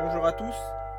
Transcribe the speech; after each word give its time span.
Bonjour 0.00 0.26
à 0.26 0.32
tous, 0.32 0.54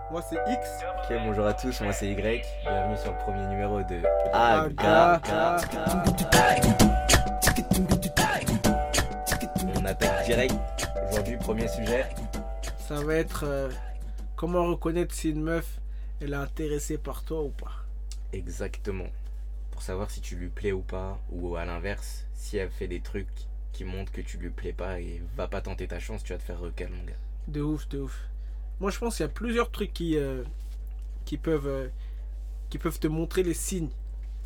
moi 0.10 0.22
c'est 0.22 0.38
X. 0.48 0.70
Ok, 0.98 1.18
bonjour 1.26 1.46
à 1.46 1.54
tous, 1.54 1.82
moi 1.82 1.92
c'est 1.92 2.08
Y. 2.08 2.46
Bienvenue 2.64 2.98
sur 2.98 3.12
le 3.12 3.18
premier 3.18 3.46
numéro 3.48 3.82
de 3.84 4.02
Aga. 4.32 5.20
On 9.76 9.86
attaque 9.86 10.26
direct. 10.26 10.56
Aujourd'hui, 11.10 11.36
premier 11.36 11.68
sujet. 11.68 12.06
Ça 12.78 13.04
va 13.04 13.16
être 13.16 13.44
euh, 13.44 13.70
comment 14.38 14.66
reconnaître 14.66 15.14
si 15.14 15.32
une 15.32 15.44
meuf 15.44 15.82
elle 16.22 16.32
est 16.32 16.38
intéressée 16.38 16.98
par 16.98 17.24
toi 17.24 17.42
ou 17.44 17.50
pas? 17.50 17.72
Exactement. 18.32 19.08
Pour 19.72 19.82
savoir 19.82 20.10
si 20.10 20.22
tu 20.22 20.38
lui 20.38 20.48
plais 20.48 20.72
ou 20.72 20.82
pas, 20.82 21.20
ou 21.32 21.58
à 21.58 21.66
l'inverse, 21.66 22.26
si 22.34 22.56
elle 22.56 22.72
fait 22.72 22.88
des 22.88 23.02
trucs 23.02 23.28
qui 23.74 23.84
montrent 23.84 24.14
que 24.14 24.22
tu 24.22 24.38
lui 24.38 24.52
plais 24.52 24.72
pas 24.72 25.02
et 25.02 25.22
va 25.36 25.50
pas 25.50 25.60
tenter 25.60 25.86
ta 25.86 26.00
chance, 26.00 26.24
tu 26.24 26.32
vas 26.32 26.40
te 26.40 26.44
faire 26.44 26.60
recal, 26.60 26.90
mon 26.90 27.04
gars. 27.04 27.14
De 27.50 27.62
ouf, 27.62 27.90
de 27.90 28.00
ouf. 28.00 28.18
Moi 28.80 28.92
je 28.92 29.00
pense 29.00 29.18
qu'il 29.18 29.24
y 29.24 29.30
a 29.30 29.32
plusieurs 29.32 29.72
trucs 29.72 29.94
qui, 29.94 30.18
euh, 30.18 30.44
qui, 31.26 31.38
peuvent, 31.38 31.68
euh, 31.68 31.88
qui 32.70 32.78
peuvent 32.78 33.00
te 33.00 33.08
montrer 33.08 33.44
les 33.44 33.54
signes 33.54 33.90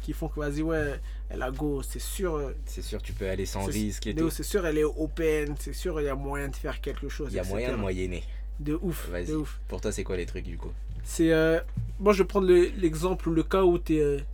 qui 0.01 0.13
font 0.13 0.29
que 0.29 0.39
vas-y 0.39 0.61
ouais, 0.61 0.99
elle 1.29 1.41
a 1.41 1.51
go, 1.51 1.81
c'est 1.83 1.99
sûr. 1.99 2.35
euh, 2.35 2.55
C'est 2.65 2.81
sûr, 2.81 3.01
tu 3.01 3.11
peux 3.11 3.29
aller 3.29 3.45
sans 3.45 3.65
risque 3.65 4.07
et 4.07 4.15
tout. 4.15 4.29
C'est 4.29 4.43
sûr 4.43 4.65
elle 4.65 4.77
est 4.77 4.83
open, 4.85 5.55
c'est 5.59 5.73
sûr 5.73 5.99
il 5.99 6.05
y 6.05 6.09
a 6.09 6.15
moyen 6.15 6.47
de 6.47 6.55
faire 6.55 6.79
quelque 6.79 7.09
chose. 7.09 7.33
Il 7.33 7.35
y 7.35 7.39
a 7.39 7.41
etc. 7.41 7.49
moyen 7.53 7.71
de 7.71 7.75
moyenner. 7.77 8.23
De 8.61 8.77
ouf, 8.81 9.09
de 9.11 9.35
ouf. 9.35 9.59
Pour 9.67 9.81
toi, 9.81 9.91
c'est 9.91 10.03
quoi 10.03 10.15
les 10.17 10.25
trucs 10.25 10.45
du 10.45 10.57
coup? 10.57 10.71
C'est. 11.03 11.31
euh, 11.33 11.59
moi, 11.99 12.11
je 12.13 12.23
vais 12.23 12.27
prendre 12.27 12.47
le- 12.47 12.71
l'exemple, 12.77 13.29
le 13.29 13.43
cas 13.43 13.63
où 13.63 13.77
tu 13.79 13.97
es, 13.99 14.25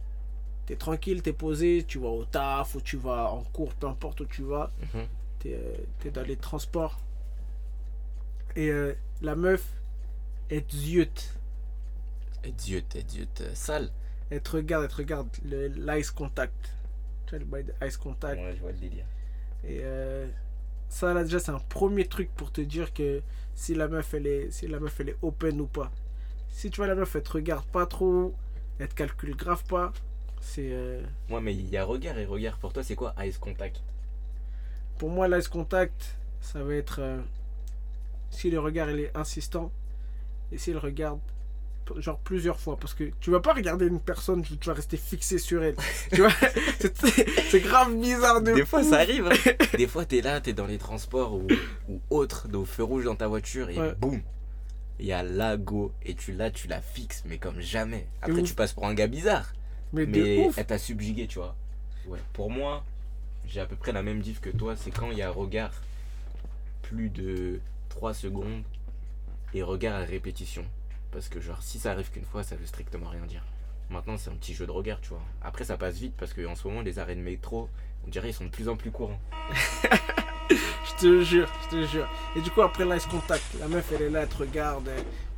tranquille, 0.77 1.21
tu 1.21 1.29
es 1.29 1.33
posé, 1.33 1.83
tu 1.87 1.99
vas 1.99 2.07
au 2.09 2.25
taf 2.25 2.73
ou 2.75 2.81
tu 2.81 2.97
vas 2.97 3.31
en 3.31 3.41
cours, 3.53 3.73
peu 3.75 3.85
importe 3.87 4.21
où 4.21 4.25
tu 4.25 4.41
vas, 4.43 4.71
Mhm. 4.93 5.05
tu 5.39 5.49
es, 5.49 6.11
dans 6.11 6.23
les 6.23 6.35
transports. 6.37 6.99
Et 8.55 8.69
euh, 8.71 8.93
la 9.21 9.35
meuf, 9.35 9.63
Dieu, 12.57 12.81
t'es 12.81 13.03
Dieu, 13.03 13.25
t'es 13.33 13.53
sale. 13.55 13.89
Elle 14.29 14.41
te 14.41 14.51
regarde, 14.51 14.83
elle 14.85 14.89
te 14.89 14.95
regarde, 14.95 15.27
le- 15.43 15.67
l'ice 15.67 16.11
contact. 16.11 16.73
Tu 17.25 17.31
vois, 17.31 17.39
le 17.39 17.45
bail 17.45 17.63
de 17.63 17.73
ice 17.85 17.97
contact. 17.97 18.39
Ouais, 18.41 18.53
je 18.55 18.61
vois 18.61 18.71
le 18.71 18.77
délire. 18.77 19.05
Et 19.63 19.79
euh, 19.83 20.27
ça, 20.89 21.13
là, 21.13 21.23
déjà, 21.23 21.39
c'est 21.39 21.51
un 21.51 21.59
premier 21.59 22.05
truc 22.07 22.29
pour 22.35 22.51
te 22.51 22.61
dire 22.61 22.93
que 22.93 23.21
si 23.55 23.73
la 23.73 23.87
meuf, 23.87 24.13
elle 24.13 24.27
est, 24.27 24.51
si 24.51 24.67
la 24.67 24.79
meuf, 24.79 24.99
elle 24.99 25.09
est 25.09 25.17
open 25.21 25.59
ou 25.61 25.67
pas. 25.67 25.91
Si 26.49 26.69
tu 26.69 26.77
vois 26.77 26.87
la 26.87 26.95
meuf, 26.95 27.15
elle 27.15 27.23
te 27.23 27.31
regarde 27.31 27.65
pas 27.65 27.85
trop, 27.85 28.33
elle 28.79 28.87
te 28.87 28.95
calcule 28.95 29.35
grave 29.35 29.63
pas, 29.65 29.91
c'est. 30.39 30.69
euh, 30.71 31.01
Moi, 31.29 31.41
mais 31.41 31.53
il 31.55 31.67
y 31.69 31.77
a 31.77 31.83
regard 31.83 32.17
et 32.17 32.25
regard. 32.25 32.57
Pour 32.57 32.73
toi, 32.73 32.83
c'est 32.83 32.95
quoi 32.95 33.13
Ice 33.25 33.37
Contact? 33.37 33.81
pour 34.97 35.09
moi, 35.09 35.27
l'ice 35.27 35.47
contact, 35.49 36.15
ça 36.41 36.63
va 36.63 36.73
être. 36.75 36.99
euh, 36.99 37.21
si 38.29 38.49
le 38.49 38.59
regard, 38.59 38.89
il 38.91 38.99
est 38.99 39.17
insistant, 39.17 39.71
et 40.51 40.57
s'il 40.57 40.77
regarde, 40.77 41.19
genre 41.97 42.17
plusieurs 42.19 42.59
fois. 42.59 42.77
Parce 42.77 42.93
que 42.93 43.05
tu 43.19 43.31
vas 43.31 43.39
pas 43.39 43.53
regarder 43.53 43.85
une 43.87 43.99
personne, 43.99 44.43
tu 44.43 44.57
vas 44.67 44.73
rester 44.73 44.97
fixé 44.97 45.37
sur 45.37 45.63
elle. 45.63 45.75
tu 46.11 46.21
vois 46.21 46.31
C'est 47.49 47.59
grave 47.61 47.95
bizarre 47.95 48.41
de. 48.41 48.53
Des 48.53 48.65
fois, 48.65 48.83
ça 48.83 48.97
arrive. 48.97 49.27
hein. 49.27 49.51
Des 49.77 49.87
fois, 49.87 50.05
t'es 50.05 50.21
là, 50.21 50.41
t'es 50.41 50.53
dans 50.53 50.65
les 50.67 50.77
transports 50.77 51.33
ou, 51.35 51.47
ou 51.89 51.99
autre, 52.09 52.47
au 52.53 52.65
feu 52.65 52.83
rouge 52.83 53.05
dans 53.05 53.15
ta 53.15 53.27
voiture 53.27 53.69
et 53.69 53.77
Ouais. 53.79 53.93
boum, 53.99 54.21
il 54.99 55.05
y 55.07 55.11
a 55.13 55.23
la 55.23 55.57
go 55.57 55.91
et 56.03 56.15
tu 56.15 56.31
là, 56.31 56.49
tu 56.51 56.67
la 56.67 56.81
fixes, 56.81 57.23
mais 57.25 57.37
comme 57.37 57.59
jamais. 57.59 58.07
Après, 58.21 58.41
tu 58.43 58.53
passes 58.53 58.73
pour 58.73 58.85
un 58.87 58.93
gars 58.93 59.07
bizarre, 59.07 59.53
Mais, 59.93 60.05
mais 60.05 60.49
elle 60.57 60.65
t'a 60.65 60.77
subjugué, 60.77 61.27
tu 61.27 61.39
vois. 61.39 61.55
Ouais. 62.07 62.19
Pour 62.33 62.49
moi, 62.49 62.83
j'ai 63.47 63.59
à 63.59 63.65
peu 63.65 63.75
près 63.75 63.91
la 63.91 64.01
même 64.03 64.21
diff 64.21 64.39
que 64.39 64.49
toi. 64.49 64.75
C'est 64.75 64.91
quand 64.91 65.11
il 65.11 65.17
y 65.17 65.21
a 65.21 65.29
regard 65.29 65.71
plus 66.83 67.09
de 67.09 67.59
3 67.89 68.13
secondes 68.13 68.63
et 69.55 69.63
regard 69.63 69.95
à 69.95 70.03
répétition. 70.03 70.63
Parce 71.11 71.29
que, 71.29 71.39
genre, 71.39 71.61
si 71.63 71.79
ça 71.79 71.91
arrive 71.91 72.11
qu'une 72.11 72.25
fois, 72.25 72.43
ça 72.43 72.55
veut 72.55 72.65
strictement 72.65 73.09
rien 73.09 73.25
dire. 73.25 73.43
Maintenant, 73.89 74.17
c'est 74.17 74.29
un 74.29 74.35
petit 74.35 74.53
jeu 74.53 74.65
de 74.65 74.71
regard, 74.71 74.99
tu 75.01 75.09
vois. 75.09 75.21
Après, 75.41 75.63
ça 75.63 75.77
passe 75.77 75.95
vite 75.97 76.13
parce 76.17 76.33
qu'en 76.33 76.55
ce 76.55 76.67
moment, 76.67 76.81
les 76.81 76.99
arrêts 76.99 77.15
de 77.15 77.21
métro, 77.21 77.69
on 78.05 78.09
dirait, 78.09 78.29
ils 78.29 78.33
sont 78.33 78.45
de 78.45 78.49
plus 78.49 78.67
en 78.69 78.75
plus 78.75 78.91
courants. 78.91 79.19
Je 80.49 81.01
te 81.01 81.23
jure, 81.23 81.51
je 81.63 81.75
te 81.75 81.85
jure. 81.87 82.07
Et 82.35 82.41
du 82.41 82.51
coup, 82.51 82.61
après 82.61 82.85
l'ice 82.85 83.05
contact, 83.07 83.43
la 83.59 83.67
meuf, 83.67 83.91
elle 83.91 84.03
est 84.03 84.09
là, 84.09 84.21
elle 84.21 84.29
te 84.29 84.37
regarde, 84.37 84.87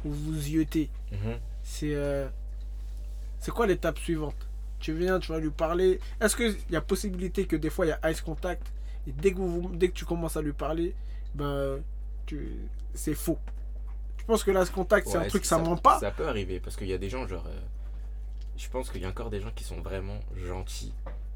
vous 0.03 0.13
vous 0.13 0.47
yotez. 0.49 0.89
Mhm. 1.11 1.39
C'est. 1.63 1.95
euh, 1.95 2.27
C'est 3.39 3.51
quoi 3.51 3.65
l'étape 3.65 3.97
suivante? 3.99 4.35
Tu 4.79 4.93
viens, 4.93 5.19
tu 5.19 5.31
vas 5.31 5.39
lui 5.39 5.49
parler. 5.49 5.99
Est-ce 6.21 6.35
qu'il 6.35 6.55
y 6.69 6.75
a 6.75 6.81
possibilité 6.81 7.45
que 7.47 7.55
des 7.55 7.69
fois, 7.69 7.85
il 7.85 7.89
y 7.89 7.91
a 7.93 8.11
ice 8.11 8.21
contact? 8.21 8.67
Et 9.07 9.11
dès 9.13 9.31
que, 9.31 9.37
vous, 9.37 9.71
dès 9.73 9.87
que 9.87 9.93
tu 9.93 10.05
commences 10.05 10.35
à 10.37 10.41
lui 10.41 10.53
parler, 10.53 10.93
ben. 11.33 11.79
Tu... 12.25 12.51
C'est 12.93 13.15
faux. 13.15 13.39
Tu 14.27 14.31
penses 14.33 14.43
que 14.43 14.51
l'ice 14.51 14.69
contact, 14.71 15.07
c'est 15.07 15.15
un 15.17 15.25
truc, 15.29 15.45
ça, 15.45 15.57
ment 15.57 15.77
pas 15.77 16.01
Ça 16.01 16.11
peut 16.11 16.27
arriver 16.27 16.59
parce 16.59 16.75
qu'il 16.75 16.87
y 16.87 16.93
a 16.93 16.97
des 16.97 17.09
gens, 17.09 17.25
genre. 17.29 17.45
euh, 17.47 17.59
je 18.57 18.67
pense 18.67 18.89
qu'il 18.89 19.01
y 19.01 19.05
a 19.05 19.07
encore 19.07 19.29
des 19.29 19.39
gens 19.39 19.51
qui 19.55 19.63
sont 19.63 19.79
vraiment 19.79 20.19
gentils 20.35 20.93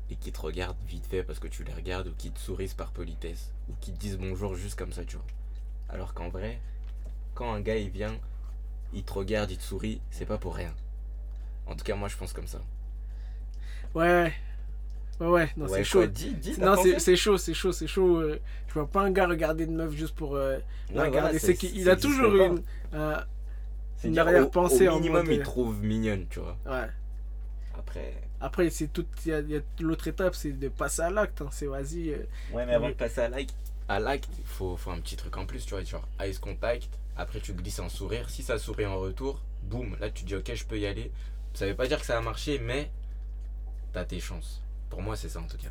et 0.10 0.18
qui 0.18 0.34
te 0.34 0.42
regardent 0.42 0.76
vite 0.90 1.06
fait 1.06 1.24
parce 1.24 1.40
que 1.40 1.48
tu 1.48 1.64
les 1.64 1.72
regardes 1.72 2.08
ou 2.08 2.14
qui 2.18 2.32
te 2.32 2.40
sourient 2.40 2.74
par 2.76 2.92
politesse 2.92 3.54
ou 3.70 3.76
qui 3.80 3.94
te 3.94 3.98
disent 3.98 4.18
bonjour 4.18 4.56
juste 4.56 4.78
comme 4.78 4.92
ça, 4.92 5.06
tu 5.06 5.16
vois. 5.16 5.26
Alors 5.88 6.14
qu'en 6.14 6.28
vrai, 6.28 6.60
quand 7.34 7.54
un 7.54 7.62
gars 7.62 7.78
il 7.78 7.92
vient, 7.92 8.14
il 8.92 9.04
te 9.04 9.14
regarde, 9.14 9.52
il 9.52 9.58
te 9.58 9.64
sourit, 9.64 10.02
c'est 10.12 10.26
pas 10.26 10.38
pour 10.38 10.54
rien. 10.54 10.74
En 11.68 11.78
tout 11.78 11.86
cas, 11.86 11.96
moi 11.96 12.10
je 12.10 12.18
pense 12.18 12.34
comme 12.34 12.48
ça. 12.48 12.60
Ouais. 13.96 14.34
Ouais, 15.22 15.28
ouais, 15.28 15.50
non, 15.56 15.68
Ouais, 15.68 15.78
c'est 15.78 15.84
chaud. 15.84 16.06
dis, 16.08 16.32
dis, 16.34 16.60
Non, 16.60 16.76
c'est 16.76 17.00
c'est 17.00 17.16
chaud, 17.16 17.38
c'est 17.38 17.54
chaud, 17.54 17.72
c'est 17.72 17.88
chaud. 17.88 18.18
euh, 18.22 18.40
Je 18.68 18.74
vois 18.74 18.88
pas 18.88 19.02
un 19.04 19.12
gars 19.12 19.28
regarder 19.28 19.66
une 19.66 19.76
meuf 19.76 19.94
juste 19.94 20.16
pour 20.16 20.36
euh, 20.36 20.58
regarder. 20.90 21.10
voilà, 21.12 21.40
c'est 21.40 21.56
qu'il 21.56 21.90
a 21.90 21.96
toujours 21.96 22.36
une. 22.36 22.64
euh, 22.94 23.18
C'est 23.98 24.08
une 24.08 24.18
arrière-pensée 24.20 24.90
en 24.90 24.96
minimum, 25.00 25.28
mode, 25.28 25.36
il 25.38 25.44
trouve 25.44 25.84
mignonne, 25.84 26.26
tu 26.30 26.40
vois. 26.40 26.58
ouais. 26.66 26.90
Après. 27.78 28.14
Après, 28.40 28.70
c'est 28.72 28.88
tout. 28.92 29.06
y 29.26 29.32
a- 29.32 29.42
y 29.42 29.56
a 29.58 29.62
L'autre 29.80 30.08
étape, 30.08 30.36
c'est 30.36 30.52
de 30.54 30.70
passer 30.70 31.04
à 31.04 31.10
l'acte. 31.12 31.42
hein. 31.42 31.50
C'est 31.52 31.68
vas-y. 31.68 32.10
euh, 32.12 32.24
Ouais, 32.52 32.66
mais 32.66 32.74
avant 32.74 32.90
de 32.90 32.94
passer 32.96 33.22
à 33.22 33.30
like, 33.30 33.50
à 33.88 34.00
like, 34.00 34.28
il 34.40 34.46
faut, 34.46 34.76
faut 34.78 34.92
un 34.92 35.00
petit 35.00 35.16
truc 35.16 35.38
en 35.38 35.46
plus, 35.46 35.66
tu 35.66 35.72
vois, 35.76 35.84
genre 35.84 36.08
eyes 36.20 36.36
contact. 36.40 36.90
Après, 37.18 37.40
tu 37.40 37.54
glisses 37.54 37.80
un 37.80 37.90
sourire. 37.90 38.30
Si 38.30 38.42
ça 38.44 38.58
sourit 38.58 38.86
en 38.86 38.98
retour, 39.00 39.42
boum, 39.64 39.96
là 40.00 40.10
tu 40.10 40.24
dis 40.26 40.36
ok, 40.36 40.54
je 40.54 40.66
peux 40.66 40.80
y 40.80 40.86
aller. 40.88 41.12
Ça 41.54 41.68
veut 41.68 41.76
pas 41.76 41.88
dire 41.88 42.00
que 42.00 42.06
ça 42.06 42.18
a 42.18 42.22
marché, 42.22 42.60
mais 42.60 42.90
t'as 43.94 44.06
tes 44.06 44.20
chances. 44.20 44.62
Pour 44.92 45.02
moi, 45.02 45.16
c'est 45.16 45.30
ça 45.30 45.40
en 45.40 45.48
tout 45.48 45.58
cas. 45.58 45.70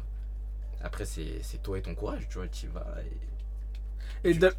Après, 0.83 1.05
c'est 1.05 1.63
toi 1.63 1.79
et 1.79 1.83
ton 1.83 1.95
courage, 1.95 2.27
tu 2.29 2.39
vois, 2.39 2.49
tu 2.49 2.67
vas. 2.67 2.85
et- 4.25 4.31
Et, 4.31 4.33
tu- 4.33 4.39
de- 4.41 4.53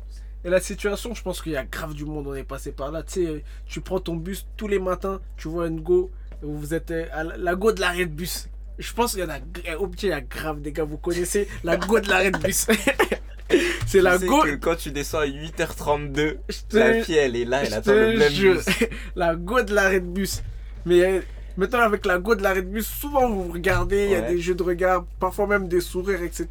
et 0.45 0.49
la 0.49 0.59
situation, 0.61 1.13
je 1.13 1.22
pense 1.22 1.41
qu'il 1.41 1.51
y 1.51 1.57
a 1.57 1.63
grave 1.66 1.94
du 1.94 2.05
monde, 2.05 2.27
on 2.27 2.33
est 2.35 2.44
passé 2.44 2.71
par 2.71 2.91
là. 2.91 3.03
Tu 3.03 3.25
sais, 3.25 3.44
tu 3.66 3.81
prends 3.81 4.00
ton 4.00 4.16
bus 4.16 4.47
tous 4.57 4.67
les 4.69 4.79
matins, 4.79 5.19
tu 5.38 5.47
vois 5.50 5.67
une 5.67 5.81
go, 5.81 6.09
où 6.44 6.55
vous 6.57 6.73
êtes 6.73 6.91
euh, 6.91 7.05
à 7.11 7.23
la, 7.23 7.55
go 7.55 7.71
de 7.73 7.81
l'arrêt 7.81 8.05
de 8.05 8.11
bus. 8.13 8.47
Je 8.79 8.94
pense 8.94 9.11
qu'il 9.11 9.19
y 9.19 9.23
en 9.23 9.29
a, 9.29 9.77
au 9.77 9.88
petit, 9.88 10.07
il 10.07 10.09
y 10.09 10.13
a 10.13 10.21
grave 10.21 10.61
des 10.61 10.71
gars, 10.71 10.83
vous 10.85 10.97
connaissez 10.97 11.47
la 11.63 11.77
go 11.77 12.00
de 12.00 12.07
l'arrêt 12.07 12.31
de 12.31 12.38
bus. 12.39 12.66
c'est 13.85 14.01
la 14.01 14.17
go. 14.17 14.41
que 14.44 14.55
quand 14.55 14.75
tu 14.75 14.91
descends 14.91 15.19
à 15.19 15.25
8h32, 15.27 16.38
Je 16.50 16.57
te- 16.69 16.77
la 16.77 17.03
fille 17.03 17.16
elle 17.17 17.35
est 17.35 17.45
là, 17.45 17.63
elle 17.63 17.73
attend 17.73 17.94
le 17.94 18.17
même 18.17 18.31
jure, 18.31 18.55
bus. 18.55 18.66
la 19.16 19.35
go 19.35 19.61
de 19.61 19.73
l'arrêt 19.73 20.00
de 20.00 20.05
bus. 20.07 20.41
Mais 20.85 21.01
euh, 21.03 21.21
maintenant, 21.57 21.79
avec 21.79 22.06
la 22.06 22.17
go 22.19 22.35
de 22.35 22.44
l'arrêt 22.44 22.62
de 22.62 22.67
bus, 22.67 22.88
souvent 22.88 23.29
vous 23.29 23.51
regardez, 23.51 24.06
il 24.06 24.12
y 24.12 24.16
a 24.16 24.22
des 24.22 24.39
jeux 24.39 24.56
de 24.56 24.63
regard, 24.63 25.06
parfois 25.19 25.47
même 25.47 25.67
des 25.67 25.81
sourires, 25.81 26.23
etc. 26.23 26.47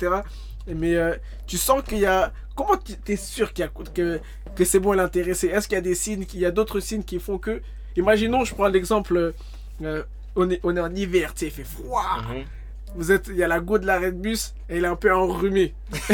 Et 0.67 0.75
Mais 0.75 0.97
euh, 0.97 1.15
tu 1.47 1.57
sens 1.57 1.83
qu'il 1.83 1.99
y 1.99 2.07
a. 2.07 2.33
Comment 2.55 2.77
tu 2.77 2.95
es 3.13 3.17
sûr 3.17 3.53
qu'il 3.53 3.65
y 3.65 3.69
a, 3.69 3.71
que, 3.95 4.21
que 4.55 4.65
c'est 4.65 4.81
bon 4.81 4.93
l'intéressé? 4.93 5.49
Est-ce 5.49 5.67
qu'il 5.69 5.77
y 5.77 5.79
a 5.79 5.83
des 5.83 5.95
signes, 5.95 6.25
qu'il 6.27 6.41
y 6.41 6.47
a 6.47 6.51
d'autres 6.51 6.81
signes 6.81 7.03
qui 7.05 7.19
font 7.19 7.39
que. 7.39 7.63
Imaginons, 7.97 8.45
je 8.45 8.55
prends 8.55 8.69
l'exemple. 8.69 9.33
euh, 9.83 10.03
on, 10.37 10.49
est, 10.51 10.61
on 10.63 10.77
est 10.77 10.81
en 10.81 10.95
hiver, 10.95 11.35
tu 11.35 11.41
sais, 11.41 11.47
il 11.47 11.53
fait 11.53 11.65
froid. 11.65 12.23
Mhm. 12.29 12.45
Vous 12.97 13.13
êtes, 13.13 13.29
il 13.29 13.37
y 13.37 13.43
a 13.43 13.49
la 13.49 13.61
go 13.61 13.79
de 13.79 13.87
l'arrêt 13.87 14.13
de 14.13 14.17
bus 14.17 14.55
et 14.69 14.77
elle 14.79 14.85
est 14.85 14.89
un 14.89 14.97
peu 14.97 15.13
enrhumée. 15.15 15.75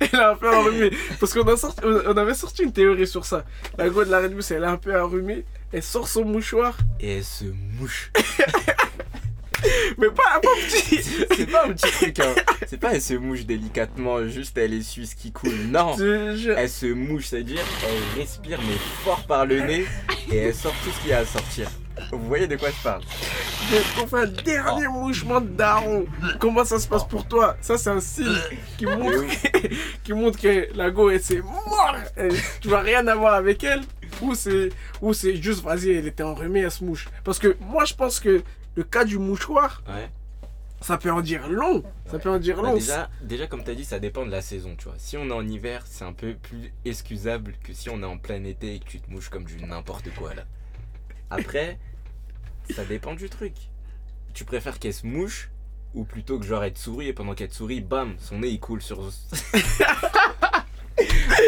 elle 0.00 0.08
est 0.12 0.14
un 0.14 0.34
peu 0.34 0.54
enrhumée. 0.54 0.90
Parce 1.18 1.32
qu'on 1.32 1.46
on 1.46 2.16
avait 2.16 2.34
sorti 2.34 2.62
une 2.62 2.72
théorie 2.72 3.06
sur 3.06 3.24
ça. 3.24 3.44
La 3.76 3.88
go 3.88 4.04
de 4.04 4.10
l'arrêt 4.10 4.28
de 4.28 4.34
bus, 4.34 4.50
elle 4.50 4.64
est 4.64 4.66
un 4.66 4.76
peu 4.76 4.98
enrhumée. 5.00 5.44
Elle 5.70 5.82
sort 5.82 6.08
son 6.08 6.24
mouchoir. 6.24 6.78
Et 6.98 7.18
elle 7.18 7.24
se 7.24 7.44
mouche. 7.44 8.10
Mais 9.98 10.08
pas, 10.10 10.40
pas 10.40 10.48
petit. 10.66 11.02
c'est 11.02 11.50
pas 11.50 11.66
un 11.66 11.72
petit 11.72 11.90
truc, 11.90 12.20
hein. 12.20 12.34
C'est 12.66 12.78
pas 12.78 12.94
elle 12.94 13.02
se 13.02 13.14
mouche 13.14 13.44
délicatement, 13.44 14.26
juste 14.28 14.56
elle 14.56 14.72
essuie 14.72 15.06
ce 15.06 15.16
qui 15.16 15.32
coule. 15.32 15.52
Non! 15.68 15.96
Je. 15.96 16.52
Elle 16.56 16.70
se 16.70 16.86
mouche, 16.86 17.26
c'est-à-dire 17.26 17.60
elle 17.82 18.20
respire 18.20 18.60
mais 18.60 18.76
fort 19.04 19.26
par 19.26 19.46
le 19.46 19.60
nez 19.60 19.84
et 20.30 20.36
elle 20.36 20.54
sort 20.54 20.74
tout 20.84 20.90
ce 20.90 21.00
qu'il 21.00 21.10
y 21.10 21.12
a 21.12 21.18
à 21.18 21.24
sortir. 21.26 21.68
Vous 22.12 22.28
voyez 22.28 22.46
de 22.46 22.54
quoi 22.54 22.70
je 22.70 22.82
parle? 22.82 23.02
On 24.00 24.06
fait 24.06 24.16
un 24.16 24.26
dernier 24.26 24.86
mouchement 24.86 25.40
de 25.40 25.48
daron. 25.48 26.06
Comment 26.38 26.64
ça 26.64 26.78
se 26.78 26.86
passe 26.86 27.06
pour 27.06 27.26
toi? 27.26 27.56
Ça, 27.60 27.76
c'est 27.76 27.90
un 27.90 28.00
signe 28.00 28.38
qui 28.78 28.86
montre, 28.86 29.24
qui 30.04 30.12
montre 30.12 30.38
que 30.40 30.68
la 30.76 30.90
go, 30.90 31.10
elle 31.10 31.20
c'est 31.20 31.42
mort. 31.42 31.96
Tu 32.60 32.68
vas 32.68 32.80
rien 32.80 33.06
avoir 33.08 33.34
avec 33.34 33.64
elle. 33.64 33.80
Ou 34.22 34.34
c'est, 34.34 34.70
ou 35.00 35.12
c'est 35.12 35.36
juste, 35.36 35.62
vas-y, 35.62 35.90
elle 35.90 36.06
était 36.06 36.22
enrhumée, 36.22 36.60
elle 36.60 36.70
se 36.70 36.84
mouche. 36.84 37.08
Parce 37.24 37.38
que 37.38 37.56
moi, 37.60 37.84
je 37.84 37.94
pense 37.94 38.20
que 38.20 38.42
le 38.74 38.82
cas 38.84 39.04
du 39.04 39.18
mouchoir, 39.18 39.82
Ouais. 39.88 40.10
Ça 40.80 40.96
peut 40.96 41.10
en 41.10 41.22
dire 41.22 41.48
long. 41.48 41.82
Ça 42.06 42.12
Ouais. 42.14 42.18
peut 42.22 42.30
en 42.30 42.38
dire 42.38 42.56
Bah, 42.62 42.68
long. 42.68 42.74
déjà, 42.74 43.10
déjà, 43.20 43.48
comme 43.48 43.64
tu 43.64 43.70
as 43.70 43.74
dit, 43.74 43.84
ça 43.84 43.98
dépend 43.98 44.24
de 44.24 44.30
la 44.30 44.40
saison, 44.40 44.76
tu 44.78 44.84
vois. 44.84 44.94
Si 44.96 45.16
on 45.16 45.26
est 45.28 45.32
en 45.32 45.44
hiver, 45.44 45.82
c'est 45.86 46.04
un 46.04 46.12
peu 46.12 46.34
plus 46.36 46.72
excusable 46.84 47.54
que 47.64 47.72
si 47.72 47.90
on 47.90 48.00
est 48.00 48.06
en 48.06 48.16
plein 48.16 48.44
été 48.44 48.76
et 48.76 48.78
que 48.78 48.84
tu 48.84 49.00
te 49.00 49.10
mouches 49.10 49.28
comme 49.28 49.42
du 49.42 49.56
n'importe 49.64 50.08
quoi, 50.14 50.34
là. 50.34 50.44
Après, 51.30 51.80
ça 52.70 52.84
dépend 52.84 53.14
du 53.14 53.28
truc. 53.28 53.54
Tu 54.34 54.44
préfères 54.44 54.78
qu'elle 54.78 54.94
se 54.94 55.04
mouche 55.04 55.50
ou 55.94 56.04
plutôt 56.04 56.38
que 56.38 56.46
genre 56.46 56.62
elle 56.62 56.74
te 56.74 56.78
sourit 56.78 57.08
et 57.08 57.12
pendant 57.12 57.34
qu'elle 57.34 57.48
te 57.48 57.56
sourit, 57.56 57.80
bam, 57.80 58.14
son 58.18 58.38
nez 58.38 58.48
il 58.50 58.60
coule 58.60 58.80
sur. 58.80 59.00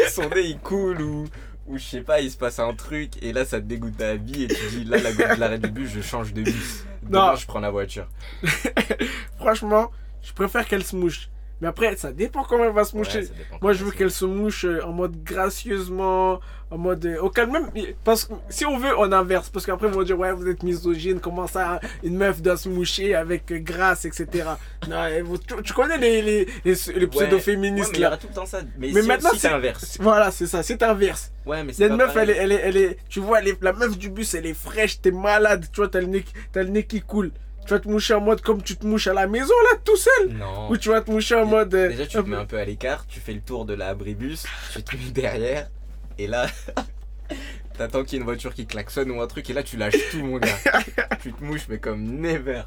son 0.09 0.29
nez 0.29 0.41
il 0.49 0.59
coule 0.59 1.01
ou. 1.01 1.25
Ou 1.67 1.77
je 1.77 1.83
sais 1.83 2.01
pas, 2.01 2.21
il 2.21 2.31
se 2.31 2.37
passe 2.37 2.59
un 2.59 2.73
truc 2.73 3.11
et 3.21 3.31
là 3.33 3.45
ça 3.45 3.59
te 3.61 3.65
dégoûte 3.65 3.97
ta 3.97 4.15
vie 4.15 4.43
et 4.43 4.47
tu 4.47 4.67
dis 4.71 4.83
là 4.83 4.97
la 4.97 5.11
goutte 5.13 5.35
de 5.35 5.39
l'arrêt 5.39 5.59
du 5.59 5.69
bus, 5.69 5.89
je 5.91 6.01
change 6.01 6.33
de 6.33 6.41
bus. 6.43 6.85
Demain 7.03 7.31
Non. 7.31 7.35
je 7.35 7.45
prends 7.45 7.59
la 7.59 7.69
voiture. 7.69 8.07
Franchement, 9.37 9.91
je 10.21 10.33
préfère 10.33 10.65
qu'elle 10.67 10.83
se 10.83 10.95
mouche. 10.95 11.29
Mais 11.61 11.67
après, 11.67 11.95
ça 11.95 12.11
dépend 12.11 12.43
comment 12.43 12.65
elle 12.65 12.73
va 12.73 12.83
se 12.83 12.95
moucher. 12.97 13.19
Ouais, 13.19 13.27
Moi, 13.61 13.73
je 13.73 13.83
veux 13.85 13.91
qu'elle 13.91 14.09
se 14.11 14.25
mouche 14.25 14.65
euh, 14.65 14.81
en 14.83 14.91
mode 14.91 15.23
gracieusement, 15.23 16.39
en 16.71 16.77
mode 16.77 17.05
euh, 17.05 17.19
au 17.21 17.29
calme. 17.29 17.51
Même, 17.51 17.69
parce 18.03 18.25
que 18.25 18.33
si 18.49 18.65
on 18.65 18.77
veut, 18.79 18.97
on 18.97 19.11
inverse. 19.11 19.49
Parce 19.49 19.65
qu'après, 19.65 19.87
ils 19.87 19.93
vont 19.93 20.01
dire, 20.03 20.17
ouais, 20.17 20.31
vous 20.33 20.47
êtes 20.47 20.63
misogyne, 20.63 21.19
comment 21.19 21.45
ça, 21.47 21.79
une 22.03 22.17
meuf 22.17 22.41
doit 22.41 22.57
se 22.57 22.67
moucher 22.67 23.13
avec 23.13 23.51
euh, 23.51 23.59
grâce, 23.59 24.05
etc. 24.05 24.27
non, 24.89 25.03
vous- 25.23 25.37
tu, 25.37 25.53
tu 25.63 25.73
connais 25.73 25.97
les, 25.97 26.21
les, 26.21 26.45
les, 26.65 26.73
les 26.73 26.75
Ouais, 27.01 27.07
pseudo-féministes 27.07 27.87
ouais, 27.87 27.91
mais 27.93 27.97
il 27.97 27.99
y 27.99 28.01
là. 28.01 28.07
aura 28.07 28.17
tout 28.17 28.27
le 28.27 28.33
temps 28.33 28.45
ça. 28.45 28.61
Mais, 28.79 28.89
Mais 28.93 29.01
si, 29.03 29.07
maintenant, 29.07 29.29
si 29.31 29.39
c'est- 29.39 29.49
t'inverses. 29.49 29.97
Voilà, 29.99 30.31
c'est 30.31 30.47
ça, 30.47 30.63
c'est 30.63 30.81
inverse. 30.81 31.31
Ouais, 31.45 31.63
mais 31.63 31.73
Il 31.73 31.75
c'est 31.75 31.87
une 31.87 31.95
meuf, 31.95 32.15
elle 32.15 32.29
est, 32.31 32.37
elle, 32.37 32.51
est, 32.51 32.61
elle 32.63 32.77
est, 32.77 32.97
tu 33.07 33.19
vois, 33.19 33.39
elle 33.39 33.49
est- 33.49 33.61
la 33.63 33.73
meuf 33.73 33.97
du 33.97 34.09
bus, 34.09 34.33
elle 34.33 34.45
est 34.47 34.53
fraîche, 34.55 34.99
t'es 35.01 35.11
malade, 35.11 35.65
tu 35.71 35.81
vois, 35.81 35.89
t'as 35.89 35.99
le, 36.01 36.07
nez, 36.07 36.25
le 36.55 36.63
nez 36.65 36.83
qui 36.85 37.01
coule. 37.01 37.31
Tu 37.65 37.73
vas 37.73 37.79
te 37.79 37.87
moucher 37.87 38.13
en 38.15 38.21
mode 38.21 38.41
comme 38.41 38.61
tu 38.61 38.75
te 38.75 38.85
mouches 38.85 39.07
à 39.07 39.13
la 39.13 39.27
maison 39.27 39.53
là, 39.71 39.77
tout 39.83 39.95
seul? 39.95 40.29
Non. 40.33 40.69
Ou 40.69 40.77
tu 40.77 40.89
vas 40.89 41.01
te 41.01 41.11
moucher 41.11 41.35
en 41.35 41.45
mode. 41.45 41.73
euh, 41.75 41.89
Déjà, 41.89 42.05
tu 42.07 42.17
te 42.17 42.27
mets 42.27 42.35
un 42.35 42.45
peu 42.45 42.57
à 42.57 42.65
l'écart, 42.65 43.05
tu 43.07 43.19
fais 43.19 43.33
le 43.33 43.41
tour 43.41 43.65
de 43.65 43.73
la 43.73 43.89
abribus, 43.89 44.45
tu 44.73 44.83
te 44.83 44.95
mets 44.95 45.11
derrière, 45.11 45.69
et 46.17 46.27
là, 46.27 46.47
t'attends 47.77 48.03
qu'il 48.03 48.13
y 48.13 48.15
ait 48.15 48.19
une 48.19 48.25
voiture 48.25 48.53
qui 48.53 48.65
klaxonne 48.65 49.11
ou 49.11 49.21
un 49.21 49.27
truc, 49.27 49.49
et 49.49 49.53
là, 49.53 49.63
tu 49.63 49.77
lâches 49.77 49.95
tout, 50.11 50.23
mon 50.23 50.37
gars. 50.37 50.57
tu 51.21 51.31
te 51.33 51.43
mouches, 51.43 51.67
mais 51.69 51.77
comme 51.79 52.03
never. 52.03 52.63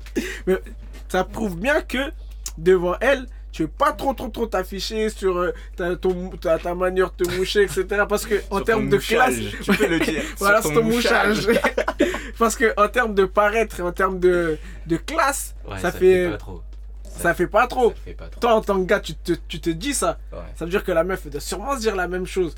ça 1.09 1.25
prouve 1.25 1.59
bien 1.59 1.81
que 1.83 2.11
devant 2.57 2.97
elle, 3.01 3.27
tu 3.55 3.63
veux 3.63 3.69
pas 3.69 3.93
trop 3.93 4.13
trop 4.15 4.27
trop 4.29 4.47
t'afficher 4.47 5.09
sur 5.11 5.39
euh, 5.39 5.53
ta, 5.77 5.95
ton- 5.95 6.31
ta, 6.31 6.59
ta 6.59 6.75
manière 6.75 7.13
de 7.17 7.25
te 7.25 7.31
moucher, 7.37 7.63
etc. 7.63 7.87
Parce 8.09 8.27
que 8.27 8.35
en 8.51 8.61
termes 8.61 8.89
de 8.89 8.97
mouchage, 8.97 9.35
classe, 9.37 9.53
Tu 9.63 9.73
peux 9.77 9.87
le 9.87 10.01
dire. 10.01 10.23
voilà, 10.39 10.61
c'est 10.61 10.75
ton 10.75 10.83
mouchage. 10.83 11.47
Parce 12.39 12.57
que 12.57 12.75
en 12.77 12.89
termes 12.89 13.15
de 13.15 13.25
paraître 13.27 13.79
et 13.79 13.83
en 13.85 13.93
termes 13.93 14.19
de, 14.19 14.59
de 14.87 14.97
classe, 14.97 15.55
Ouais, 15.69 15.79
ça, 15.79 15.93
fait, 15.93 16.31
pas 16.31 16.37
trop. 16.37 16.63
ça 17.05 17.33
fait 17.35 17.47
pas 17.47 17.67
trop. 17.69 17.91
Ça 17.91 17.97
fait 18.05 18.15
pas 18.15 18.29
trop. 18.29 18.41
Toi 18.41 18.55
en 18.55 18.61
tant 18.61 18.81
que 18.81 18.87
gars, 18.87 18.99
tu 19.01 19.15
te, 19.15 19.33
tu 19.47 19.61
te 19.61 19.71
dis 19.71 19.95
ça. 19.95 20.19
Ouais. 20.33 20.39
Ça 20.57 20.65
veut 20.65 20.71
dire 20.73 20.83
que 20.83 20.91
la 20.93 21.05
meuf 21.05 21.27
doit 21.29 21.41
sûrement 21.41 21.77
se 21.77 21.81
dire 21.81 21.95
la 21.95 22.09
même 22.09 22.27
chose. 22.27 22.55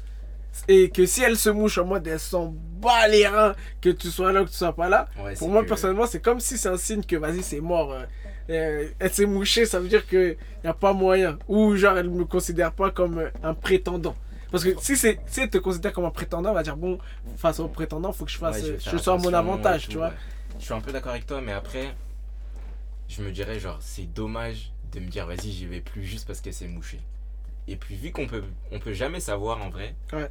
Et 0.69 0.89
que 0.89 1.05
si 1.05 1.23
elle 1.23 1.37
se 1.37 1.51
mouche 1.51 1.77
en 1.77 1.85
mode 1.85 2.07
elle 2.07 2.19
s'en 2.19 2.55
bat 2.81 3.07
les 3.09 3.27
reins, 3.29 3.55
que 3.83 3.91
tu 3.91 4.09
sois 4.09 4.33
là 4.33 4.41
ou 4.41 4.47
que 4.47 4.51
tu 4.51 4.57
sois 4.57 4.73
pas 4.75 4.89
là, 4.89 5.07
Ouais, 5.23 5.35
pour 5.35 5.51
moi 5.51 5.63
que- 5.63 5.69
personnellement 5.69 6.07
c'est 6.07 6.21
comme 6.21 6.41
si 6.41 6.57
c'est 6.57 6.71
un 6.71 6.79
signe 6.79 7.03
que 7.05 7.17
vas-y 7.17 7.43
c'est 7.43 7.61
mort. 7.61 7.93
euh, 7.93 8.05
elle 8.49 9.13
s'est 9.13 9.27
mouchée, 9.27 9.67
ça 9.67 9.81
veut 9.81 9.89
dire 9.89 10.07
qu'il 10.07 10.37
n'y 10.63 10.71
a 10.71 10.75
pas 10.75 10.93
moyen. 10.93 11.39
Ou 11.49 11.77
genre 11.77 11.97
elle 11.99 12.11
me 12.11 12.25
considère 12.25 12.73
pas 12.73 12.91
comme 12.91 13.19
euh, 13.19 13.31
un 13.43 13.55
prétendant. 13.55 14.15
Parce 14.51 14.63
que 14.65 14.71
si, 14.81 14.97
c'est, 14.97 15.19
si 15.27 15.41
elle 15.41 15.51
te 15.51 15.59
considère 15.59 15.93
comme 15.93 16.05
un 16.05 16.11
prétendant, 16.11 16.51
elle 16.51 16.55
va 16.55 16.63
dire 16.63 16.77
bon, 16.77 16.99
face 17.37 17.59
au 17.61 17.69
prétendant, 17.69 18.13
faut 18.13 18.25
que 18.25 18.31
je 18.31 18.39
fasse, 18.39 18.57
Ouais, 18.63 18.67
je 18.69 18.73
vais 18.75 18.79
je, 18.79 18.97
sois 18.97 19.15
à 19.15 19.19
mon 19.19 19.33
avantage, 19.35 19.89
tu 19.89 19.97
vois. 19.97 20.09
ouais. 20.09 20.15
Je 20.59 20.65
suis 20.65 20.73
un 20.75 20.81
peu 20.81 20.93
d'accord 20.93 21.11
avec 21.13 21.27
toi, 21.27 21.41
mais 21.43 21.53
après, 21.53 21.95
je 23.09 23.23
me 23.23 23.31
dirais, 23.33 23.59
genre, 23.59 23.79
c'est 23.81 24.07
dommage 24.13 24.73
de 24.93 25.01
me 25.01 25.09
dire, 25.09 25.27
vas-y, 25.27 25.51
j'y 25.51 25.67
vais 25.67 25.81
plus 25.81 26.05
juste 26.05 26.27
parce 26.27 26.41
qu'elle 26.41 26.55
s'est 26.55 26.69
mouchée. 26.69 27.01
Et 27.69 27.77
puis, 27.77 27.97
vu 27.97 28.13
qu'on 28.13 28.27
peut, 28.29 28.45
on 28.71 28.79
peut 28.79 28.93
jamais 28.93 29.21
savoir 29.21 29.61
en 29.63 29.69
vrai, 29.71 29.95
Ouais. 30.13 30.31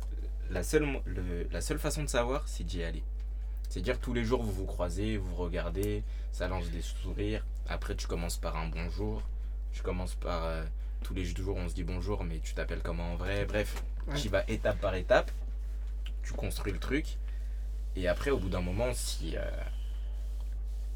la, 0.50 0.64
seule, 0.64 0.88
le- 1.06 1.48
la 1.52 1.60
seule 1.62 1.78
façon 1.80 2.02
de 2.04 2.08
savoir, 2.10 2.44
c'est 2.48 2.64
d'y 2.64 2.84
aller. 2.84 3.04
C'est 3.76 3.82
dire 3.82 4.00
tous 4.00 4.14
les 4.14 4.24
jours, 4.24 4.42
vous 4.42 4.54
vous 4.54 4.66
croisez, 4.66 5.18
vous 5.18 5.36
regardez, 5.36 6.02
ça 6.32 6.48
lance 6.48 6.70
des 6.70 6.82
sourires. 6.82 7.46
Après, 7.68 7.94
tu 7.94 8.08
commences 8.08 8.38
par 8.38 8.56
un 8.56 8.70
bonjour. 8.70 9.22
Tu 9.74 9.82
commences 9.82 10.16
par. 10.16 10.46
euh, 10.46 10.64
tous 11.04 11.14
les 11.14 11.26
jours, 11.26 11.58
on 11.58 11.68
se 11.68 11.74
dit 11.74 11.84
bonjour, 11.84 12.24
mais 12.24 12.40
tu 12.40 12.54
t'appelles 12.54 12.80
comment 12.82 13.12
en 13.12 13.16
vrai? 13.18 13.44
Bref, 13.44 13.84
Ouais. 14.08 14.16
tu 14.16 14.30
vas 14.30 14.46
étape 14.48 14.80
par 14.80 14.96
étape. 14.96 15.30
Tu 16.24 16.32
construis 16.32 16.72
le 16.72 16.80
truc. 16.80 17.18
Et 17.98 18.08
après, 18.08 18.32
au 18.32 18.38
bout 18.38 18.48
d'un 18.48 18.62
moment, 18.62 18.94
si, 18.94 19.36
euh, 19.36 19.42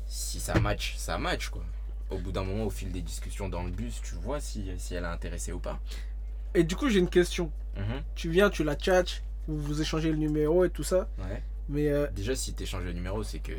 si 0.07 0.39
ça 0.39 0.57
match, 0.61 0.95
ça 0.95 1.17
match 1.17 1.49
quoi. 1.49 1.65
Au 2.09 2.17
bout 2.17 2.31
d'un 2.31 2.45
moment, 2.45 2.63
au 2.63 2.69
fil 2.69 2.93
des 2.93 3.01
discussions 3.01 3.49
dans 3.49 3.63
le 3.63 3.71
bus, 3.71 3.99
tu 4.01 4.15
vois 4.15 4.39
si, 4.39 4.71
si 4.77 4.95
elle 4.95 5.03
a 5.03 5.11
intéressé 5.11 5.51
ou 5.51 5.59
pas. 5.59 5.81
Et 6.55 6.63
du 6.63 6.77
coup 6.77 6.87
j'ai 6.87 6.99
une 6.99 7.09
question. 7.09 7.51
Mhm. 7.75 8.03
Tu 8.15 8.29
viens, 8.29 8.49
tu 8.49 8.63
la 8.63 8.75
tchatches, 8.75 9.21
vous, 9.49 9.59
vous 9.59 9.81
échangez 9.81 10.11
le 10.11 10.17
numéro 10.17 10.63
et 10.63 10.69
tout 10.69 10.83
ça. 10.85 11.09
Ouais. 11.17 11.43
Mais 11.69 11.87
euh, 11.89 12.07
Déjà, 12.15 12.35
si 12.35 12.53
tu 12.53 12.63
échanges 12.63 12.83
le 12.83 12.93
numéro, 12.93 13.23
c'est 13.23 13.39
que 13.39 13.53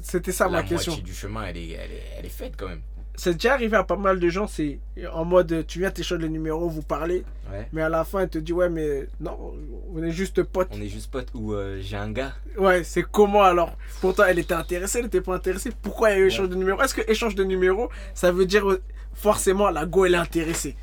c'était 0.00 0.32
ça 0.32 0.46
la 0.46 0.50
ma 0.50 0.62
question. 0.62 0.92
moitié 0.92 1.04
du 1.04 1.14
chemin, 1.14 1.44
elle 1.44 1.56
est, 1.56 1.70
elle, 1.70 1.92
est, 1.92 2.02
elle 2.18 2.26
est 2.26 2.28
faite 2.30 2.54
quand 2.56 2.68
même. 2.68 2.80
C'est 3.16 3.34
déjà 3.34 3.52
arrivé 3.54 3.76
à 3.76 3.84
pas 3.84 3.94
mal 3.96 4.18
de 4.18 4.28
gens, 4.28 4.48
c'est 4.48 4.80
en 5.12 5.24
mode 5.24 5.64
tu 5.68 5.78
viens, 5.78 5.90
t'échanges 5.92 6.18
le 6.18 6.26
numéro, 6.26 6.68
vous 6.68 6.82
parlez, 6.82 7.22
Ouais. 7.52 7.68
mais 7.72 7.80
à 7.82 7.88
la 7.88 8.02
fin 8.04 8.20
elle 8.20 8.28
te 8.28 8.38
dit 8.38 8.52
ouais 8.52 8.68
mais 8.68 9.06
non, 9.20 9.54
on 9.94 10.02
est 10.02 10.10
juste 10.10 10.42
potes. 10.42 10.66
On 10.72 10.80
est 10.82 10.88
juste 10.88 11.12
potes 11.12 11.28
ou 11.32 11.52
euh, 11.54 11.78
j'ai 11.80 11.96
un 11.96 12.10
gars. 12.10 12.32
Ouais, 12.58 12.82
c'est 12.82 13.04
comment 13.04 13.42
alors? 13.44 13.76
Pourtant 14.00 14.24
elle 14.24 14.40
était 14.40 14.54
intéressée, 14.54 14.98
elle 14.98 15.06
était 15.06 15.20
pas 15.20 15.34
intéressée. 15.36 15.70
Pourquoi 15.80 16.10
il 16.10 16.14
y 16.14 16.16
a 16.16 16.20
eu 16.22 16.26
échange 16.26 16.48
de 16.48 16.56
numéro? 16.56 16.82
Est-ce 16.82 16.94
que 16.94 17.08
échange 17.08 17.36
de 17.36 17.44
numéro, 17.44 17.88
ça 18.14 18.32
veut 18.32 18.46
dire 18.46 18.68
euh, 18.68 18.82
forcément 19.12 19.70
la 19.70 19.86
go 19.86 20.06
elle 20.06 20.14
est 20.14 20.16
intéressée? 20.16 20.74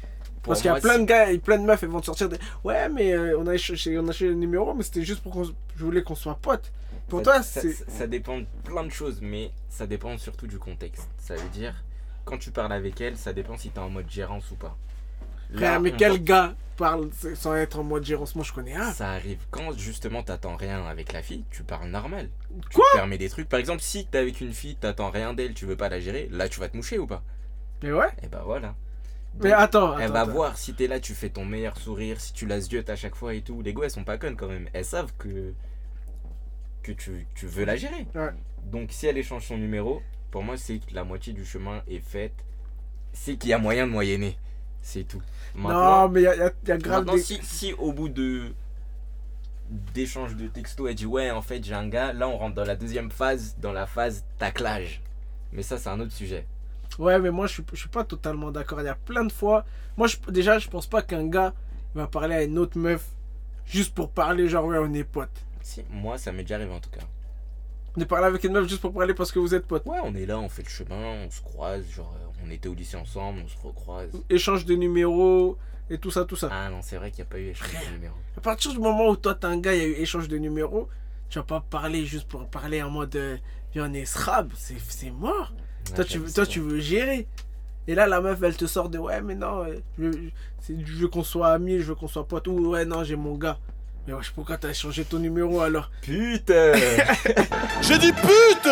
Parce 0.43 0.61
qu'il 0.61 0.71
y 0.71 0.73
a 0.73 0.79
plein 0.79 0.99
de 0.99 1.05
gars 1.05 1.31
et 1.31 1.37
plein 1.37 1.57
de 1.59 1.63
meufs, 1.65 1.83
elles 1.83 1.89
vont 1.89 1.99
te 2.01 2.07
sortir 2.07 2.29
des 2.29 2.37
ouais 2.63 2.89
mais 2.89 3.13
euh, 3.13 3.37
on 3.39 3.45
a 3.47 3.53
échangé, 3.53 3.97
on 3.99 4.07
a 4.07 4.09
échangé 4.09 4.29
le 4.29 4.35
numéro, 4.35 4.73
mais 4.73 4.83
c'était 4.83 5.03
juste 5.03 5.21
pour 5.21 5.31
qu'on, 5.33 5.43
je 5.43 5.85
voulais 5.85 6.01
qu'on 6.03 6.15
soit 6.15 6.35
potes. 6.41 6.71
Pour 7.07 7.19
ça, 7.19 7.23
toi 7.25 7.43
ça- 7.43 7.61
c'est 7.61 7.73
ça- 7.73 7.85
ça 7.87 8.07
dépend 8.07 8.39
de 8.39 8.45
plein 8.63 8.83
de 8.83 8.89
choses, 8.89 9.19
mais 9.21 9.51
ça 9.69 9.85
dépend 9.85 10.17
surtout 10.17 10.47
du 10.47 10.57
contexte. 10.57 11.07
Ça 11.19 11.35
veut 11.35 11.49
dire, 11.49 11.75
quand 12.25 12.37
tu 12.37 12.51
parles 12.51 12.73
avec 12.73 12.99
elle, 13.01 13.17
ça 13.17 13.33
dépend 13.33 13.57
si 13.57 13.69
t'es 13.69 13.79
en 13.79 13.89
mode 13.89 14.09
gérance 14.09 14.49
ou 14.51 14.55
pas. 14.55 14.77
Là, 15.53 15.79
mais 15.79 15.91
quel 15.91 16.23
gars 16.23 16.55
parle 16.77 17.09
sans 17.35 17.55
être 17.55 17.77
en 17.79 17.83
mode 17.83 18.05
gérance? 18.05 18.35
Moi 18.35 18.45
je 18.45 18.53
connais 18.53 18.73
un. 18.73 18.91
Ça 18.93 19.11
arrive 19.11 19.39
quand 19.51 19.77
justement 19.77 20.23
t'attends 20.23 20.55
rien 20.55 20.85
avec 20.85 21.11
la 21.13 21.21
fille, 21.21 21.43
tu 21.51 21.63
parles 21.63 21.89
normal. 21.89 22.29
Tu 22.69 22.77
Quoi? 22.77 22.85
te 22.93 22.97
permets 22.97 23.17
des 23.17 23.29
trucs. 23.29 23.49
Par 23.49 23.59
exemple, 23.59 23.81
si 23.81 24.05
t'es 24.07 24.17
avec 24.19 24.39
une 24.41 24.53
fille, 24.53 24.75
t'attends 24.75 25.09
rien 25.11 25.33
d'elle, 25.33 25.53
tu 25.53 25.65
veux 25.65 25.75
pas 25.75 25.89
la 25.89 25.99
gérer, 25.99 26.29
là 26.31 26.47
tu 26.49 26.59
vas 26.59 26.69
te 26.69 26.77
moucher 26.77 26.97
ou 26.99 27.05
pas? 27.05 27.21
Mais 27.83 27.91
ouais. 27.91 28.07
Et 28.23 28.27
bah 28.27 28.43
voilà. 28.45 28.75
Mais 29.39 29.51
attends, 29.51 29.97
elle 29.97 30.11
attends, 30.11 30.13
va 30.13 30.25
attends. 30.25 30.31
voir 30.31 30.57
si 30.57 30.73
t'es 30.75 30.87
là, 30.87 30.99
tu 30.99 31.13
fais 31.13 31.29
ton 31.29 31.45
meilleur 31.45 31.77
sourire, 31.77 32.19
si 32.21 32.33
tu 32.33 32.45
la 32.45 32.59
ziotes 32.61 32.89
à 32.89 32.95
chaque 32.95 33.15
fois 33.15 33.33
et 33.33 33.41
tout. 33.41 33.61
Les 33.61 33.73
gars, 33.73 33.83
elles 33.85 33.91
sont 33.91 34.03
pas 34.03 34.17
connes 34.17 34.35
quand 34.37 34.47
même. 34.47 34.69
Elles 34.73 34.85
savent 34.85 35.13
que, 35.17 35.53
que 36.83 36.91
tu, 36.91 37.27
tu 37.35 37.47
veux 37.47 37.65
la 37.65 37.75
gérer. 37.75 38.07
Ouais. 38.15 38.31
Donc 38.63 38.91
si 38.91 39.07
elle 39.07 39.17
échange 39.17 39.47
son 39.47 39.57
numéro, 39.57 40.01
pour 40.31 40.43
moi, 40.43 40.57
c'est 40.57 40.79
que 40.79 40.93
la 40.93 41.03
moitié 41.03 41.33
du 41.33 41.45
chemin 41.45 41.83
est 41.87 41.99
faite. 41.99 42.33
C'est 43.13 43.37
qu'il 43.37 43.49
y 43.51 43.53
a 43.53 43.57
moyen 43.57 43.87
de 43.87 43.91
moyenner. 43.91 44.37
C'est 44.81 45.03
tout. 45.05 45.21
Non, 45.55 46.09
mais 46.09 46.21
il 46.21 46.23
y 46.23 46.27
a, 46.27 46.35
y 46.35 46.41
a- 46.41 46.53
y 46.67 46.71
a 46.71 46.77
grave 46.77 47.05
Maintenant, 47.05 47.13
des... 47.13 47.21
si, 47.21 47.39
si 47.43 47.73
au 47.73 47.93
bout 47.93 48.09
de 48.09 48.53
d'échange 49.69 50.35
de 50.35 50.47
textos, 50.47 50.89
elle 50.89 50.95
dit 50.95 51.05
ouais, 51.05 51.31
en 51.31 51.41
fait, 51.41 51.63
j'ai 51.63 51.73
un 51.73 51.87
gars, 51.87 52.13
là, 52.13 52.27
on 52.27 52.37
rentre 52.37 52.55
dans 52.55 52.65
la 52.65 52.75
deuxième 52.75 53.11
phase, 53.11 53.55
dans 53.59 53.71
la 53.73 53.85
phase 53.87 54.25
taclage. 54.37 55.01
Mais 55.53 55.63
ça, 55.63 55.77
c'est 55.77 55.89
un 55.89 55.99
autre 55.99 56.11
sujet. 56.13 56.45
Ouais, 56.99 57.19
mais 57.19 57.31
moi 57.31 57.47
je 57.47 57.53
suis, 57.53 57.63
je 57.73 57.79
suis 57.79 57.89
pas 57.89 58.03
totalement 58.03 58.51
d'accord. 58.51 58.81
Il 58.81 58.85
y 58.85 58.89
a 58.89 58.95
plein 58.95 59.23
de 59.23 59.31
fois. 59.31 59.65
Moi 59.97 60.07
je, 60.07 60.17
déjà, 60.29 60.59
je 60.59 60.67
pense 60.67 60.87
pas 60.87 61.01
qu'un 61.01 61.27
gars 61.27 61.53
va 61.95 62.07
parler 62.07 62.35
à 62.35 62.43
une 62.43 62.57
autre 62.57 62.77
meuf 62.77 63.05
juste 63.65 63.93
pour 63.93 64.09
parler, 64.09 64.47
genre 64.47 64.65
ouais, 64.65 64.77
on 64.77 64.93
est 64.93 65.03
potes. 65.03 65.45
Si, 65.61 65.83
moi, 65.89 66.17
ça 66.17 66.31
m'est 66.31 66.43
déjà 66.43 66.55
arrivé 66.55 66.73
en 66.73 66.79
tout 66.79 66.89
cas. 66.89 67.05
Est 67.99 68.05
parlé 68.05 68.25
avec 68.25 68.43
une 68.45 68.53
meuf 68.53 68.67
juste 68.69 68.81
pour 68.81 68.93
parler 68.93 69.13
parce 69.13 69.31
que 69.31 69.39
vous 69.39 69.53
êtes 69.53 69.67
potes. 69.67 69.85
Ouais, 69.85 69.99
on 70.03 70.15
est 70.15 70.25
là, 70.25 70.39
on 70.39 70.47
fait 70.47 70.63
le 70.63 70.69
chemin, 70.69 71.25
on 71.25 71.29
se 71.29 71.41
croise, 71.41 71.85
genre, 71.89 72.15
on 72.45 72.49
était 72.49 72.69
au 72.69 72.73
lycée 72.73 72.95
ensemble, 72.95 73.41
on 73.43 73.47
se 73.47 73.57
recroise. 73.57 74.09
Échange 74.29 74.65
de 74.65 74.75
numéros 74.75 75.57
et 75.89 75.97
tout 75.97 76.09
ça, 76.09 76.23
tout 76.23 76.37
ça. 76.37 76.49
Ah 76.51 76.69
non, 76.69 76.81
c'est 76.81 76.95
vrai 76.95 77.11
qu'il 77.11 77.23
n'y 77.23 77.27
a 77.27 77.31
pas 77.31 77.39
eu 77.39 77.49
échange 77.49 77.85
de 77.85 77.93
numéro. 77.93 78.15
À 78.37 78.41
partir 78.41 78.71
du 78.71 78.79
moment 78.79 79.09
où 79.09 79.17
toi 79.17 79.35
t'es 79.35 79.45
un 79.45 79.59
gars, 79.59 79.73
il 79.73 79.81
y 79.81 79.83
a 79.83 79.87
eu 79.87 79.93
échange 79.93 80.29
de 80.29 80.37
numéros, 80.37 80.87
tu 81.29 81.37
vas 81.37 81.43
pas 81.43 81.59
parler 81.59 82.05
juste 82.05 82.27
pour 82.29 82.47
parler 82.47 82.81
en 82.81 82.89
mode 82.89 83.15
euh, 83.15 83.37
viens, 83.73 83.89
on 83.89 83.93
est 83.93 84.05
c'est 84.05 85.11
mort. 85.11 85.53
Ouais, 85.89 85.95
toi 85.95 86.05
tu, 86.05 86.17
veux- 86.19 86.31
toi 86.31 86.45
tu 86.45 86.59
veux 86.59 86.79
gérer. 86.79 87.27
Et 87.87 87.95
là, 87.95 88.05
la 88.07 88.21
meuf, 88.21 88.41
elle 88.43 88.55
te 88.55 88.65
sort 88.67 88.89
de 88.89 88.97
ouais, 88.99 89.21
mais 89.21 89.35
non, 89.35 89.63
euh, 89.65 89.75
je, 89.97 90.03
veux- 90.05 90.19
c'est- 90.61 90.75
je 90.85 90.93
veux 90.93 91.07
qu'on 91.07 91.23
soit 91.23 91.49
amis, 91.49 91.79
je 91.79 91.83
veux 91.83 91.95
qu'on 91.95 92.07
soit 92.07 92.27
potes. 92.27 92.47
Ou 92.47 92.69
ouais, 92.71 92.85
non, 92.85 93.03
j'ai 93.03 93.15
mon 93.15 93.35
gars. 93.35 93.57
Mais 94.07 94.13
wesh, 94.13 94.31
pourquoi 94.31 94.57
t'as 94.57 94.73
changé 94.73 95.03
ton 95.05 95.19
numéro 95.19 95.61
alors? 95.61 95.91
Putain 96.01 96.73
J'ai 97.81 97.97
dit 97.99 98.11
pute 98.13 98.69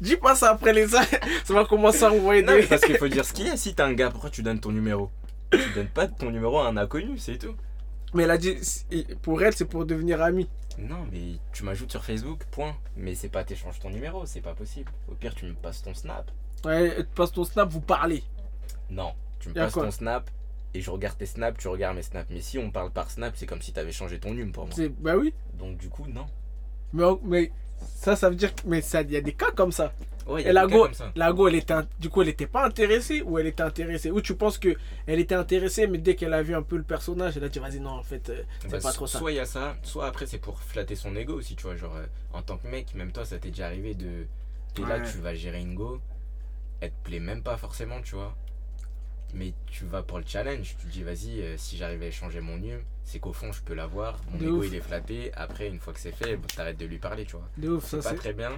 Dis 0.00 0.16
pas 0.16 0.34
ça 0.34 0.50
après 0.50 0.72
les 0.72 0.88
ça 0.88 1.00
va 1.48 1.64
commencer 1.64 2.04
à 2.04 2.10
envoyer 2.12 2.42
Non, 2.42 2.54
des. 2.54 2.62
parce 2.64 2.82
qu'il 2.82 2.96
faut 2.98 3.08
dire 3.08 3.24
ce 3.24 3.32
qu'il 3.32 3.46
y 3.46 3.50
a. 3.50 3.56
Si 3.56 3.74
t'es 3.74 3.82
un 3.82 3.92
gars, 3.92 4.10
pourquoi 4.10 4.30
tu 4.30 4.42
donnes 4.42 4.60
ton 4.60 4.72
numéro? 4.72 5.10
Tu 5.52 5.58
donnes 5.74 5.86
pas 5.88 6.06
ton 6.06 6.30
numéro 6.30 6.58
à 6.60 6.68
un 6.68 6.76
inconnu, 6.76 7.18
c'est 7.18 7.38
tout. 7.38 7.54
Mais 8.14 8.24
elle 8.24 8.30
a 8.30 8.38
dit, 8.38 8.56
pour 9.22 9.42
elle, 9.42 9.54
c'est 9.54 9.64
pour 9.66 9.86
devenir 9.86 10.20
ami. 10.22 10.48
Non, 10.78 11.06
mais 11.12 11.38
tu 11.52 11.64
m'ajoutes 11.64 11.90
sur 11.90 12.04
Facebook, 12.04 12.44
point. 12.50 12.76
Mais 12.96 13.14
c'est 13.14 13.28
pas 13.28 13.44
t'échanges 13.44 13.78
ton 13.80 13.90
numéro, 13.90 14.24
c'est 14.26 14.40
pas 14.40 14.54
possible. 14.54 14.90
Au 15.08 15.14
pire, 15.14 15.34
tu 15.34 15.44
me 15.46 15.54
passes 15.54 15.82
ton 15.82 15.94
snap. 15.94 16.30
Ouais, 16.64 16.96
tu 16.96 17.04
passes 17.14 17.32
ton 17.32 17.44
snap, 17.44 17.68
vous 17.70 17.80
parlez. 17.80 18.22
Non, 18.90 19.12
tu 19.38 19.48
me 19.50 19.54
passes 19.64 19.72
ton 19.84 19.90
snap 19.90 20.30
et 20.74 20.80
je 20.80 20.90
regarde 20.90 21.18
tes 21.18 21.26
snaps, 21.26 21.58
tu 21.60 21.68
regardes 21.68 21.96
mes 21.96 22.02
snaps. 22.02 22.28
Mais 22.30 22.40
si 22.40 22.58
on 22.58 22.70
parle 22.70 22.90
par 22.90 23.10
snap, 23.10 23.34
c'est 23.36 23.46
comme 23.46 23.60
si 23.62 23.72
t'avais 23.72 23.92
changé 23.92 24.18
ton 24.18 24.32
num 24.34 24.52
pour 24.52 24.66
moi. 24.66 24.72
C'est- 24.74 24.88
Bah 24.88 25.16
oui. 25.16 25.32
Donc 25.54 25.76
du 25.76 25.88
coup, 25.88 26.06
non. 26.06 26.26
Mais, 26.92 27.04
mais 27.24 27.52
ça, 27.80 28.16
ça 28.16 28.28
veut 28.30 28.36
dire. 28.36 28.52
Mais 28.66 28.80
il 28.80 29.10
y 29.12 29.16
a 29.16 29.20
des 29.20 29.32
cas 29.32 29.50
comme 29.52 29.72
ça. 29.72 29.92
Ouais, 30.26 30.42
y 30.44 30.46
Et 30.46 30.50
a 30.50 30.52
la 30.52 30.66
go, 30.66 30.84
comme 30.84 30.94
ça. 30.94 31.12
la 31.16 31.32
go, 31.32 31.48
elle 31.48 31.56
était, 31.56 31.74
du 31.98 32.08
coup, 32.08 32.22
elle 32.22 32.28
était 32.28 32.46
pas 32.46 32.64
intéressée 32.64 33.22
ou 33.22 33.38
elle 33.38 33.46
était 33.46 33.62
intéressée? 33.62 34.10
Ou 34.10 34.20
tu 34.20 34.34
penses 34.36 34.58
que 34.58 34.76
elle 35.06 35.18
était 35.18 35.34
intéressée, 35.34 35.86
mais 35.86 35.98
dès 35.98 36.14
qu'elle 36.14 36.34
a 36.34 36.42
vu 36.42 36.54
un 36.54 36.62
peu 36.62 36.76
le 36.76 36.82
personnage, 36.84 37.36
elle 37.36 37.44
a 37.44 37.48
dit 37.48 37.58
vas-y, 37.58 37.80
non, 37.80 37.90
en 37.90 38.02
fait, 38.02 38.30
euh, 38.30 38.42
c'est 38.62 38.70
Bah, 38.70 38.78
pas 38.80 38.92
trop 38.92 39.06
ça. 39.06 39.18
Soit 39.18 39.32
il 39.32 39.36
y 39.36 39.40
a 39.40 39.46
ça, 39.46 39.76
soit 39.82 40.06
après 40.06 40.26
c'est 40.26 40.38
pour 40.38 40.60
flatter 40.60 40.94
son 40.94 41.16
ego 41.16 41.34
aussi, 41.34 41.56
tu 41.56 41.64
vois. 41.64 41.76
Genre, 41.76 41.96
euh, 41.96 42.06
en 42.32 42.42
tant 42.42 42.58
que 42.58 42.68
mec, 42.68 42.94
même 42.94 43.12
toi, 43.12 43.24
ça 43.24 43.38
t'est 43.38 43.48
déjà 43.50 43.66
arrivé 43.66 43.94
de. 43.94 44.26
T'es 44.74 44.82
là, 44.82 45.00
tu 45.00 45.18
vas 45.18 45.34
gérer 45.34 45.60
une 45.60 45.74
go, 45.74 46.00
elle 46.80 46.90
te 46.90 47.02
plaît 47.04 47.20
même 47.20 47.42
pas 47.42 47.56
forcément, 47.56 48.00
tu 48.02 48.14
vois. 48.14 48.36
Mais 49.34 49.54
tu 49.66 49.84
vas 49.84 50.02
pour 50.02 50.18
le 50.18 50.24
challenge, 50.26 50.76
tu 50.78 50.86
te 50.86 50.90
dis, 50.92 51.02
vas-y, 51.02 51.40
euh, 51.42 51.56
si 51.56 51.76
j'arrive 51.76 52.02
à 52.02 52.06
échanger 52.06 52.40
mon 52.40 52.56
num, 52.58 52.80
c'est 53.04 53.20
qu'au 53.20 53.32
fond, 53.32 53.52
je 53.52 53.62
peux 53.62 53.74
l'avoir. 53.74 54.20
Mon 54.30 54.38
De 54.38 54.46
ego, 54.46 54.56
ouf. 54.58 54.66
il 54.66 54.74
est 54.74 54.80
flatté. 54.80 55.32
Après, 55.34 55.68
une 55.68 55.78
fois 55.78 55.92
que 55.92 56.00
c'est 56.00 56.12
fait, 56.12 56.36
t'arrêtes 56.56 56.78
de 56.78 56.86
lui 56.86 56.98
parler, 56.98 57.24
tu 57.24 57.36
vois. 57.36 57.48
De 57.56 57.68
ouf, 57.70 57.84
C'est 57.84 58.02
pas 58.02 58.14
très 58.14 58.32
bien. 58.32 58.50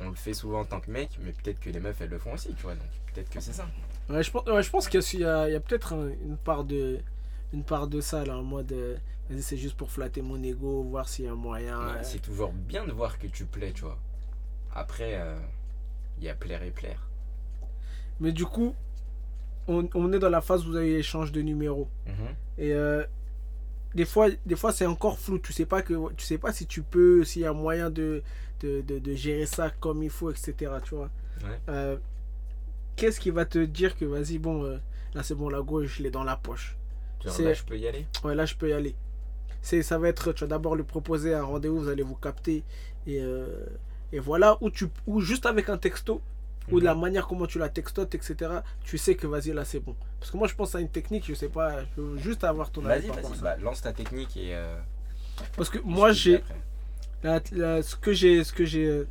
On 0.00 0.08
le 0.08 0.14
fait 0.16 0.34
souvent 0.34 0.60
en 0.60 0.64
tant 0.64 0.80
que 0.80 0.90
mec, 0.90 1.10
mais 1.22 1.32
peut-être 1.32 1.60
que 1.60 1.70
les 1.70 1.78
meufs, 1.78 2.00
elles 2.00 2.08
le 2.08 2.18
font 2.18 2.32
aussi, 2.32 2.54
tu 2.54 2.62
vois. 2.62 2.74
Donc 2.74 2.86
peut-être 3.12 3.28
que 3.30 3.40
c'est 3.40 3.52
ça. 3.52 3.68
Ouais, 4.08 4.22
je 4.22 4.30
pense, 4.30 4.44
ouais, 4.46 4.62
je 4.62 4.70
pense 4.70 4.88
qu'il 4.88 5.00
y 5.20 5.24
a, 5.24 5.60
peut-être 5.60 5.92
un- 5.94 6.08
une 6.08 6.36
part 6.36 6.64
de. 6.64 6.98
Une 7.52 7.64
part 7.64 7.86
de 7.88 8.00
ça 8.00 8.24
là, 8.24 8.36
en 8.38 8.42
mode. 8.42 8.72
euh, 8.72 8.96
vas-y, 9.28 9.42
c'est 9.42 9.56
juste 9.56 9.76
pour 9.76 9.90
flatter 9.90 10.22
mon 10.22 10.42
ego, 10.42 10.82
voir 10.84 11.08
s'il 11.08 11.26
y 11.26 11.28
a 11.28 11.32
un 11.32 11.36
moyen. 11.36 11.78
Ouais, 11.78 11.92
euh. 11.98 12.02
C'est 12.02 12.20
toujours 12.20 12.52
bien 12.52 12.84
de 12.86 12.92
voir 12.92 13.18
que 13.18 13.26
tu 13.26 13.44
plais, 13.44 13.72
tu 13.72 13.82
vois. 13.82 13.98
Après, 14.74 15.14
euh, 15.20 15.36
il 16.18 16.24
y 16.24 16.28
a 16.28 16.34
plaire 16.34 16.62
et 16.62 16.70
plaire. 16.70 17.06
Mais 18.20 18.32
du 18.32 18.44
coup, 18.46 18.74
on, 19.68 19.88
on 19.94 20.12
est 20.12 20.18
dans 20.18 20.28
la 20.30 20.40
phase 20.40 20.64
où 20.66 20.70
vous 20.70 20.76
avez 20.76 20.96
échange 20.98 21.32
de 21.32 21.40
numéros. 21.42 21.88
Mhm. 22.06 22.12
Et 22.58 22.72
euh, 22.74 23.04
des 23.94 24.04
fois, 24.04 24.28
des 24.46 24.56
fois 24.56 24.72
c'est 24.72 24.86
encore 24.86 25.18
flou. 25.18 25.38
Tu 25.38 25.52
sais 25.52 25.66
pas 25.66 25.82
que 25.82 25.94
tu 26.16 26.24
sais 26.24 26.38
pas 26.38 26.52
si 26.52 26.66
tu 26.66 26.82
peux, 26.82 27.24
s'il 27.24 27.42
y 27.42 27.46
a 27.46 27.52
moyen 27.52 27.90
de, 27.90 28.22
de, 28.60 28.80
de- 28.82 28.98
de 28.98 29.14
gérer 29.14 29.46
ça 29.46 29.70
comme 29.70 30.02
il 30.02 30.10
faut, 30.10 30.30
etc. 30.30 30.54
Tu 30.84 30.94
vois. 30.94 31.10
Ouais. 31.42 31.58
Euh, 31.68 31.96
Qu'est-ce 32.96 33.18
qui 33.20 33.30
va 33.30 33.46
te 33.46 33.58
dire 33.64 33.96
que 33.96 34.04
vas-y, 34.04 34.38
bon, 34.38 34.64
euh, 34.64 34.76
là 35.14 35.22
c'est 35.22 35.34
bon, 35.34 35.48
la 35.48 35.62
gauche, 35.62 35.96
je 35.98 36.02
l'ai 36.02 36.10
dans 36.10 36.24
la 36.24 36.36
poche. 36.36 36.76
Genre, 37.24 37.40
là, 37.40 37.52
je 37.54 37.62
peux 37.64 37.78
y 37.78 37.86
aller? 37.86 38.06
Ouais, 38.24 38.34
là 38.34 38.44
je 38.44 38.54
peux 38.56 38.68
y 38.68 38.72
aller. 38.74 38.94
C'est, 39.62 39.82
ça 39.82 39.98
va 39.98 40.08
être, 40.08 40.32
tu 40.32 40.44
vas 40.44 40.48
d'abord 40.48 40.74
lui 40.76 40.84
proposer 40.84 41.34
un 41.34 41.42
rendez-vous, 41.44 41.80
vous 41.80 41.88
allez 41.88 42.02
vous 42.02 42.14
capter. 42.16 42.62
Et, 43.06 43.20
euh, 43.20 43.46
et 44.12 44.18
voilà, 44.18 44.58
ou, 44.60 44.70
tu, 44.70 44.86
ou 45.06 45.20
juste 45.20 45.46
avec 45.46 45.68
un 45.70 45.78
texto, 45.78 46.20
ou 46.70 46.78
de 46.80 46.84
la 46.84 46.94
manière 46.94 47.26
comment 47.26 47.46
tu 47.46 47.58
la 47.58 47.68
textotes, 47.68 48.14
etc. 48.14 48.50
Tu 48.84 48.98
sais 48.98 49.14
que 49.14 49.26
vas-y, 49.26 49.52
là 49.52 49.64
c'est 49.64 49.80
bon. 49.80 49.94
Parce 50.18 50.30
que 50.30 50.36
moi 50.36 50.46
je 50.48 50.54
pense 50.54 50.74
à 50.74 50.80
une 50.80 50.88
technique, 50.88 51.24
je 51.26 51.34
sais 51.34 51.48
pas, 51.48 51.82
je 51.96 52.02
veux 52.02 52.18
juste 52.18 52.44
avoir 52.44 52.70
ton 52.70 52.84
avis 52.86 53.08
Vas-y, 53.08 53.22
vas-y, 53.22 53.38
bah, 53.40 53.56
lance 53.56 53.82
ta 53.82 53.92
technique 53.92 54.36
et. 54.36 54.54
euh, 54.54 54.76
Parce 55.56 55.68
que 55.70 55.78
moi 55.78 56.12
j'ai, 56.12 56.42
ce 57.24 57.96
que 57.96 58.12
j'ai, 58.12 58.44
ce 58.44 58.52
que 58.52 58.64
j'ai 58.64 58.84
euh, 58.86 59.08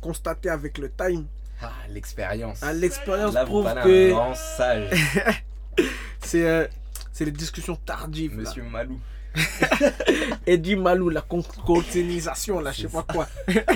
constaté 0.00 0.48
avec 0.50 0.78
le 0.78 0.90
time, 0.90 1.26
Ah, 1.62 1.72
l'expérience. 1.88 2.62
à 2.62 2.72
l'expérience 2.72 3.34
prouve 3.46 3.72
que 3.82 4.12
un 4.14 4.34
sage, 4.34 4.90
c'est, 6.20 6.46
euh, 6.46 6.66
c'est 7.12 7.24
les 7.24 7.32
discussions 7.32 7.76
tardives. 7.76 8.32
là. 8.36 8.42
monsieur 8.42 8.62
Malou. 8.62 9.00
Eddie 10.46 10.76
Malou, 10.76 11.08
la 11.10 11.20
con- 11.22 11.42
courtinisation, 11.64 12.60
là, 12.60 12.72
je 12.72 12.82
sais 12.82 12.88
pas 12.88 13.02
quoi. 13.02 13.26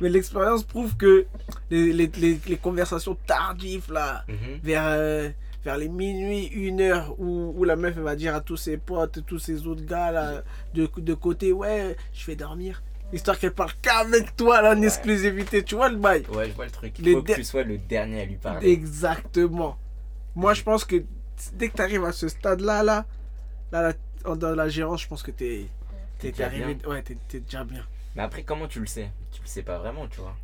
Mais 0.00 0.08
l'expérience 0.08 0.62
prouve 0.64 0.96
que 0.96 1.26
les, 1.70 1.92
les- 1.92 2.10
les- 2.18 2.40
les 2.46 2.56
conversations 2.56 3.16
tardives, 3.26 3.92
là, 3.92 4.24
Mhm. 4.28 4.60
vers, 4.62 4.84
euh, 4.86 5.30
vers 5.64 5.76
les 5.76 5.88
minuit, 5.88 6.46
une 6.46 6.80
heure, 6.80 7.14
où, 7.20 7.52
où 7.56 7.64
la 7.64 7.76
meuf 7.76 7.94
elle 7.96 8.02
va 8.02 8.16
dire 8.16 8.34
à 8.34 8.40
tous 8.40 8.56
ses 8.56 8.78
potes, 8.78 9.24
tous 9.26 9.38
ses 9.38 9.66
autres 9.66 9.84
gars, 9.84 10.10
là, 10.10 10.42
de, 10.74 10.88
de 10.96 11.14
côté, 11.14 11.52
ouais, 11.52 11.96
je 12.14 12.26
vais 12.26 12.36
dormir. 12.36 12.82
Histoire 13.12 13.38
qu'elle 13.38 13.52
parle 13.52 13.72
qu'avec 13.82 14.36
toi, 14.36 14.62
là, 14.62 14.72
en 14.74 14.78
Ouais. 14.78 14.86
exclusivité. 14.86 15.64
Tu 15.64 15.74
vois 15.74 15.88
le 15.88 15.96
bail? 15.96 16.22
Ouais, 16.32 16.48
je 16.48 16.54
vois 16.54 16.64
le 16.64 16.70
truc. 16.70 16.98
Il 17.00 17.04
Les 17.04 17.12
faut 17.14 17.22
que 17.22 17.32
tu 17.32 17.44
sois 17.44 17.64
le 17.64 17.76
dernier 17.76 18.22
à 18.22 18.24
lui 18.24 18.36
parler. 18.36 18.70
Exactement. 18.70 19.76
Moi, 20.36 20.54
je 20.54 20.62
pense 20.62 20.84
que 20.84 21.02
dès 21.54 21.68
que 21.68 21.76
tu 21.76 21.82
arrives 21.82 22.04
à 22.04 22.12
ce 22.12 22.28
stade-là, 22.28 22.82
là, 22.84 23.04
là, 23.72 23.92
dans 24.36 24.54
la 24.54 24.68
gérance, 24.68 25.02
je 25.02 25.08
pense 25.08 25.22
que 25.24 25.32
déjà 25.32 26.46
arrivé. 26.46 26.74
bien. 26.76 26.88
Ouais, 26.88 27.02
t'es 27.02 27.40
déjà 27.40 27.64
bien. 27.64 27.84
Mais 28.16 28.22
après, 28.22 28.42
comment 28.42 28.66
tu 28.68 28.80
le 28.80 28.86
sais? 28.86 29.10
Tu 29.32 29.40
le 29.42 29.46
sais 29.46 29.62
pas 29.62 29.78
vraiment, 29.78 30.06
tu 30.08 30.20
vois. 30.20 30.36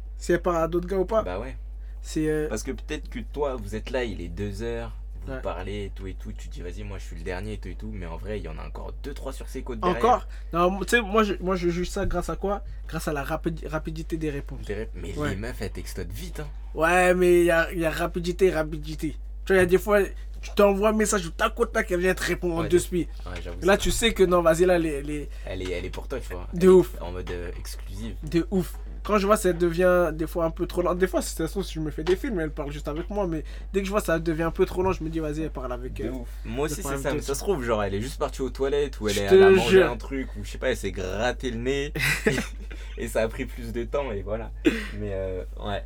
Part 0.42 0.56
à 0.56 0.68
d'autres 0.68 0.88
gars 0.88 0.98
ou 0.98 1.04
pas, 1.04 1.22
Bah 1.22 1.38
ouais. 1.38 1.56
c'est. 2.02 2.28
euh, 2.28 2.48
Parce 2.48 2.62
que 2.62 2.70
peut-être 2.72 3.08
que 3.08 3.18
toi, 3.20 3.56
vous 3.56 3.74
êtes 3.74 3.90
là, 3.90 4.04
il 4.04 4.20
est 4.20 4.28
deux 4.28 4.62
heures, 4.62 4.92
vous 5.26 5.32
Ouais. 5.32 5.40
parlez 5.42 5.86
et 5.86 5.90
tout 5.94 6.06
et 6.06 6.14
tout. 6.14 6.32
Tu 6.32 6.48
te 6.48 6.54
dis, 6.54 6.62
vas-y, 6.62 6.84
moi 6.84 6.98
je 6.98 7.04
suis 7.04 7.16
le 7.16 7.22
dernier 7.22 7.54
et 7.54 7.58
tout 7.58 7.68
et 7.68 7.74
tout. 7.74 7.90
Mais 7.92 8.06
en 8.06 8.16
vrai, 8.16 8.38
il 8.38 8.44
y 8.44 8.48
en 8.48 8.56
a 8.58 8.64
encore 8.64 8.92
deux, 9.02 9.12
trois 9.12 9.32
sur 9.32 9.48
ses 9.48 9.62
côtes 9.62 9.80
derrière. 9.80 9.98
Encore? 9.98 10.26
Non, 10.52 10.78
tu 10.80 10.88
sais, 10.90 11.00
moi, 11.02 11.22
je, 11.24 11.34
moi, 11.40 11.56
je 11.56 11.68
juge 11.68 11.90
ça 11.90 12.06
grâce 12.06 12.30
à 12.30 12.36
quoi? 12.36 12.62
Grâce 12.88 13.08
à 13.08 13.12
la 13.12 13.24
rapidi- 13.24 13.66
rapidité 13.66 14.16
des 14.16 14.30
réponses. 14.30 14.64
Des 14.66 14.88
Mais 14.94 15.16
Ouais. 15.18 15.30
les 15.30 15.36
meufs, 15.36 15.60
elles 15.60 15.70
textotent 15.72 16.12
vite, 16.12 16.40
hein. 16.40 16.48
Ouais, 16.74 17.14
mais 17.14 17.40
il 17.40 17.46
y 17.46 17.50
a, 17.50 17.70
il 17.72 17.78
y 17.80 17.84
a 17.84 17.90
rapidité, 17.90 18.50
rapidité. 18.50 19.16
Tu 19.44 19.52
vois, 19.52 19.56
il 19.56 19.58
y 19.58 19.62
a 19.62 19.66
des 19.66 19.78
fois, 19.78 20.00
tu 20.50 20.54
t'envoies 20.54 20.88
un 20.90 20.92
message 20.92 21.26
au 21.26 21.30
tac 21.30 21.58
au 21.58 21.66
tac, 21.66 21.90
elle 21.90 22.00
vient 22.00 22.14
te 22.14 22.22
répondre 22.24 22.54
en 22.56 22.60
Ouais, 22.62 22.68
deux 22.68 22.78
de- 22.78 22.82
spies. 22.82 23.08
Ouais. 23.26 23.52
Là, 23.62 23.76
tu 23.76 23.90
sais 23.90 24.12
que 24.12 24.22
non, 24.22 24.42
vas-y, 24.42 24.64
là, 24.64 24.78
les, 24.78 25.02
les, 25.02 25.28
Elle 25.46 25.62
est, 25.62 25.70
elle 25.72 25.84
est 25.84 25.90
pour 25.90 26.08
toi, 26.08 26.18
tu 26.20 26.32
vois. 26.32 26.46
De 26.54 26.62
Elle 26.64 26.70
ouf. 26.70 26.90
En 27.00 27.12
mode 27.12 27.30
euh, 27.30 27.50
exclusive. 27.58 28.14
de 28.22 28.46
ouf. 28.50 28.74
Quand 29.02 29.18
je 29.18 29.26
vois 29.26 29.36
ça 29.36 29.52
devient 29.52 30.10
des 30.12 30.26
fois 30.26 30.46
un 30.46 30.50
peu 30.50 30.66
trop 30.66 30.82
lent, 30.82 30.92
des 30.96 31.06
fois 31.06 31.22
c'est 31.22 31.46
si 31.46 31.74
je 31.74 31.78
me 31.78 31.92
fais 31.92 32.02
des 32.02 32.16
films, 32.16 32.40
elle 32.40 32.50
parle 32.50 32.72
juste 32.72 32.88
avec 32.88 33.08
moi, 33.08 33.28
mais 33.28 33.44
dès 33.72 33.78
que 33.78 33.86
je 33.86 33.90
vois 33.92 34.00
ça 34.00 34.18
devient 34.18 34.42
un 34.42 34.50
peu 34.50 34.66
trop 34.66 34.82
lent, 34.82 34.90
je 34.90 35.04
me 35.04 35.08
dis 35.10 35.20
vas-y, 35.20 35.42
elle 35.42 35.50
parle 35.50 35.72
avec 35.72 36.00
elle. 36.00 36.10
ouf. 36.10 36.28
Moi 36.44 36.64
aussi, 36.66 36.82
c'est 36.82 36.96
ça. 36.98 37.14
Mais 37.14 37.20
ça 37.22 37.36
se 37.36 37.38
trouve, 37.40 37.62
genre, 37.62 37.84
elle 37.84 37.94
est 37.94 38.00
juste 38.00 38.18
partie 38.18 38.42
aux 38.42 38.50
toilettes 38.50 38.98
ou 39.00 39.08
elle 39.08 39.18
est 39.18 39.28
à 39.28 39.50
manger 39.50 39.84
un 39.84 39.96
truc 39.96 40.28
ou 40.36 40.42
je 40.42 40.50
sais 40.50 40.58
pas, 40.58 40.70
elle 40.70 40.76
s'est 40.76 40.90
gratté 40.90 41.52
le 41.52 41.58
nez 41.58 41.92
et 42.98 43.06
ça 43.06 43.22
a 43.22 43.28
pris 43.28 43.44
plus 43.46 43.72
de 43.72 43.84
temps 43.84 44.10
et 44.10 44.22
voilà. 44.22 44.50
Mais 44.98 45.12
euh, 45.12 45.44
ouais, 45.60 45.84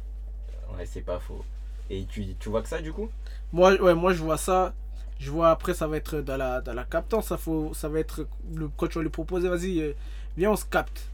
ouais, 0.79 0.87
c'est 0.87 1.03
pas 1.05 1.19
faux. 1.21 1.45
Et 1.91 2.07
tu, 2.07 2.25
tu 2.39 2.49
vois 2.49 2.63
que 2.63 2.69
ça 2.69 2.81
du 2.81 2.91
coup? 2.93 3.11
Moi, 3.53 3.81
ouais, 3.81 3.95
moi 3.95 4.13
je 4.13 4.23
vois 4.23 4.39
ça. 4.39 4.75
Je 5.19 5.31
vois 5.31 5.51
après 5.51 5.75
ça 5.75 5.87
va 5.87 5.97
être 5.99 6.21
dans 6.23 6.37
la, 6.39 6.61
dans 6.63 6.73
la 6.73 6.85
captance, 6.85 7.27
ça, 7.29 7.37
faut, 7.37 7.75
ça 7.75 7.89
va 7.91 8.01
être 8.01 8.27
le, 8.55 8.69
quand 8.69 8.87
tu 8.89 8.97
vas 8.99 9.03
lui 9.03 9.11
proposer, 9.11 9.49
vas-y, 9.51 9.81
euh, 9.81 9.93
viens 10.37 10.51
on 10.53 10.57
se 10.57 10.65
capte. 10.65 11.11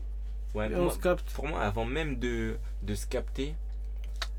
Ouais, 0.54 0.68
Viens, 0.68 0.78
moi- 0.78 0.86
on 0.88 0.90
se 0.90 0.98
capte. 0.98 1.30
pour 1.34 1.46
moi, 1.48 1.60
avant 1.62 1.84
même 1.84 2.18
de, 2.18 2.56
de 2.82 2.94
se 2.94 3.06
capter, 3.06 3.54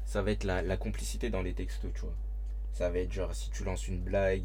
ça 0.06 0.22
va 0.22 0.32
être 0.32 0.44
la, 0.46 0.62
la 0.62 0.78
complicité 0.78 1.30
dans 1.30 1.42
les 1.42 1.54
textos, 1.54 1.92
tu 1.94 2.02
vois. 2.02 2.14
Ça 2.74 2.90
va 2.90 3.00
être 3.00 3.12
genre, 3.14 3.34
si 3.36 3.50
tu 3.52 3.64
lances 3.64 3.88
une 3.88 4.00
blague, 4.00 4.44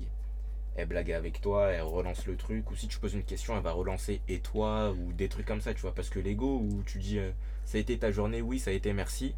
elle 0.77 0.89
blague 0.89 1.13
avec 1.13 1.41
toi, 1.41 1.69
elle 1.71 1.83
relance 1.83 2.27
le 2.27 2.37
truc, 2.37 2.71
ou 2.71 2.77
si 2.77 2.89
tu 2.89 2.99
poses 2.99 3.15
une 3.15 3.25
question, 3.25 3.57
elle 3.57 3.63
va 3.63 3.73
relancer 3.73 4.21
et 4.29 4.41
toi, 4.41 4.93
ou 4.93 5.13
des 5.13 5.29
trucs 5.29 5.47
comme 5.47 5.61
ça, 5.63 5.75
tu 5.75 5.83
vois. 5.83 5.95
Parce 5.95 6.11
que 6.11 6.21
l'ego, 6.21 6.59
où 6.61 6.83
tu 6.87 6.99
dis, 6.99 7.19
euh, 7.19 7.31
ça 7.67 7.79
a 7.79 7.81
été 7.81 7.99
ta 7.99 8.13
journée, 8.13 8.43
oui, 8.43 8.59
ça 8.59 8.71
a 8.71 8.75
été 8.75 8.93
merci, 8.93 9.35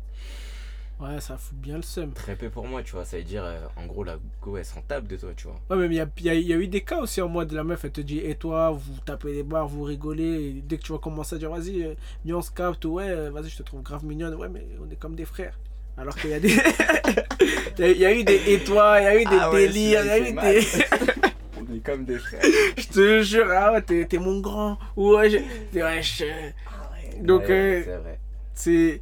Ouais, 1.00 1.20
ça 1.20 1.36
fout 1.36 1.56
bien 1.58 1.76
le 1.76 1.82
seum. 1.82 2.12
très 2.12 2.36
peu 2.36 2.48
pour 2.50 2.66
moi, 2.66 2.82
tu 2.82 2.92
vois. 2.92 3.04
Ça 3.04 3.16
veut 3.16 3.24
dire, 3.24 3.42
euh, 3.44 3.58
en 3.76 3.86
gros, 3.86 4.04
la 4.04 4.16
go, 4.40 4.56
elle 4.56 4.64
s'en 4.64 4.80
tape 4.80 5.06
de 5.08 5.16
toi, 5.16 5.30
tu 5.36 5.48
vois. 5.48 5.60
Ouais, 5.68 5.76
mais 5.76 5.86
il 5.86 5.92
y 5.92 6.24
y 6.24 6.30
a- 6.30 6.34
y 6.34 6.52
a 6.52 6.56
eu 6.56 6.68
des 6.68 6.82
cas 6.82 7.00
aussi 7.00 7.20
en 7.20 7.28
mode 7.28 7.50
la 7.52 7.64
meuf 7.64 7.84
elle 7.84 7.90
te 7.92 8.00
dit, 8.00 8.20
et 8.20 8.36
toi, 8.36 8.70
vous 8.70 9.00
tapez 9.04 9.32
des 9.34 9.42
barres, 9.42 9.66
vous 9.66 9.82
rigolez, 9.82 10.22
et 10.58 10.62
dès 10.64 10.78
que 10.78 10.82
tu 10.84 10.92
vas 10.92 10.98
commencer 10.98 11.34
à 11.34 11.38
dire, 11.38 11.50
vas-y, 11.50 11.82
euh, 11.82 11.94
viens 12.24 12.36
on 12.36 12.42
se 12.42 12.52
capte, 12.52 12.84
ouais, 12.84 13.08
euh, 13.08 13.30
vas-y, 13.30 13.48
je 13.50 13.56
te 13.58 13.62
trouve 13.64 13.82
grave 13.82 14.04
mignonne, 14.04 14.34
ouais, 14.36 14.48
mais 14.48 14.64
on 14.86 14.88
est 14.90 14.96
comme 14.96 15.16
des 15.16 15.24
frères. 15.24 15.58
Alors 15.96 16.16
qu'il 16.16 16.30
y 16.30 16.34
a 16.34 16.40
des. 16.40 16.48
il, 17.78 17.98
y 17.98 18.04
a, 18.04 18.12
eu 18.14 18.24
des 18.24 18.40
et 18.48 18.58
toi, 18.64 19.00
il 19.00 19.04
y 19.04 19.06
a 19.06 19.14
eu 19.20 19.24
des 19.24 19.36
Ah 19.40 19.50
ouais, 19.52 19.66
délires, 19.68 20.00
il 20.02 20.06
y 20.06 20.10
a 20.10 20.18
eu 20.18 20.32
des. 20.32 20.60
On 21.70 21.74
est 21.74 21.78
comme 21.80 22.04
des 22.04 22.18
frères. 22.18 22.40
Je 22.76 22.86
te 22.88 23.22
jure, 23.22 23.46
ah 23.50 23.72
ouais, 23.72 23.82
t'es 23.82 24.04
t'es 24.06 24.18
mon 24.18 24.40
grand. 24.40 24.76
Ouais, 24.96 25.30
je... 25.30 25.38
ouais, 25.78 26.02
je- 26.02 27.22
Donc, 27.22 27.42
Ouais, 27.42 27.50
euh, 27.50 27.82
c'est 27.84 27.96
vrai. 27.96 28.18
c'est. 28.54 29.00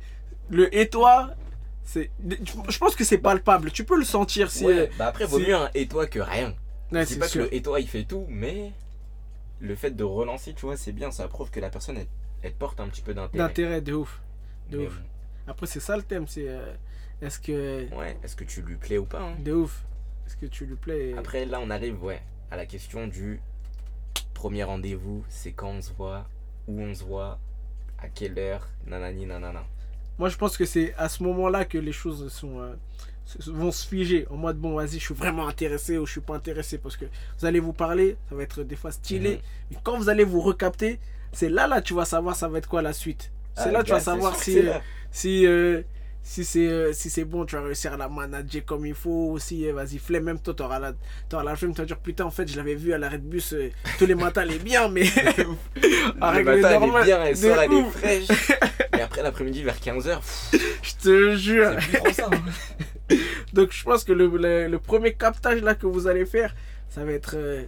Le 0.50 0.74
et 0.76 0.88
toi. 0.88 1.30
Je 1.86 2.78
pense 2.78 2.94
que 2.96 3.04
c'est 3.04 3.18
palpable. 3.18 3.70
Tu 3.70 3.84
peux 3.84 3.98
le 3.98 4.04
sentir 4.04 4.50
si. 4.50 4.64
Ouais, 4.64 4.90
bah 4.98 5.06
après, 5.08 5.24
vaut 5.26 5.38
mieux 5.38 5.54
un 5.54 5.70
et 5.74 5.86
toi 5.88 6.06
que 6.06 6.20
rien. 6.20 6.54
Ouais, 6.92 7.04
c'est 7.06 7.18
pas 7.18 7.28
sûr. 7.28 7.44
que 7.44 7.50
le 7.50 7.54
et 7.54 7.62
toi 7.62 7.80
il 7.80 7.88
fait 7.88 8.04
tout, 8.04 8.26
mais 8.28 8.72
le 9.60 9.74
fait 9.74 9.90
de 9.90 10.04
relancer, 10.04 10.52
tu 10.54 10.66
vois, 10.66 10.76
c'est 10.76 10.92
bien, 10.92 11.10
ça 11.10 11.26
prouve 11.28 11.50
que 11.50 11.60
la 11.60 11.70
personne 11.70 11.96
elle, 11.96 12.06
elle 12.42 12.52
porte 12.54 12.80
un 12.80 12.88
petit 12.88 13.02
peu 13.02 13.14
d'intérêt. 13.14 13.46
D'intérêt 13.48 13.80
de 13.80 13.94
ouf. 13.94 14.20
de 14.70 14.78
Mais 14.78 14.86
ouf. 14.86 15.00
Après, 15.46 15.66
c'est 15.66 15.80
ça 15.80 15.96
le 15.96 16.02
thème. 16.02 16.26
C'est. 16.28 16.48
euh, 16.48 16.72
Est-ce 17.20 17.40
que. 17.40 17.88
Ouais, 17.94 18.16
est-ce 18.22 18.36
que 18.36 18.44
tu 18.44 18.62
lui 18.62 18.76
plais 18.76 18.98
ou 18.98 19.04
pas 19.06 19.20
hein? 19.20 19.34
De 19.40 19.52
ouf. 19.52 19.82
Est-ce 20.26 20.36
que 20.36 20.46
tu 20.46 20.66
lui 20.66 20.76
plais 20.76 21.14
Après, 21.18 21.44
là, 21.46 21.58
on 21.60 21.68
arrive, 21.70 22.02
ouais, 22.02 22.22
à 22.50 22.56
la 22.56 22.64
question 22.66 23.06
du 23.08 23.40
premier 24.34 24.62
rendez-vous, 24.64 25.24
c'est 25.28 25.52
quand 25.52 25.70
on 25.70 25.82
se 25.82 25.92
voit, 25.92 26.26
où 26.68 26.80
on 26.80 26.94
se 26.94 27.02
voit, 27.04 27.38
à 27.98 28.08
quelle 28.08 28.38
heure, 28.38 28.68
nanani, 28.86 29.26
nanana. 29.26 29.64
Moi, 30.18 30.28
je 30.28 30.36
pense 30.36 30.56
que 30.56 30.64
c'est 30.64 30.94
à 30.96 31.08
ce 31.08 31.22
moment-là 31.22 31.64
que 31.64 31.78
les 31.78 31.92
choses 31.92 32.30
sont, 32.32 32.60
euh, 32.60 32.74
vont 33.46 33.72
se 33.72 33.86
figer. 33.86 34.26
En 34.30 34.36
mode, 34.36 34.58
bon, 34.58 34.74
vas-y, 34.74 34.98
je 34.98 35.04
suis 35.04 35.14
vraiment 35.14 35.48
intéressé 35.48 35.98
ou 35.98 36.06
je 36.06 36.12
suis 36.12 36.20
pas 36.20 36.34
intéressé. 36.34 36.78
Parce 36.78 36.96
que 36.96 37.06
vous 37.38 37.46
allez 37.46 37.60
vous 37.60 37.72
parler, 37.72 38.16
ça 38.28 38.34
va 38.34 38.42
être 38.42 38.62
des 38.62 38.76
fois 38.76 38.92
stylé. 38.92 39.30
Mhm. 39.36 39.40
Mais 39.70 39.76
quand 39.82 39.96
vous 39.96 40.08
allez 40.08 40.24
vous 40.24 40.40
recapter, 40.40 40.98
c'est 41.32 41.48
là, 41.48 41.66
là, 41.66 41.80
tu 41.80 41.94
vas 41.94 42.04
savoir 42.04 42.36
ça 42.36 42.48
va 42.48 42.58
être 42.58 42.68
quoi 42.68 42.82
la 42.82 42.92
suite. 42.92 43.30
C'est 43.54 43.68
Ah, 43.68 43.72
là, 43.72 43.82
tu 43.82 43.90
vas 43.90 43.96
gars, 43.96 44.00
c'est 44.00 44.04
savoir 44.04 44.36
si, 44.36 44.58
euh, 44.58 44.78
si, 45.10 45.46
euh, 45.46 45.82
si 46.24 46.44
c'est 46.44 46.66
euh, 46.68 46.92
si 46.92 47.10
c'est 47.10 47.24
bon, 47.24 47.44
tu 47.44 47.56
vas 47.56 47.62
réussir 47.62 47.92
à 47.92 47.96
la 47.96 48.08
manager 48.08 48.64
comme 48.64 48.86
il 48.86 48.94
faut. 48.94 49.36
Si, 49.38 49.66
euh, 49.66 49.72
vas-y, 49.72 49.98
flemme, 49.98 50.24
même 50.24 50.38
toi, 50.40 50.54
t'auras 50.54 50.78
la, 50.78 50.92
t'auras 51.28 51.42
la 51.44 51.56
flemme, 51.56 51.74
tu 51.74 51.80
vas 51.80 51.86
dire 51.86 51.98
putain, 51.98 52.24
en 52.24 52.30
fait, 52.30 52.46
je 52.48 52.56
l'avais 52.56 52.74
vu 52.76 52.92
à 52.92 52.98
l'arrêt 52.98 53.18
de 53.18 53.24
bus 53.24 53.52
euh, 53.54 53.70
tous 53.98 54.06
les 54.06 54.14
matins, 54.14 54.42
elle 54.42 54.52
est 54.52 54.62
bien, 54.62 54.88
mais. 54.88 55.02
à 56.20 56.38
le 56.38 56.44
matin, 56.44 56.80
elle 56.82 56.82
est 56.84 57.04
bien, 57.04 57.24
elle 57.24 57.36
sort, 57.36 57.60
elle 57.60 57.72
est 57.72 57.90
fraîche. 57.90 58.28
Et 58.98 59.00
après 59.00 59.22
l'après-midi 59.22 59.62
vers 59.62 59.76
15h, 59.76 60.18
Je 60.82 60.92
te 61.02 61.34
jure. 61.36 61.76
plus 61.76 62.12
ça. 62.12 62.28
hein. 62.32 63.16
Donc, 63.52 63.72
je 63.72 63.82
pense 63.84 64.04
que 64.04 64.12
le, 64.12 64.26
le, 64.28 64.68
le 64.68 64.78
premier 64.78 65.14
captage 65.14 65.60
là 65.62 65.74
que 65.74 65.86
vous 65.86 66.06
allez 66.06 66.24
faire, 66.26 66.54
ça 66.88 67.04
va 67.04 67.12
être. 67.12 67.34
euh, 67.36 67.64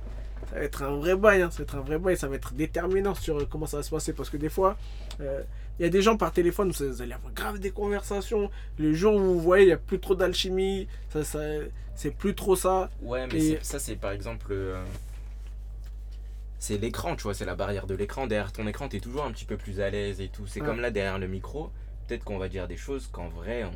ça 0.54 0.60
va 0.60 0.64
être 0.66 0.82
un 0.84 0.96
vrai 0.96 1.16
bail, 1.16 1.42
hein. 1.42 1.50
ça 1.50 1.58
va 1.58 1.62
être 1.64 1.74
un 1.74 1.80
vrai 1.80 1.98
bail, 1.98 2.16
ça 2.16 2.28
va 2.28 2.36
être 2.36 2.54
déterminant 2.54 3.14
sur 3.14 3.38
euh, 3.40 3.46
comment 3.50 3.66
ça 3.66 3.78
va 3.78 3.82
se 3.82 3.90
passer 3.90 4.12
parce 4.12 4.30
que 4.30 4.36
des 4.36 4.48
fois, 4.48 4.76
euh, 5.20 5.42
il 5.78 5.82
y 5.82 5.86
a 5.86 5.88
des 5.88 6.00
gens 6.00 6.16
par 6.16 6.30
téléphone, 6.32 6.70
vous 6.70 6.86
vous 6.92 7.02
allez 7.02 7.12
avoir 7.12 7.32
grave 7.32 7.58
des 7.58 7.72
conversations. 7.72 8.48
Le 8.78 8.92
jour 8.94 9.14
où 9.16 9.18
vous 9.18 9.40
voyez, 9.40 9.64
il 9.64 9.66
n'y 9.66 9.72
a 9.72 9.76
plus 9.78 9.98
trop 9.98 10.14
d'alchimie, 10.14 10.86
ça, 11.10 11.24
ça, 11.24 11.40
c'est 11.96 12.12
plus 12.12 12.34
trop 12.36 12.54
ça. 12.54 12.88
Ouais, 13.02 13.26
mais 13.26 13.44
Et- 13.44 13.58
ça, 13.62 13.78
c'est 13.80 13.96
par 13.96 14.12
exemple. 14.12 14.46
euh, 14.52 14.80
c'est 16.60 16.78
l'écran, 16.78 17.16
tu 17.16 17.24
vois, 17.24 17.34
c'est 17.34 17.44
la 17.44 17.56
barrière 17.56 17.86
de 17.86 17.94
l'écran. 17.94 18.26
Derrière 18.26 18.52
ton 18.52 18.66
écran, 18.66 18.88
t'es 18.88 19.00
toujours 19.00 19.24
un 19.24 19.32
petit 19.32 19.44
peu 19.44 19.56
plus 19.56 19.80
à 19.80 19.90
l'aise 19.90 20.20
et 20.20 20.28
tout. 20.28 20.46
C'est 20.46 20.60
Ouais. 20.60 20.66
comme 20.66 20.80
là, 20.80 20.90
derrière 20.90 21.18
le 21.18 21.26
micro, 21.28 21.70
peut-être 22.06 22.24
qu'on 22.24 22.38
va 22.38 22.48
dire 22.48 22.68
des 22.68 22.76
choses 22.76 23.08
qu'en 23.12 23.28
vrai, 23.28 23.64
on 23.64 23.72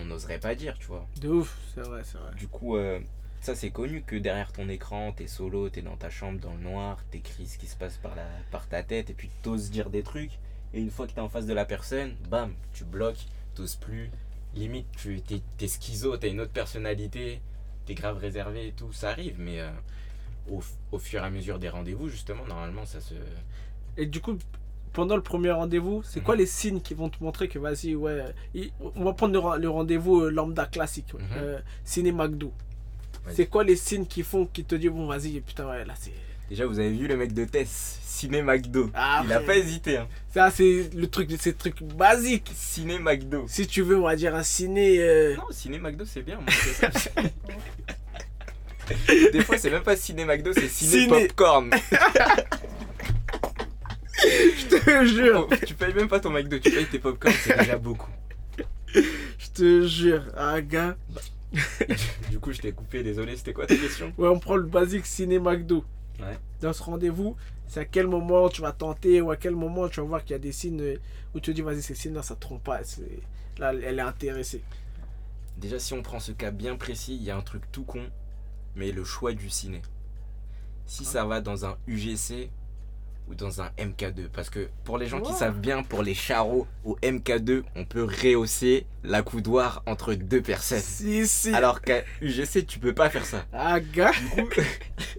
on 0.00 0.04
n'oserait 0.04 0.38
pas 0.38 0.54
dire, 0.54 0.76
tu 0.78 0.86
vois. 0.86 1.04
De 1.20 1.28
ouf, 1.28 1.56
c'est 1.74 1.80
vrai, 1.80 2.02
c'est 2.04 2.18
vrai. 2.18 2.30
Du 2.36 2.46
coup, 2.46 2.76
euh, 2.76 3.00
ça, 3.40 3.54
c'est 3.54 3.70
connu 3.70 4.02
que 4.02 4.16
derrière 4.16 4.52
ton 4.52 4.68
écran, 4.68 5.12
t'es 5.12 5.26
solo, 5.26 5.68
t'es 5.68 5.82
dans 5.82 5.96
ta 5.96 6.10
chambre 6.10 6.38
dans 6.40 6.52
le 6.54 6.60
noir, 6.60 6.98
t'écris 7.10 7.46
ce 7.46 7.58
qui 7.58 7.66
se 7.66 7.76
passe 7.76 7.96
par, 7.96 8.14
la, 8.14 8.26
par 8.50 8.66
ta 8.68 8.82
tête 8.82 9.10
et 9.10 9.14
puis 9.14 9.30
t'oses 9.42 9.70
dire 9.70 9.90
des 9.90 10.02
trucs. 10.02 10.32
Et 10.74 10.80
une 10.80 10.90
fois 10.90 11.06
que 11.06 11.12
t'es 11.12 11.20
en 11.20 11.28
face 11.28 11.46
de 11.46 11.54
la 11.54 11.64
personne, 11.64 12.14
bam, 12.28 12.52
tu 12.74 12.84
bloques, 12.84 13.26
t'oses 13.54 13.76
plus. 13.76 14.10
Limite, 14.54 14.86
tu 14.96 15.20
t'es, 15.22 15.40
t'es 15.56 15.68
schizo, 15.68 16.16
t'as 16.16 16.28
une 16.28 16.40
autre 16.40 16.52
personnalité, 16.52 17.40
t'es 17.86 17.94
grave 17.94 18.18
réservé 18.18 18.68
et 18.68 18.72
tout. 18.72 18.92
Ça 18.92 19.10
arrive, 19.10 19.36
mais 19.38 19.60
euh, 19.60 19.70
au, 20.50 20.60
au 20.92 20.98
fur 20.98 21.22
et 21.22 21.26
à 21.26 21.30
mesure 21.30 21.58
des 21.58 21.68
rendez-vous, 21.68 22.08
justement, 22.08 22.44
normalement, 22.46 22.84
ça 22.86 23.00
se. 23.00 23.14
Et 23.96 24.06
du 24.06 24.20
coup, 24.20 24.36
pendant 24.92 25.16
le 25.16 25.22
premier 25.22 25.50
rendez-vous, 25.52 26.02
c'est 26.02 26.20
Mhm. 26.20 26.24
quoi 26.26 26.36
les 26.36 26.46
signes 26.46 26.80
qui 26.80 26.94
vont 26.94 27.08
te 27.08 27.22
montrer 27.22 27.48
que 27.48 27.58
vas-y, 27.58 27.94
ouais, 27.94 28.24
il- 28.54 28.72
on 28.96 29.04
va 29.04 29.12
prendre 29.12 29.56
le, 29.58 29.68
rendez-vous 29.70 30.22
euh, 30.22 30.30
lambda 30.30 30.66
classique, 30.66 31.12
Mhm. 31.14 31.20
euh, 31.36 31.58
ciné 31.84 32.10
McDo. 32.12 32.52
C'est 33.34 33.46
quoi 33.46 33.64
les 33.64 33.76
signes 33.76 34.06
qui 34.06 34.22
font, 34.22 34.46
qui 34.46 34.64
te 34.64 34.74
disent, 34.74 34.90
bon, 34.90 35.06
vas-y, 35.06 35.40
putain, 35.40 35.66
ouais, 35.68 35.84
là, 35.84 35.94
c'est. 35.98 36.12
Déjà, 36.48 36.64
vous 36.66 36.78
avez 36.78 36.90
vu 36.90 37.06
le 37.06 37.16
mec 37.16 37.34
de 37.34 37.44
Tess, 37.44 37.98
Ciné 38.02 38.40
McDo. 38.42 38.90
Ah, 38.94 39.22
Il 39.24 39.32
a 39.34 39.40
pas 39.40 39.56
hésité, 39.56 39.98
hein. 39.98 40.08
Ça, 40.32 40.50
c'est 40.50 40.88
le 40.94 41.06
truc, 41.08 41.28
c'est 41.38 41.50
le 41.50 41.56
truc 41.56 41.82
basique. 41.82 42.50
Ciné 42.54 42.98
McDo. 42.98 43.44
Si 43.48 43.66
tu 43.66 43.82
veux, 43.82 43.98
on 43.98 44.04
va 44.04 44.16
dire 44.16 44.34
un 44.34 44.42
ciné. 44.42 44.96
euh, 44.98 45.36
Non, 45.36 45.42
ciné 45.50 45.78
McDo 45.78 46.04
c'est 46.06 46.22
bien. 46.22 46.36
moi, 46.36 46.46
ça. 46.72 46.88
Des 49.32 49.44
fois, 49.44 49.58
c'est 49.58 49.68
même 49.70 49.82
pas 49.82 49.96
ciné 49.96 50.24
McDo, 50.24 50.52
c'est 50.54 50.68
ciné, 50.68 51.02
Ciné. 51.02 51.26
popcorn. 51.26 51.70
Je 54.20 54.66
te 54.66 55.04
jure, 55.04 55.46
Oh, 55.50 55.54
tu 55.66 55.74
payes 55.74 55.94
même 55.94 56.08
pas 56.08 56.18
ton 56.18 56.30
McDo, 56.30 56.58
tu 56.58 56.70
payes 56.70 56.86
tes 56.86 56.98
popcorn, 56.98 57.34
c'est 57.44 57.56
déjà 57.58 57.76
beaucoup. 57.78 58.10
je 58.94 59.48
te 59.54 59.86
jure. 59.86 60.24
Ah, 60.36 60.60
gars. 60.60 60.96
Du 62.30 62.38
coup, 62.38 62.52
je 62.52 62.60
t'ai 62.60 62.72
coupé, 62.72 63.02
désolé, 63.02 63.36
c'était 63.36 63.52
quoi 63.52 63.66
ta 63.66 63.76
question? 63.76 64.12
Ouais, 64.18 64.28
on 64.28 64.38
prend 64.38 64.56
le 64.56 64.66
basique 64.66 65.06
ciné 65.06 65.38
McDo. 65.38 65.84
Ouais. 66.20 66.38
Dans 66.60 66.72
ce 66.72 66.82
rendez-vous, 66.82 67.36
c'est 67.66 67.80
à 67.80 67.84
quel 67.84 68.06
moment 68.06 68.48
tu 68.48 68.60
vas 68.60 68.72
tenter 68.72 69.20
ou 69.20 69.30
à 69.30 69.36
quel 69.36 69.54
moment 69.54 69.88
tu 69.88 70.00
vas 70.00 70.06
voir 70.06 70.22
qu'il 70.22 70.32
y 70.32 70.34
a 70.34 70.38
des 70.38 70.52
signes 70.52 70.98
où 71.34 71.40
tu 71.40 71.50
te 71.50 71.56
dis, 71.56 71.62
vas-y, 71.62 71.82
ces 71.82 71.94
signes-là, 71.94 72.22
ça 72.22 72.34
te 72.34 72.40
trompe 72.40 72.64
pas. 72.64 72.80
Là, 73.58 73.72
elle 73.74 73.98
est 73.98 74.02
intéressée. 74.02 74.62
Déjà, 75.56 75.78
si 75.78 75.92
on 75.92 76.02
prend 76.02 76.20
ce 76.20 76.32
cas 76.32 76.50
bien 76.50 76.76
précis, 76.76 77.16
il 77.16 77.22
y 77.22 77.30
a 77.30 77.36
un 77.36 77.42
truc 77.42 77.62
tout 77.72 77.84
con, 77.84 78.02
mais 78.76 78.92
le 78.92 79.04
choix 79.04 79.32
du 79.32 79.50
ciné. 79.50 79.82
Si 80.86 81.04
ça 81.04 81.24
va 81.24 81.40
dans 81.40 81.66
un 81.66 81.76
UGC 81.86 82.50
ou 83.28 83.34
dans 83.34 83.60
un 83.62 83.70
MK2, 83.78 84.28
parce 84.32 84.50
que 84.50 84.68
pour 84.84 84.98
les 84.98 85.06
gens 85.06 85.20
qui 85.20 85.32
savent 85.32 85.58
bien, 85.58 85.82
pour 85.82 86.02
les 86.02 86.14
charros 86.14 86.66
au 86.84 86.96
MK2, 87.02 87.62
on 87.76 87.84
peut 87.84 88.04
rehausser 88.04 88.86
la 89.04 89.22
coudoir 89.22 89.82
entre 89.86 90.14
deux 90.14 90.42
personnes. 90.42 90.80
Si, 90.80 91.26
si. 91.26 91.54
Alors 91.54 91.80
qu'à 91.80 92.02
UGC, 92.20 92.66
tu 92.66 92.78
peux 92.78 92.94
pas 92.94 93.10
faire 93.10 93.24
ça. 93.24 93.44
Ah, 93.52 93.80
gars. 93.80 94.12
Du 94.12 94.46
coup, 94.46 94.60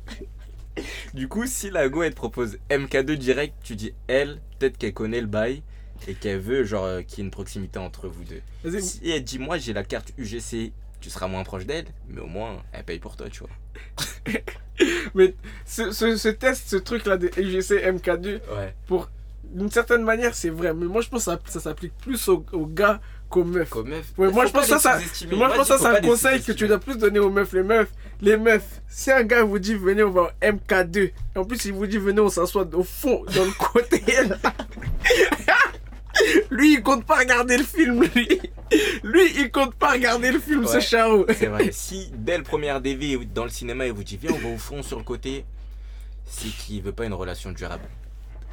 du 1.14 1.28
coup, 1.28 1.46
si 1.46 1.70
la 1.70 1.90
go 1.90 2.04
elle 2.04 2.12
te 2.12 2.16
propose 2.16 2.58
MK2 2.70 3.16
direct, 3.16 3.54
tu 3.64 3.76
dis 3.76 3.94
elle, 4.08 4.42
peut-être 4.58 4.78
qu'elle 4.78 4.94
connaît 4.94 5.22
le 5.22 5.28
bail 5.28 5.62
et 6.08 6.14
qu'elle 6.14 6.40
veut 6.40 6.64
genre 6.64 6.86
euh, 6.86 7.02
qu'il 7.02 7.20
y 7.20 7.22
ait 7.22 7.26
une 7.26 7.32
proximité 7.32 7.78
entre 7.80 8.08
vous 8.08 8.24
deux. 8.24 8.80
Si 8.80 9.10
elle 9.10 9.24
dit 9.24 9.40
moi 9.40 9.58
j'ai 9.58 9.74
la 9.74 9.84
carte 9.84 10.14
UGC, 10.18 10.72
tu 11.02 11.10
seras 11.10 11.28
moins 11.28 11.44
proche 11.44 11.66
d'elle, 11.66 11.86
mais 12.08 12.22
au 12.22 12.28
moins 12.28 12.62
elle 12.74 12.84
paye 12.84 13.00
pour 13.00 13.16
toi, 13.16 13.28
tu 13.30 13.40
vois. 13.42 13.50
Mais 15.16 15.34
ce, 15.66 15.92
ce, 15.92 16.16
ce 16.16 16.30
test, 16.30 16.70
ce 16.70 16.76
truc-là 16.78 17.18
de 17.18 17.28
UGC 17.38 17.84
MK2, 17.86 18.40
Ouais. 18.56 18.74
d'une 19.44 19.70
certaine 19.72 20.04
manière, 20.04 20.34
c'est 20.36 20.50
vrai. 20.50 20.74
Mais 20.74 20.86
moi, 20.86 21.02
je 21.02 21.10
pense 21.10 21.26
que 21.26 21.32
ça, 21.32 21.40
ça 21.48 21.60
s'applique 21.60 21.94
plus 21.98 22.28
aux, 22.30 22.46
aux 22.54 22.66
gars 22.66 23.02
qu'aux 23.30 23.44
meufs. 23.44 23.70
Comme 23.70 23.90
meuf. 23.90 24.06
Ouais, 24.18 24.32
moi, 24.32 24.46
je 24.46 24.52
pense 24.54 24.66
ça. 24.68 25.00
Moi, 25.32 25.50
je 25.52 25.56
pense 25.58 25.68
ça, 25.68 25.78
c'est 25.78 25.86
un 25.86 26.02
conseil 26.02 26.42
que 26.42 26.52
tu 26.54 26.68
dois 26.68 26.80
plus 26.80 26.98
donner 26.98 27.20
aux 27.20 27.30
meufs. 27.30 27.52
Les 27.54 27.64
meufs, 27.64 27.90
les 28.22 28.38
meufs, 28.38 28.82
si 28.88 29.12
un 29.12 29.24
gars 29.24 29.44
vous 29.44 29.60
dit 29.60 29.76
venez, 29.76 30.04
on 30.04 30.12
va 30.12 30.22
au 30.22 30.30
MK2. 30.46 30.98
Et 31.00 31.14
en 31.36 31.44
plus, 31.44 31.66
il 31.66 31.74
vous 31.74 31.86
dit 31.88 31.98
venez, 31.98 32.22
on 32.22 32.30
s'assoit 32.30 32.68
au 32.74 32.84
fond, 32.84 33.24
dans 33.36 33.44
le 33.46 33.52
côté. 33.52 34.02
lui, 36.50 36.74
il 36.76 36.84
compte 36.84 37.06
pas 37.06 37.18
regarder 37.18 37.58
le 37.58 37.64
film, 37.64 38.04
lui. 38.16 38.42
Lui, 39.04 39.22
il 39.38 39.52
compte 39.52 39.74
pas 39.76 39.92
regarder 39.92 40.32
le 40.32 40.40
film, 40.40 40.66
ce 40.66 40.76
Ouais. 40.76 40.82
chao. 40.82 41.26
C'est 41.38 41.48
vrai. 41.48 41.72
Si 41.72 42.12
dès 42.14 42.38
le 42.38 42.44
premier 42.44 42.72
RDV 42.72 43.26
dans 43.34 43.44
le 43.44 43.50
cinéma 43.50 43.86
il 43.88 43.94
vous 43.94 44.04
dit 44.04 44.18
viens 44.22 44.32
on 44.34 44.38
va 44.38 44.54
au 44.54 44.58
fond 44.58 44.84
sur 44.84 44.98
le 44.98 45.04
côté, 45.04 45.46
c'est 46.26 46.50
qu'il 46.50 46.82
veut 46.84 46.92
pas 46.92 47.06
une 47.06 47.14
relation 47.14 47.52
durable. 47.52 47.84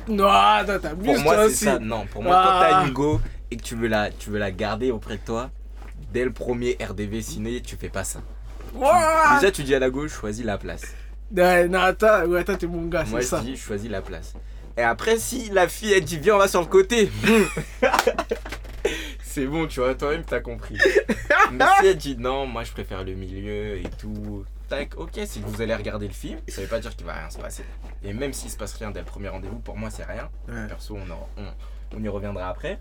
Non, 0.09 0.29
attends, 0.29 0.79
Pour 0.97 1.19
moi, 1.19 1.49
c'est 1.49 1.65
ça. 1.67 1.79
Non, 1.79 2.07
pour 2.07 2.23
moi, 2.23 2.37
Ah. 2.39 2.45
quand 2.45 2.61
t'as 2.81 2.87
une 2.87 2.93
go 2.93 3.21
et 3.51 3.57
que 3.57 3.63
tu 3.63 3.75
veux, 3.75 3.89
la, 3.89 4.11
tu 4.11 4.31
veux 4.31 4.39
la 4.39 4.51
garder 4.53 4.91
auprès 4.91 5.17
de 5.17 5.23
toi, 5.23 5.51
dès 6.13 6.25
le 6.25 6.33
premier 6.33 6.77
RDV 6.81 7.21
ciné, 7.23 7.61
tu 7.61 7.77
fais 7.77 7.89
pas 7.89 8.05
ça. 8.05 8.21
Déjà, 8.75 9.51
tu 9.51 9.63
dis 9.65 9.75
à 9.75 9.79
la 9.79 9.91
gauche, 9.91 10.13
choisis 10.13 10.45
la 10.45 10.59
place. 10.59 10.83
Ouais, 11.37 11.67
non, 11.69 11.81
attends, 11.81 12.25
ouais, 12.27 12.41
attends, 12.41 12.57
t'es 12.57 12.67
mon 12.67 12.87
gars, 12.87 13.05
Moi, 13.05 13.21
c'est 13.21 13.27
je 13.27 13.31
ça. 13.31 13.41
dis, 13.41 13.57
choisis 13.57 13.91
la 13.91 14.01
place. 14.01 14.35
Et 14.77 14.83
après, 14.83 15.19
si 15.19 15.49
la 15.51 15.69
fille, 15.69 15.93
elle 15.93 16.05
dit, 16.05 16.19
viens, 16.19 16.35
on 16.35 16.39
va 16.39 16.49
sur 16.49 16.61
le 16.61 16.67
côté. 16.67 17.11
c'est 19.23 19.47
bon, 19.47 19.67
tu 19.67 19.81
vois, 19.81 19.95
toi-même, 19.95 20.25
t'as 20.25 20.41
compris. 20.41 20.77
Mais 21.53 21.65
si 21.81 21.87
elle 21.87 21.97
dit, 21.97 22.17
non, 22.17 22.47
moi, 22.47 22.65
je 22.65 22.73
préfère 22.73 23.05
le 23.05 23.15
milieu 23.15 23.79
et 23.79 23.89
tout. 23.99 24.45
Tac, 24.69 24.97
ok, 24.99 25.21
si 25.27 25.41
vous 25.41 25.63
allez 25.63 25.75
regarder 25.75 26.09
le 26.09 26.13
film, 26.13 26.41
ça 26.49 26.61
veut 26.61 26.67
pas 26.67 26.81
dire 26.81 26.95
qu'il 26.97 27.07
va 27.07 27.15
rien 27.15 27.31
se 27.31 27.39
passer. 27.39 27.65
Et 28.03 28.13
même 28.13 28.33
s'il 28.33 28.51
se 28.51 28.57
passe 28.57 28.75
rien 28.75 28.91
dès 28.91 29.01
le 29.01 29.07
premier 29.07 29.29
rendez-vous, 29.29 29.61
pour 29.61 29.77
moi, 29.77 29.91
c'est 29.91 30.05
rien. 30.05 30.29
Ouais. 30.49 30.67
Perso, 30.67 30.97
on, 30.97 31.09
en- 31.11 31.29
on, 31.39 31.97
on 31.97 32.03
y 32.03 32.09
reviendra 32.09 32.49
après. 32.49 32.79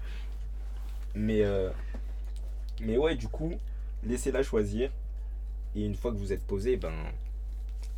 Mais, 1.14 1.44
euh, 1.44 1.70
mais 2.82 2.98
ouais, 2.98 3.16
du 3.16 3.28
coup, 3.28 3.54
laissez-la 4.04 4.42
choisir. 4.42 4.90
Et 5.76 5.86
une 5.86 5.96
fois 5.96 6.12
que 6.12 6.18
vous 6.18 6.34
êtes 6.34 6.44
posé, 6.46 6.76
ben, 6.78 6.94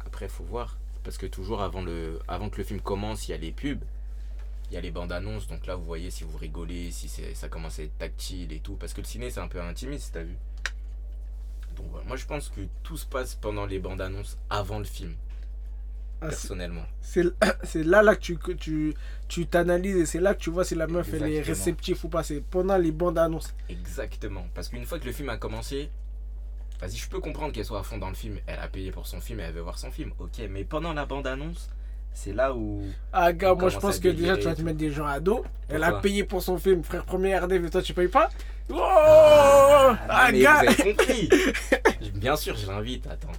après, 0.05 0.27
faut 0.27 0.43
voir. 0.43 0.77
Parce 1.07 1.17
que 1.17 1.25
toujours 1.25 1.61
avant, 1.61 1.81
le, 1.81 2.19
avant 2.27 2.49
que 2.49 2.57
le 2.57 2.65
film 2.65 2.81
commence, 2.81 3.29
il 3.29 3.31
y 3.31 3.33
a 3.33 3.37
les 3.37 3.53
pubs. 3.53 3.79
Il 4.69 4.73
y 4.73 4.77
a 4.77 4.81
les 4.81 4.91
bandes 4.91 5.13
annonces. 5.13 5.47
Donc 5.47 5.65
là, 5.65 5.77
vous 5.77 5.85
voyez 5.85 6.11
si 6.11 6.25
vous 6.25 6.37
rigolez, 6.37 6.91
si 6.91 7.07
ça 7.07 7.47
commence 7.47 7.79
à 7.79 7.83
être 7.83 7.97
tactile 7.97 8.51
et 8.51 8.59
tout. 8.59 8.73
Parce 8.73 8.93
que 8.93 8.99
le 8.99 9.07
ciné, 9.07 9.29
c'est 9.31 9.39
un 9.39 9.47
peu 9.47 9.61
intimiste, 9.61 10.15
t'as 10.15 10.23
vu. 10.23 10.35
Donc 11.77 11.85
voilà. 11.91 12.05
Moi, 12.07 12.17
je 12.17 12.25
pense 12.25 12.49
que 12.49 12.59
tout 12.83 12.97
se 12.97 13.05
passe 13.05 13.35
pendant 13.35 13.65
les 13.65 13.79
bandes 13.79 14.01
annonces 14.01 14.37
avant 14.49 14.79
le 14.79 14.83
film, 14.83 15.13
Ah, 16.19 16.27
personnellement. 16.27 16.83
c'est 17.01 17.23
là, 17.85 18.03
là 18.03 18.13
que 18.13 18.19
tu 18.19 18.37
que 18.37 18.51
tu 18.51 18.93
tu 19.29 19.47
t'analyses 19.47 19.95
et 19.95 20.05
c'est 20.05 20.19
là 20.19 20.33
que 20.33 20.41
tu 20.41 20.49
vois 20.49 20.65
si 20.65 20.75
la 20.75 20.87
meuf 20.87 21.13
elle 21.13 21.31
est 21.31 21.41
réceptive 21.41 22.03
ou 22.03 22.09
pas. 22.09 22.23
C'est 22.23 22.41
pendant 22.41 22.77
les 22.77 22.91
bandes 22.91 23.17
annonces. 23.17 23.55
Exactement. 23.69 24.45
Parce 24.53 24.67
qu'une 24.67 24.85
fois 24.85 24.99
que 24.99 25.05
le 25.05 25.13
film 25.13 25.29
a 25.29 25.37
commencé, 25.37 25.89
vas-y, 26.81 26.95
je 26.97 27.09
peux 27.09 27.19
comprendre 27.19 27.51
qu'elle 27.53 27.65
soit 27.65 27.79
à 27.79 27.83
fond 27.83 27.97
dans 27.97 28.09
le 28.09 28.15
film. 28.15 28.37
Elle 28.47 28.59
a 28.59 28.67
payé 28.67 28.91
pour 28.91 29.07
son 29.07 29.19
film 29.21 29.39
et 29.39 29.43
elle 29.43 29.53
veut 29.53 29.61
voir 29.61 29.77
son 29.77 29.91
film. 29.91 30.11
Ok, 30.19 30.39
mais 30.49 30.63
pendant 30.63 30.93
la 30.93 31.05
bande-annonce, 31.05 31.69
c'est 32.13 32.33
là 32.33 32.53
où. 32.53 32.81
Ah, 33.13 33.31
gars, 33.33 33.53
moi 33.55 33.69
je 33.69 33.77
pense 33.77 33.99
que 33.99 34.07
déjà 34.09 34.37
tu 34.37 34.43
vas 34.45 34.55
te 34.55 34.61
mettre 34.61 34.77
des 34.77 34.91
gens 34.91 35.05
à 35.07 35.19
dos. 35.19 35.43
Elle 35.69 35.83
a 35.83 35.93
payé 35.93 36.23
pour 36.23 36.41
son 36.41 36.57
film, 36.57 36.83
frère, 36.83 37.03
premier 37.05 37.37
RDV, 37.37 37.69
toi 37.69 37.81
tu 37.81 37.93
payes 37.93 38.07
pas 38.07 38.29
Oh 38.69 38.75
Ah, 38.81 39.97
Ah, 40.09 40.29
mais 40.31 40.39
gars 40.39 40.61
vous 40.61 40.67
avez 40.67 40.93
compris 40.95 41.29
Bien 42.15 42.35
sûr, 42.35 42.55
je 42.57 42.67
l'invite. 42.67 43.07
Attends. 43.07 43.31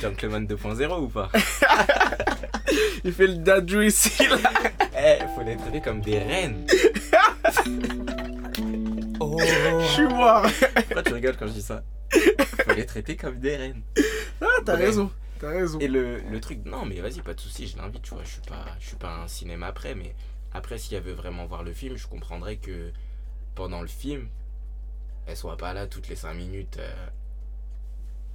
Gentleman 0.00 0.46
2.0 0.46 1.00
ou 1.00 1.08
pas? 1.08 1.30
Il 3.04 3.12
fait 3.12 3.26
le 3.26 3.36
dadou 3.36 3.80
ici 3.82 4.26
là. 4.28 4.36
Eh, 5.04 5.18
faut 5.34 5.42
les 5.42 5.56
traiter 5.56 5.80
comme 5.80 6.00
des 6.00 6.18
reines. 6.18 6.64
oh 9.20 9.36
Je 9.80 9.86
suis 9.86 10.06
mort. 10.06 10.42
Pourquoi 10.74 11.02
tu 11.02 11.14
rigoles 11.14 11.36
quand 11.36 11.46
je 11.48 11.52
dis 11.52 11.62
ça? 11.62 11.82
Faut 12.64 12.72
les 12.74 12.86
traiter 12.86 13.16
comme 13.16 13.38
des 13.38 13.56
reines. 13.56 13.82
Ah, 14.40 14.46
t'as 14.64 14.76
Ouais. 14.76 14.84
raison. 14.86 15.10
T'as 15.38 15.50
raison. 15.50 15.78
Et 15.80 15.88
le, 15.88 16.18
le 16.20 16.40
truc, 16.40 16.64
non 16.64 16.84
mais 16.84 17.00
vas-y, 17.00 17.20
pas 17.20 17.34
de 17.34 17.40
souci, 17.40 17.66
je 17.66 17.76
l'invite, 17.76 18.02
tu 18.02 18.14
vois, 18.14 18.22
je 18.24 18.30
suis 18.30 18.40
pas, 18.42 18.64
je 18.78 18.86
suis 18.88 18.96
pas 18.96 19.12
un 19.16 19.28
cinéma 19.28 19.66
après, 19.66 19.94
mais 19.94 20.14
après 20.52 20.78
si 20.78 20.94
elle 20.94 21.02
veut 21.02 21.12
vraiment 21.14 21.46
voir 21.46 21.62
le 21.64 21.72
film, 21.72 21.96
je 21.96 22.06
comprendrais 22.06 22.56
que 22.56 22.92
pendant 23.54 23.80
le 23.82 23.88
film, 23.88 24.28
elle 25.26 25.36
soit 25.36 25.56
pas 25.56 25.72
là 25.72 25.86
toutes 25.86 26.08
les 26.08 26.16
5 26.16 26.34
minutes 26.34 26.76
euh, 26.78 27.06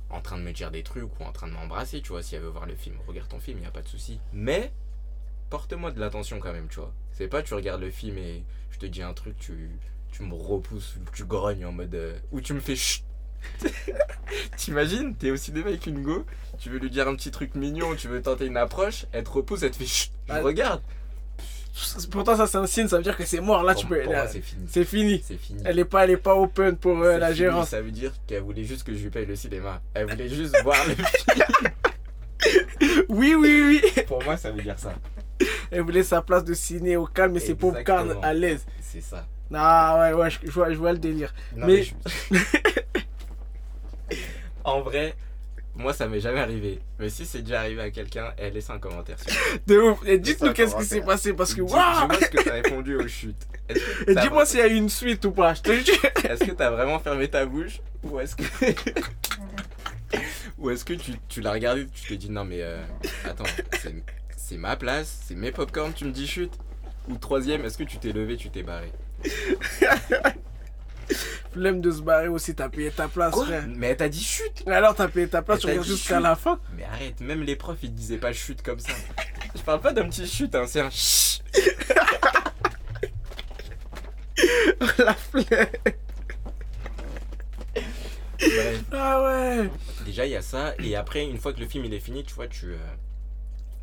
en 0.10 0.22
train 0.22 0.38
de 0.38 0.44
me 0.44 0.52
dire 0.52 0.72
des 0.72 0.84
trucs 0.84 1.18
ou 1.20 1.24
en 1.24 1.32
train 1.32 1.48
de 1.48 1.54
m'embrasser, 1.54 2.02
tu 2.02 2.10
vois. 2.10 2.24
Si 2.24 2.36
elle 2.36 2.42
veut 2.42 2.48
voir 2.50 2.66
le 2.66 2.76
film, 2.76 2.96
regarde 3.08 3.28
ton 3.30 3.40
film, 3.40 3.60
y 3.62 3.66
a 3.66 3.72
pas 3.72 3.82
de 3.82 3.88
souci. 3.88 4.20
Mais 4.34 4.72
porte-moi 5.50 5.92
de 5.92 6.00
l'attention 6.00 6.40
quand 6.40 6.54
même, 6.54 6.68
tu 6.70 6.80
vois. 6.80 6.94
C'est 7.12 7.28
pas 7.28 7.42
tu 7.44 7.54
regardes 7.54 7.82
le 7.82 7.92
film 7.92 8.18
et 8.18 8.44
je 8.72 8.80
te 8.80 8.86
dis 8.86 9.02
un 9.02 9.14
truc, 9.14 9.38
tu, 9.38 9.70
tu 10.12 10.24
me 10.24 10.34
repousses 10.34 10.96
ou 10.96 11.00
tu 11.14 11.26
grognes 11.26 11.66
en 11.66 11.72
mode. 11.72 11.94
euh, 11.96 12.18
ou 12.32 12.42
tu 12.42 12.54
me 12.54 12.60
fais 12.60 12.76
chut. 12.76 13.04
T'imagines, 14.58 15.16
t'es 15.16 15.32
au 15.32 15.38
cinéma 15.38 15.68
avec 15.70 15.86
une 15.86 16.02
go, 16.02 16.26
tu 16.60 16.70
veux 16.70 16.80
lui 16.80 16.90
dire 16.90 17.08
un 17.08 17.16
petit 17.16 17.32
truc 17.32 17.56
mignon, 17.56 17.96
tu 17.96 18.08
veux 18.08 18.22
tenter 18.22 18.46
une 18.46 18.58
approche, 18.58 19.06
elle 19.12 19.24
te 19.24 19.30
repousse, 19.30 19.64
elle 19.64 19.72
te 19.72 19.78
fait 19.78 19.86
chut. 19.86 20.12
Je 20.28 20.34
Ah. 20.34 20.42
regarde. 20.42 20.82
Pourtant, 22.10 22.36
ça, 22.36 22.48
c'est 22.48 22.58
un 22.58 22.66
signe, 22.66 22.88
ça 22.88 22.98
veut 22.98 23.04
dire 23.04 23.16
que 23.16 23.24
c'est 23.26 23.40
mort. 23.40 23.62
Là, 23.64 23.74
Pour- 23.74 23.82
tu 23.84 23.88
peux. 23.88 24.02
pour 24.02 24.12
là, 24.12 24.24
moi, 24.24 24.28
c'est 24.32 24.42
fini. 24.42 24.66
c'est 24.68 24.84
fini. 24.84 25.24
C'est 25.24 25.38
fini. 25.38 25.62
Elle 25.64 25.78
est 25.78 25.86
pas, 25.86 26.04
elle 26.06 26.10
est 26.12 26.18
pas 26.18 26.34
open 26.36 26.76
pour 26.76 26.98
euh, 27.04 27.20
la 27.20 27.28
fini, 27.28 27.38
gérance. 27.38 27.70
Ça 27.70 27.82
veut 27.82 27.92
dire 27.92 28.14
qu'elle 28.26 28.42
voulait 28.42 28.64
juste 28.64 28.84
que 28.84 28.94
je 28.96 29.04
lui 29.04 29.10
paye 29.12 29.28
le 29.28 29.36
cinéma. 29.36 29.80
Elle 29.94 30.10
voulait 30.10 30.28
juste 30.28 30.56
voir 30.64 30.78
le 30.88 30.96
film. 30.96 31.06
Oui, 33.10 33.36
oui, 33.36 33.82
oui. 33.96 34.04
Pour 34.08 34.24
moi, 34.24 34.38
ça 34.38 34.50
veut 34.52 34.62
dire 34.64 34.80
ça. 34.80 34.94
Elle 35.70 35.82
voulait 35.82 36.02
sa 36.04 36.22
place 36.24 36.44
de 36.44 36.54
ciné 36.56 36.98
au 36.98 37.06
calme 37.06 37.36
et 37.38 37.40
ses 37.40 37.54
popcorn 37.54 37.78
Exactement. 38.08 38.22
à 38.22 38.34
l'aise. 38.34 38.66
C'est 38.82 39.02
ça. 39.02 39.28
Ah 39.54 39.98
ouais, 40.00 40.14
ouais, 40.14 40.30
je, 40.32 40.40
je 40.44 40.52
vois, 40.52 40.72
je 40.72 40.78
vois 40.78 40.92
le 40.94 40.98
délire. 41.00 41.34
Non, 41.56 41.68
Mais- 41.68 41.84
je- 41.84 41.94
en 44.68 44.82
vrai, 44.82 45.16
moi, 45.76 45.94
ça 45.94 46.08
m'est 46.08 46.20
jamais 46.20 46.40
arrivé. 46.40 46.80
Mais 47.00 47.10
si 47.10 47.26
c'est 47.26 47.42
déjà 47.42 47.62
arrivé 47.62 47.82
à 47.82 47.90
quelqu'un, 47.92 48.34
elle 48.38 48.54
laisse 48.54 48.70
un 48.70 48.80
commentaire 48.80 49.18
sur 49.20 49.32
De 49.68 49.78
ouf. 49.78 50.00
Et 50.06 50.18
dites-nous 50.20 50.54
qu'est-ce 50.54 50.76
qui 50.76 50.86
s'est 50.86 51.02
passé 51.02 51.34
parce 51.34 51.54
que 51.54 51.62
waouh. 51.62 51.72
Dis-moi 52.02 52.20
ce 52.22 52.26
que 52.30 52.44
t'as 52.44 52.54
répondu 52.54 52.96
aux 52.96 53.08
chutes. 53.08 53.48
Et 54.08 54.16
dis-moi 54.16 54.46
s'il 54.46 54.60
y 54.60 54.64
a 54.64 54.68
eu 54.68 54.76
une 54.76 54.90
suite 54.90 55.24
ou 55.26 55.32
pas. 55.32 55.54
Je 55.54 55.62
te 55.62 55.72
jure. 55.72 55.96
Est-ce 56.30 56.44
que 56.46 56.52
t'as 56.52 56.70
vraiment 56.70 57.00
fermé 57.00 57.28
ta 57.28 57.46
bouche 57.46 57.80
Ou 58.04 58.20
est-ce 58.20 58.36
que. 58.36 58.44
Ou 60.58 60.72
est-ce 60.72 60.84
que 60.86 60.94
tu, 60.94 61.12
tu 61.28 61.42
l'as 61.42 61.52
regardé 61.52 61.86
tu 61.88 62.08
t'es 62.08 62.18
dit 62.18 62.32
non 62.32 62.44
mais 62.44 62.62
euh, 62.62 62.82
attends, 63.26 63.44
c'est- 63.80 63.94
c'est 64.36 64.58
ma 64.58 64.76
place, 64.76 65.20
c'est 65.28 65.36
mes 65.36 65.52
popcorn, 65.52 65.94
tu 65.94 66.06
me 66.06 66.12
dis 66.12 66.26
chute 66.26 66.54
Ou 67.10 67.18
troisième, 67.18 67.64
est-ce 67.66 67.78
que 67.78 67.84
tu 67.84 67.98
t'es 68.00 68.12
levé, 68.12 68.38
tu 68.38 68.50
t'es 68.50 68.64
barré? 68.64 68.92
Flemme 71.58 71.82
de 71.82 71.90
se 71.90 72.02
barrer 72.02 72.28
aussi. 72.28 72.54
T'as 72.54 72.70
payé 72.70 72.92
ta 72.92 73.08
place, 73.08 73.34
frère. 73.34 73.66
Mais 73.68 73.88
elle 73.88 73.98
t'a 73.98 74.10
dit 74.10 74.24
chute 74.24 74.64
Alors 74.68 74.94
t'as 74.94 75.08
payé 75.08 75.28
ta 75.28 75.42
place, 75.42 75.62
tu 75.62 75.66
regardes 75.66 75.88
jusqu'à 75.88 76.20
la 76.20 76.36
fin. 76.36 76.60
Mais 76.76 76.84
arrête, 76.84 77.20
même 77.20 77.42
les 77.42 77.56
profs 77.56 77.80
ils 77.82 77.90
te 77.90 77.96
disaient 77.96 78.20
pas 78.20 78.32
chute 78.32 78.62
comme 78.62 78.80
ça. 78.80 78.94
Je 79.56 79.62
parle 79.64 79.82
pas 79.82 79.92
d'un 79.92 80.08
petit 80.08 80.28
chute, 80.28 80.54
hein, 80.54 80.66
c'est 80.68 80.82
un 80.82 80.92
chut 80.92 81.42
la 85.00 85.16
flemme. 85.16 85.46
Bref. 88.40 88.84
Ah 88.92 89.24
ouais. 89.24 89.72
Déjà 90.06 90.28
il 90.28 90.32
y 90.32 90.36
a 90.36 90.44
ça, 90.44 90.76
et 90.78 90.96
après 90.96 91.26
une 91.26 91.40
fois 91.40 91.54
que 91.54 91.60
le 91.60 91.68
film 91.68 91.86
il 91.86 91.94
est 91.96 92.00
fini, 92.00 92.24
tu 92.24 92.36
vois, 92.36 92.48
tu, 92.48 92.68
euh, 92.68 92.78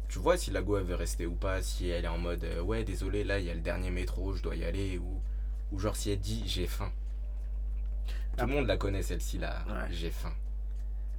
tu 0.08 0.20
vois 0.20 0.36
si 0.36 0.52
la 0.52 0.62
go 0.62 0.78
elle 0.78 0.84
veut 0.84 0.94
rester 0.94 1.26
ou 1.26 1.34
pas, 1.34 1.60
si 1.60 1.88
elle 1.88 2.04
est 2.04 2.08
en 2.08 2.18
mode 2.18 2.44
euh, 2.44 2.60
ouais 2.60 2.84
désolé 2.84 3.24
là 3.24 3.40
il 3.40 3.46
y 3.46 3.50
a 3.50 3.54
le 3.54 3.60
dernier 3.60 3.90
métro, 3.90 4.32
je 4.32 4.44
dois 4.44 4.54
y 4.54 4.64
aller, 4.64 4.98
ou, 4.98 5.20
ou 5.72 5.80
genre 5.80 5.96
si 5.96 6.12
elle 6.12 6.20
dit 6.20 6.44
j'ai 6.46 6.68
faim. 6.68 6.92
Tout 8.36 8.46
le 8.46 8.52
monde 8.52 8.66
la 8.66 8.76
connaît 8.76 9.02
celle-ci 9.02 9.38
là, 9.38 9.64
Ouais. 9.68 9.88
j'ai 9.90 10.10
faim. 10.10 10.32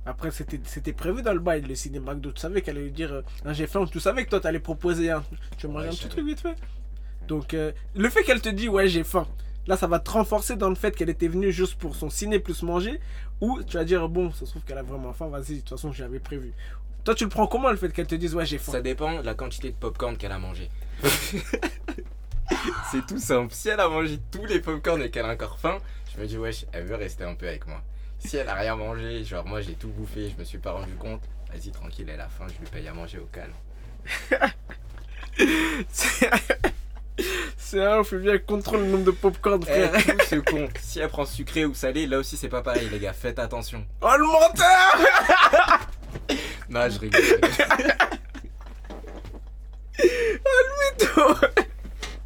Après, 0.07 0.29
c'était 0.31 0.93
prévu 0.93 1.23
dans 1.23 1.33
le 1.33 1.39
bail, 1.39 1.61
le 1.61 1.73
cinéma 1.73 2.13
McDo. 2.13 2.31
Tu 2.31 2.39
savais 2.39 2.61
qu'elle 2.61 2.75
allait 2.77 2.85
lui 2.85 2.91
dire 2.91 3.11
euh, 3.11 3.21
Ah, 3.43 3.53
J'ai 3.53 3.65
faim. 3.65 3.85
Tu 3.91 3.99
savais 3.99 4.23
que 4.23 4.29
toi, 4.29 4.39
t'allais 4.39 4.59
proposer 4.59 5.09
un. 5.09 5.23
Tu 5.57 5.65
veux 5.65 5.73
manger 5.73 5.87
Ouais, 5.87 5.93
un 5.93 5.95
petit 5.97 6.07
truc 6.09 6.25
vite 6.25 6.41
fait? 6.41 6.55
Donc, 7.27 7.55
euh, 7.55 7.71
le 7.95 8.07
fait 8.11 8.21
qu'elle 8.23 8.39
te 8.41 8.49
dit 8.49 8.69
Ouais, 8.69 8.87
j'ai 8.87 9.03
faim. 9.03 9.27
Là, 9.65 9.77
ça 9.77 9.87
va 9.87 9.97
te 9.97 10.11
renforcer 10.11 10.55
dans 10.57 10.69
le 10.69 10.75
fait 10.75 10.95
qu'elle 10.95 11.09
était 11.09 11.27
venue 11.27 11.51
juste 11.51 11.73
pour 11.79 11.95
son 11.95 12.11
ciné 12.11 12.37
plus 12.37 12.61
manger. 12.61 12.99
Ou 13.41 13.63
tu 13.63 13.77
vas 13.77 13.83
dire 13.83 14.07
Bon, 14.07 14.31
ça 14.31 14.45
se 14.45 14.51
trouve 14.51 14.61
qu'elle 14.63 14.77
a 14.77 14.83
vraiment 14.83 15.11
faim. 15.11 15.27
Vas-y, 15.29 15.55
de 15.55 15.59
toute 15.61 15.69
façon, 15.69 15.91
j'avais 15.91 16.19
prévu. 16.19 16.53
Toi, 17.03 17.15
tu 17.15 17.23
le 17.23 17.31
prends 17.31 17.47
comment 17.47 17.71
le 17.71 17.77
fait 17.77 17.89
qu'elle 17.91 18.05
te 18.05 18.13
dise 18.13 18.35
Ouais, 18.35 18.45
j'ai 18.45 18.59
faim? 18.59 18.73
Ça 18.73 18.81
dépend 18.81 19.21
de 19.21 19.25
la 19.25 19.33
quantité 19.33 19.71
de 19.71 19.75
popcorn 19.75 20.17
qu'elle 20.17 20.31
a 20.33 20.37
mangé. 20.39 20.69
c'est 22.91 23.05
tout 23.07 23.17
simple. 23.17 23.53
Si 23.53 23.69
elle 23.69 23.79
a 23.79 23.89
mangé 23.89 24.19
tous 24.31 24.45
les 24.45 24.59
popcorn 24.59 25.01
et 25.01 25.09
qu'elle 25.09 25.25
a 25.25 25.33
encore 25.33 25.57
faim, 25.57 25.77
je 26.15 26.21
me 26.21 26.27
dis 26.27 26.37
wesh, 26.37 26.65
elle 26.71 26.85
veut 26.85 26.95
rester 26.95 27.23
un 27.23 27.35
peu 27.35 27.47
avec 27.47 27.67
moi. 27.67 27.81
Si 28.19 28.37
elle 28.37 28.47
a 28.49 28.53
rien 28.55 28.75
mangé, 28.75 29.23
genre 29.23 29.45
moi 29.45 29.61
j'ai 29.61 29.73
tout 29.73 29.89
bouffé, 29.89 30.29
je 30.29 30.39
me 30.39 30.43
suis 30.45 30.57
pas 30.57 30.71
rendu 30.71 30.93
compte, 30.95 31.21
vas-y 31.51 31.71
tranquille, 31.71 32.09
elle 32.11 32.21
a 32.21 32.29
faim, 32.29 32.45
je 32.47 32.59
lui 32.59 32.69
paye 32.71 32.87
à 32.87 32.93
manger 32.93 33.19
au 33.19 33.25
calme. 33.25 33.53
C'est 37.57 37.83
un, 37.83 38.03
faut 38.03 38.17
bien 38.17 38.37
contrôle 38.37 38.81
le 38.81 38.87
nombre 38.87 39.05
de 39.05 39.11
popcorn, 39.11 39.61
Eh, 39.67 39.87
frère. 39.87 39.91
tout 40.29 40.43
compte. 40.43 40.77
Si 40.79 40.99
elle 40.99 41.09
prend 41.09 41.25
sucré 41.25 41.65
ou 41.65 41.73
salé, 41.73 42.05
là 42.07 42.19
aussi 42.19 42.37
c'est 42.37 42.47
pas 42.49 42.61
pareil 42.61 42.87
les 42.89 42.99
gars, 42.99 43.13
faites 43.13 43.39
attention. 43.39 43.85
Oh, 44.01 44.11
le 44.17 44.25
menteur 44.25 45.79
Non, 46.69 46.89
je 46.89 46.99
rigole. 46.99 47.21
je 47.23 47.33
rigole. 47.33 47.95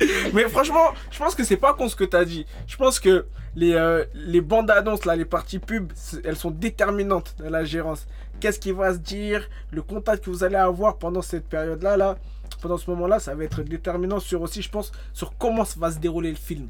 Mais 0.34 0.47
franchement, 0.49 0.93
je 1.12 1.17
pense 1.17 1.36
que 1.36 1.43
c'est 1.43 1.58
pas 1.58 1.73
con 1.73 1.89
ce 1.89 1.95
que 1.95 2.04
t'as 2.06 2.25
dit. 2.25 2.45
Je 2.67 2.75
pense 2.78 2.99
que 2.99 3.25
les, 3.56 3.74
euh, 3.74 4.06
les 4.14 4.42
bandes 4.42 4.70
annonces, 4.72 5.06
là, 5.06 5.16
les 5.16 5.26
parties 5.26 5.60
pub, 5.60 5.92
c'est- 5.96 6.26
elles 6.26 6.38
sont 6.38 6.52
déterminantes 6.52 7.36
dans 7.40 7.50
la 7.50 7.64
gérance. 7.64 8.08
Qu'est-ce 8.40 8.60
qui 8.60 8.72
va 8.72 8.94
se 8.94 9.00
dire, 9.00 9.48
le 9.72 9.82
contact 9.82 10.24
que 10.26 10.30
vous 10.30 10.44
allez 10.44 10.56
avoir 10.56 10.98
pendant 10.98 11.22
cette 11.22 11.48
période-là, 11.48 11.98
là, 11.98 12.18
pendant 12.62 12.78
ce 12.78 12.90
moment-là, 12.92 13.20
ça 13.20 13.36
va 13.36 13.44
être 13.44 13.64
déterminant 13.64 14.20
sur 14.20 14.42
aussi, 14.42 14.62
je 14.62 14.70
pense, 14.70 14.92
sur 15.14 15.38
comment 15.38 15.64
va 15.78 15.92
se 15.92 16.00
dérouler 16.00 16.30
le 16.32 16.38
film. 16.38 16.70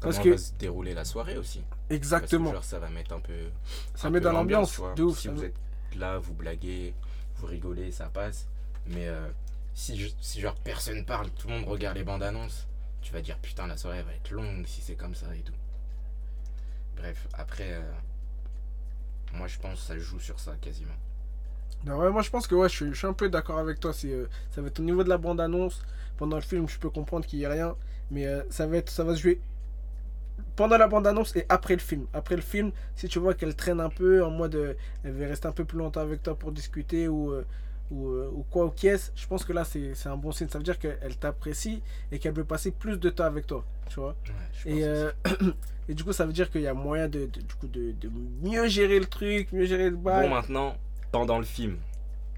Parce 0.00 0.16
Comment 0.18 0.24
que- 0.24 0.30
va 0.30 0.38
se 0.38 0.52
dérouler 0.54 0.92
la 0.94 1.04
soirée 1.04 1.38
aussi 1.38 1.62
Exactement. 1.88 2.50
Parce 2.52 2.66
que 2.66 2.72
genre 2.72 2.80
ça 2.82 2.86
va 2.86 2.90
mettre 2.90 3.14
un 3.14 3.20
peu. 3.20 3.32
Ça 3.94 4.08
un 4.08 4.10
met 4.10 4.18
peu 4.20 4.24
dans 4.24 4.32
l'ambiance, 4.32 4.80
de 4.96 5.02
ouf. 5.02 5.18
Si 5.18 5.28
vous 5.28 5.44
êtes 5.44 5.54
là, 5.96 6.18
vous 6.18 6.34
blaguez, 6.34 6.94
vous 7.36 7.46
rigolez, 7.46 7.90
ça 7.92 8.06
passe. 8.06 8.46
Mais 8.86 9.06
euh, 9.08 9.26
si, 9.72 9.98
je- 9.98 10.10
si 10.20 10.40
genre 10.40 10.56
personne 10.56 11.04
parle, 11.04 11.30
tout 11.30 11.48
le 11.48 11.54
monde 11.54 11.64
regarde 11.68 11.96
les 11.96 12.04
bandes 12.04 12.22
annonces, 12.22 12.66
tu 13.00 13.12
vas 13.12 13.20
dire 13.22 13.38
putain 13.38 13.66
la 13.66 13.76
soirée 13.76 14.02
va 14.02 14.12
être 14.12 14.30
longue 14.30 14.66
si 14.66 14.80
c'est 14.82 14.94
comme 14.94 15.14
ça 15.14 15.26
et 15.34 15.40
tout. 15.40 15.52
Bref, 16.96 17.28
après, 17.34 17.72
euh, 17.72 17.92
moi 19.34 19.46
je 19.46 19.58
pense 19.58 19.80
que 19.80 19.86
ça 19.86 19.98
joue 19.98 20.18
sur 20.20 20.38
ça 20.40 20.52
quasiment. 20.60 20.94
Non, 21.84 21.98
ouais, 21.98 22.10
moi 22.10 22.22
je 22.22 22.30
pense 22.30 22.46
que 22.46 22.54
ouais, 22.54 22.68
je, 22.68 22.74
suis, 22.74 22.88
je 22.88 22.94
suis 22.94 23.06
un 23.06 23.12
peu 23.12 23.28
d'accord 23.28 23.58
avec 23.58 23.80
toi. 23.80 23.92
C'est, 23.92 24.12
euh, 24.12 24.28
ça 24.50 24.62
va 24.62 24.68
être 24.68 24.80
au 24.80 24.82
niveau 24.82 25.04
de 25.04 25.08
la 25.08 25.18
bande-annonce. 25.18 25.82
Pendant 26.16 26.36
le 26.36 26.42
film, 26.42 26.68
je 26.68 26.78
peux 26.78 26.90
comprendre 26.90 27.26
qu'il 27.26 27.40
n'y 27.40 27.44
a 27.44 27.50
rien. 27.50 27.76
Mais 28.10 28.26
euh, 28.26 28.42
ça, 28.48 28.66
va 28.66 28.76
être, 28.76 28.90
ça 28.90 29.04
va 29.04 29.14
se 29.14 29.22
jouer 29.22 29.40
pendant 30.56 30.78
la 30.78 30.88
bande-annonce 30.88 31.34
et 31.36 31.46
après 31.48 31.74
le 31.74 31.80
film. 31.80 32.06
Après 32.12 32.36
le 32.36 32.42
film, 32.42 32.70
si 32.96 33.08
tu 33.08 33.18
vois 33.18 33.34
qu'elle 33.34 33.54
traîne 33.54 33.80
un 33.80 33.88
peu 33.90 34.24
en 34.24 34.30
mode 34.30 34.76
elle 35.02 35.12
veut 35.12 35.26
rester 35.26 35.48
un 35.48 35.52
peu 35.52 35.64
plus 35.64 35.78
longtemps 35.78 36.00
avec 36.00 36.22
toi 36.22 36.36
pour 36.36 36.52
discuter 36.52 37.08
ou, 37.08 37.34
ou, 37.90 38.08
ou 38.08 38.44
quoi 38.50 38.66
ou 38.66 38.70
qu'est-ce, 38.70 39.10
je 39.16 39.26
pense 39.26 39.44
que 39.44 39.52
là 39.52 39.64
c'est, 39.64 39.94
c'est 39.94 40.08
un 40.08 40.16
bon 40.16 40.32
signe. 40.32 40.48
Ça 40.48 40.58
veut 40.58 40.64
dire 40.64 40.78
qu'elle 40.78 41.16
t'apprécie 41.18 41.82
et 42.12 42.18
qu'elle 42.18 42.34
veut 42.34 42.44
passer 42.44 42.70
plus 42.70 42.98
de 42.98 43.10
temps 43.10 43.24
avec 43.24 43.46
toi. 43.46 43.64
Tu 43.88 44.00
vois 44.00 44.16
Ouais, 44.26 44.34
je 44.52 44.68
pense 44.68 45.42
et, 45.42 45.50
et 45.88 45.94
du 45.94 46.04
coup, 46.04 46.12
ça 46.12 46.24
veut 46.26 46.32
dire 46.32 46.50
qu'il 46.50 46.62
y 46.62 46.66
a 46.66 46.74
moyen 46.74 47.08
de, 47.08 47.26
de- 47.26 47.40
du 47.40 47.54
coup, 47.54 47.66
de, 47.68 47.92
de 47.92 48.10
mieux 48.42 48.68
gérer 48.68 48.98
le 48.98 49.06
truc, 49.06 49.52
mieux 49.52 49.64
gérer 49.66 49.90
le 49.90 49.96
bail. 49.96 50.28
Bon 50.28 50.34
maintenant, 50.34 50.76
pendant 51.12 51.38
le 51.38 51.44
film, 51.44 51.76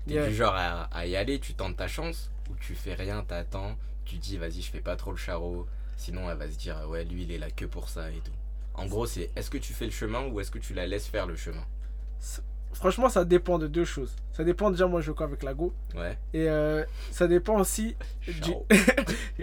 t'es 0.06 0.14
Yeah. 0.14 0.28
du 0.28 0.34
genre 0.34 0.54
à, 0.54 0.84
à 0.92 1.06
y 1.06 1.16
aller, 1.16 1.38
tu 1.40 1.54
tentes 1.54 1.76
ta 1.76 1.88
chance, 1.88 2.30
ou 2.50 2.54
tu 2.60 2.74
fais 2.74 2.94
rien, 2.94 3.24
t'attends, 3.26 3.76
tu 4.04 4.16
dis 4.18 4.36
vas-y 4.36 4.60
je 4.62 4.70
fais 4.70 4.80
pas 4.80 4.94
trop 4.96 5.10
le 5.10 5.16
charreau, 5.16 5.66
sinon 5.96 6.30
elle 6.30 6.38
va 6.38 6.48
se 6.50 6.56
dire 6.56 6.76
ouais 6.88 7.04
lui 7.04 7.22
il 7.24 7.32
est 7.32 7.38
là 7.38 7.50
que 7.50 7.64
pour 7.64 7.88
ça 7.88 8.08
et 8.10 8.20
tout. 8.24 8.30
En 8.74 8.86
gros 8.86 9.06
c'est 9.06 9.30
est-ce 9.34 9.50
que 9.50 9.58
tu 9.58 9.72
fais 9.72 9.86
le 9.86 9.90
chemin 9.90 10.26
ou 10.28 10.38
est-ce 10.40 10.50
que 10.52 10.58
tu 10.58 10.74
la 10.74 10.86
laisses 10.86 11.06
faire 11.08 11.26
le 11.26 11.34
chemin? 11.34 11.64
Franchement, 12.72 13.08
ça 13.08 13.24
dépend 13.24 13.58
de 13.58 13.66
deux 13.68 13.86
choses. 13.86 14.14
Ça 14.32 14.44
dépend 14.44 14.70
déjà, 14.70 14.86
moi 14.86 15.00
je 15.00 15.06
joue 15.06 15.14
quoi 15.14 15.24
avec 15.26 15.42
la 15.42 15.54
Go. 15.54 15.72
Ouais. 15.96 16.18
Et 16.34 16.46
euh, 16.48 16.84
ça 17.10 17.26
dépend 17.26 17.58
aussi 17.58 17.96
du. 18.26 18.32
Ciao. 18.42 18.66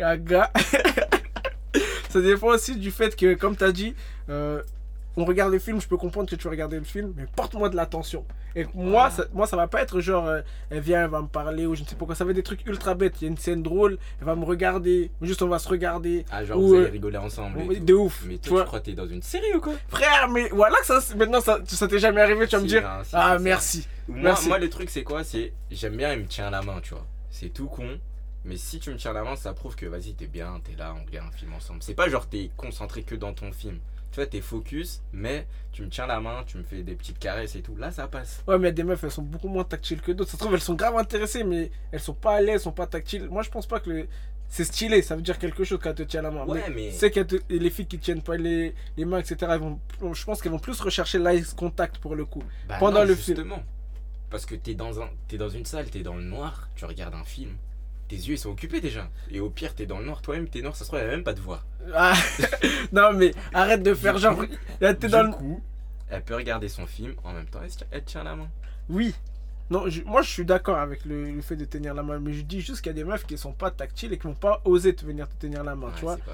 Ah, 0.01 0.17
gars. 0.17 0.51
ça 2.13 2.21
dépend 2.21 2.47
aussi 2.47 2.75
du 2.77 2.91
fait 2.91 3.15
que, 3.15 3.33
comme 3.33 3.55
tu 3.57 3.63
as 3.63 3.71
dit, 3.71 3.95
euh, 4.29 4.61
on 5.17 5.25
regarde 5.25 5.51
le 5.51 5.59
film, 5.59 5.79
je 5.79 5.87
peux 5.87 5.97
comprendre 5.97 6.27
que 6.29 6.35
tu 6.35 6.43
veux 6.45 6.49
regarder 6.49 6.77
le 6.77 6.83
film, 6.85 7.13
mais 7.15 7.25
porte-moi 7.35 7.69
de 7.69 7.75
l'attention. 7.75 8.25
Et 8.55 8.65
moi, 8.73 9.09
ça, 9.11 9.25
moi, 9.33 9.45
ça 9.47 9.55
va 9.57 9.67
pas 9.67 9.81
être 9.81 9.99
genre, 9.99 10.27
euh, 10.27 10.41
elle 10.71 10.79
vient, 10.81 11.03
elle 11.03 11.09
va 11.09 11.21
me 11.21 11.27
parler, 11.27 11.65
ou 11.67 11.75
je 11.75 11.81
ne 11.83 11.87
sais 11.87 11.95
pas 11.95 12.05
quoi. 12.05 12.15
Ça 12.15 12.23
va 12.23 12.31
être 12.31 12.35
des 12.37 12.43
trucs 12.43 12.65
ultra 12.67 12.93
bêtes. 12.95 13.15
Il 13.21 13.25
y 13.25 13.27
a 13.27 13.31
une 13.31 13.37
scène 13.37 13.61
drôle, 13.63 13.97
elle 14.19 14.25
va 14.25 14.35
me 14.35 14.43
regarder, 14.45 15.11
juste 15.21 15.41
on 15.43 15.47
va 15.47 15.59
se 15.59 15.67
regarder. 15.69 16.25
Ah 16.31 16.43
genre 16.45 16.57
Ou, 16.59 16.67
vous 16.67 16.73
allez 16.75 16.85
euh, 16.85 16.89
rigoler 16.89 17.17
ensemble. 17.17 17.59
et 17.71 17.77
tout. 17.79 17.85
De 17.85 17.93
ouf. 17.93 18.23
Mais 18.27 18.37
toi 18.37 18.61
tu 18.61 18.67
crois 18.67 18.79
que 18.79 18.85
t'es 18.85 18.93
dans 18.93 19.07
une 19.07 19.21
série 19.23 19.53
ou 19.55 19.59
quoi? 19.61 19.73
Frère, 19.87 20.29
mais 20.29 20.49
voilà 20.49 20.77
que 20.79 20.85
ça, 20.85 20.99
maintenant 21.15 21.41
ça, 21.41 21.59
ça 21.65 21.87
t'est 21.87 21.99
jamais 21.99 22.21
arrivé, 22.21 22.47
tu 22.47 22.55
vas 22.55 22.61
me 22.61 22.67
dire. 22.67 22.81
non, 22.83 23.03
si, 23.03 23.09
Ah, 23.13 23.37
merci. 23.39 23.87
Moi, 24.07 24.19
Merci. 24.23 24.47
moi 24.49 24.57
le 24.59 24.69
truc 24.69 24.89
c'est 24.89 25.03
quoi? 25.03 25.23
C'est 25.23 25.53
j'aime 25.71 25.95
bien 25.95 26.13
il 26.13 26.19
me 26.21 26.25
tient 26.25 26.49
la 26.49 26.61
main 26.61 26.79
tu 26.83 26.93
vois. 26.93 27.05
C'est 27.29 27.49
tout 27.49 27.67
con. 27.67 27.87
Mais 28.45 28.57
si 28.57 28.79
tu 28.79 28.89
me 28.91 28.97
tiens 28.97 29.13
la 29.13 29.23
main, 29.23 29.35
ça 29.35 29.53
prouve 29.53 29.75
que 29.75 29.85
vas-y, 29.85 30.13
t'es 30.15 30.27
bien, 30.27 30.59
t'es 30.63 30.75
là, 30.75 30.93
on 30.99 31.05
regarde 31.05 31.29
un 31.29 31.37
film 31.37 31.53
ensemble. 31.53 31.81
C'est 31.81 31.93
pas 31.93 32.09
genre 32.09 32.27
t'es 32.27 32.51
concentré 32.57 33.03
que 33.03 33.15
dans 33.15 33.33
ton 33.33 33.51
film. 33.51 33.79
Tu 34.11 34.17
vois, 34.17 34.27
t'es 34.27 34.41
focus, 34.41 35.01
mais 35.11 35.47
tu 35.71 35.81
me 35.81 35.89
tiens 35.89 36.05
la 36.05 36.19
main, 36.19 36.43
tu 36.45 36.57
me 36.57 36.63
fais 36.63 36.83
des 36.83 36.93
petites 36.93 37.17
caresses 37.17 37.55
et 37.55 37.61
tout. 37.63 37.75
Là, 37.75 37.89
ça 37.91 38.07
passe. 38.07 38.43
Ouais, 38.47 38.59
mais 38.59 38.65
il 38.65 38.65
y 38.65 38.67
a 38.69 38.71
des 38.73 38.83
meufs, 38.83 39.03
elles 39.03 39.09
sont 39.11 39.23
beaucoup 39.23 39.47
moins 39.47 39.63
tactiles 39.63 40.01
que 40.01 40.11
d'autres. 40.11 40.29
Ça 40.29 40.37
se 40.37 40.41
trouve, 40.43 40.53
elles 40.53 40.61
sont 40.61 40.75
grave 40.75 40.95
intéressées, 40.97 41.43
mais 41.43 41.71
elles 41.91 41.99
sont 41.99 42.13
pas 42.13 42.35
à 42.35 42.41
l'aise, 42.41 42.55
elles 42.55 42.59
sont 42.59 42.71
pas 42.73 42.85
tactiles. 42.85 43.27
Moi, 43.29 43.41
je 43.41 43.49
pense 43.49 43.65
pas 43.65 43.79
que 43.79 43.89
le- 43.89 44.07
c'est 44.49 44.65
stylé, 44.65 45.01
ça 45.01 45.15
veut 45.15 45.23
dire 45.23 45.39
quelque 45.39 45.63
chose 45.63 45.79
quand 45.81 45.89
elle 45.89 45.95
te 45.95 46.03
tient 46.03 46.21
la 46.21 46.29
main. 46.29 46.45
Ouais, 46.45 46.69
mais- 46.69 46.91
C'est 46.91 47.09
que 47.09 47.25
les 47.49 47.69
filles 47.71 47.87
qui 47.87 47.97
tiennent 47.97 48.21
pas 48.21 48.37
les, 48.37 48.75
les 48.97 49.05
mains, 49.05 49.17
etc., 49.19 49.35
elles 49.49 49.59
vont, 49.59 49.79
je 50.13 50.23
pense 50.25 50.43
qu'elles 50.43 50.51
vont 50.51 50.59
plus 50.59 50.79
rechercher 50.79 51.17
l'eye 51.17 51.43
contact 51.55 51.97
pour 51.97 52.15
le 52.15 52.25
coup. 52.25 52.43
Bah 52.67 52.75
Pendant 52.79 52.99
non, 52.99 53.05
le 53.05 53.15
film. 53.15 53.37
justement. 53.37 53.63
Parce 54.29 54.45
que 54.45 54.53
t'es 54.53 54.75
dans, 54.75 55.01
un, 55.01 55.09
t'es 55.27 55.37
dans 55.37 55.49
une 55.49 55.65
salle, 55.65 55.89
t'es 55.89 56.01
dans 56.03 56.15
le 56.15 56.23
noir, 56.23 56.69
tu 56.75 56.85
regardes 56.85 57.15
un 57.15 57.23
film. 57.23 57.55
Tes 58.15 58.19
yeux 58.27 58.33
ils 58.35 58.37
sont 58.37 58.51
occupés 58.51 58.79
déjà. 58.79 59.09
Et 59.31 59.39
au 59.39 59.49
pire, 59.49 59.73
t'es 59.73 59.85
dans 59.87 59.97
le 59.99 60.05
noir, 60.05 60.21
toi-même 60.21 60.47
t'es 60.47 60.61
noir, 60.61 60.75
ça 60.75 60.83
se 60.85 60.89
trouve, 60.89 60.99
va 60.99 61.07
même 61.07 61.23
pas 61.23 61.33
te 61.33 61.39
voir. 61.41 61.65
Ah, 61.95 62.13
non, 62.91 63.11
mais 63.13 63.33
arrête 63.53 63.81
de 63.81 63.93
faire 63.95 64.17
genre. 64.19 64.35
coup- 64.37 64.45
Là, 64.81 64.93
t'es 64.93 65.07
Du 65.07 65.13
dans 65.13 65.23
le. 65.23 65.31
coup, 65.31 65.61
elle 66.09 66.21
peut 66.23 66.35
regarder 66.35 66.69
son 66.69 66.85
film 66.85 67.13
en 67.23 67.33
même 67.33 67.47
temps, 67.47 67.59
elle, 67.63 67.69
tient- 67.71 67.87
elle 67.91 68.03
tient 68.03 68.23
la 68.23 68.35
main? 68.35 68.49
Oui. 68.89 69.15
Non, 69.71 69.89
je- 69.89 70.03
moi 70.03 70.21
je 70.21 70.29
suis 70.29 70.45
d'accord 70.45 70.77
avec 70.77 71.05
le, 71.05 71.31
le 71.31 71.41
fait 71.41 71.55
de 71.55 71.65
tenir 71.65 71.93
la 71.95 72.03
main, 72.03 72.19
mais 72.19 72.33
je 72.33 72.43
dis 72.43 72.61
juste 72.61 72.81
qu'il 72.81 72.87
y 72.87 72.89
a 72.91 72.93
des 72.93 73.03
meufs 73.03 73.25
qui 73.25 73.37
sont 73.37 73.53
pas 73.53 73.71
tactiles 73.71 74.13
et 74.13 74.17
qui 74.19 74.27
vont 74.27 74.35
pas 74.35 74.61
oser 74.65 74.93
te 74.93 75.05
venir 75.05 75.27
te 75.27 75.35
tenir 75.39 75.63
la 75.63 75.75
main, 75.75 75.87
Ouais, 75.87 75.93
tu 75.95 76.01
vois. 76.01 76.17
pas. 76.17 76.33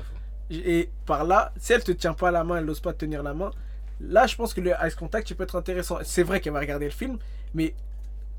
Et 0.52 0.89
par 1.06 1.24
là, 1.24 1.54
si 1.58 1.72
elle 1.74 1.84
te 1.84 1.92
tient 1.94 2.13
pas 2.13 2.32
la 2.32 2.44
main, 2.44 2.58
elle 2.58 2.65
n'ose 2.65 2.80
pas 2.82 2.92
te 2.92 2.98
tenir 3.00 3.22
la 3.24 3.34
main, 3.36 3.52
là 4.02 4.26
je 4.28 4.36
pense 4.36 4.54
que 4.54 4.62
le 4.62 4.74
ice 4.84 4.96
contact 4.96 5.30
il 5.30 5.36
peut 5.36 5.44
être 5.44 5.56
intéressant. 5.56 6.00
C'est 6.04 6.24
vrai 6.24 6.42
qu'elle 6.42 6.54
va 6.54 6.60
regarder 6.60 6.86
le 6.86 6.92
film, 6.92 7.18
mais 7.54 7.74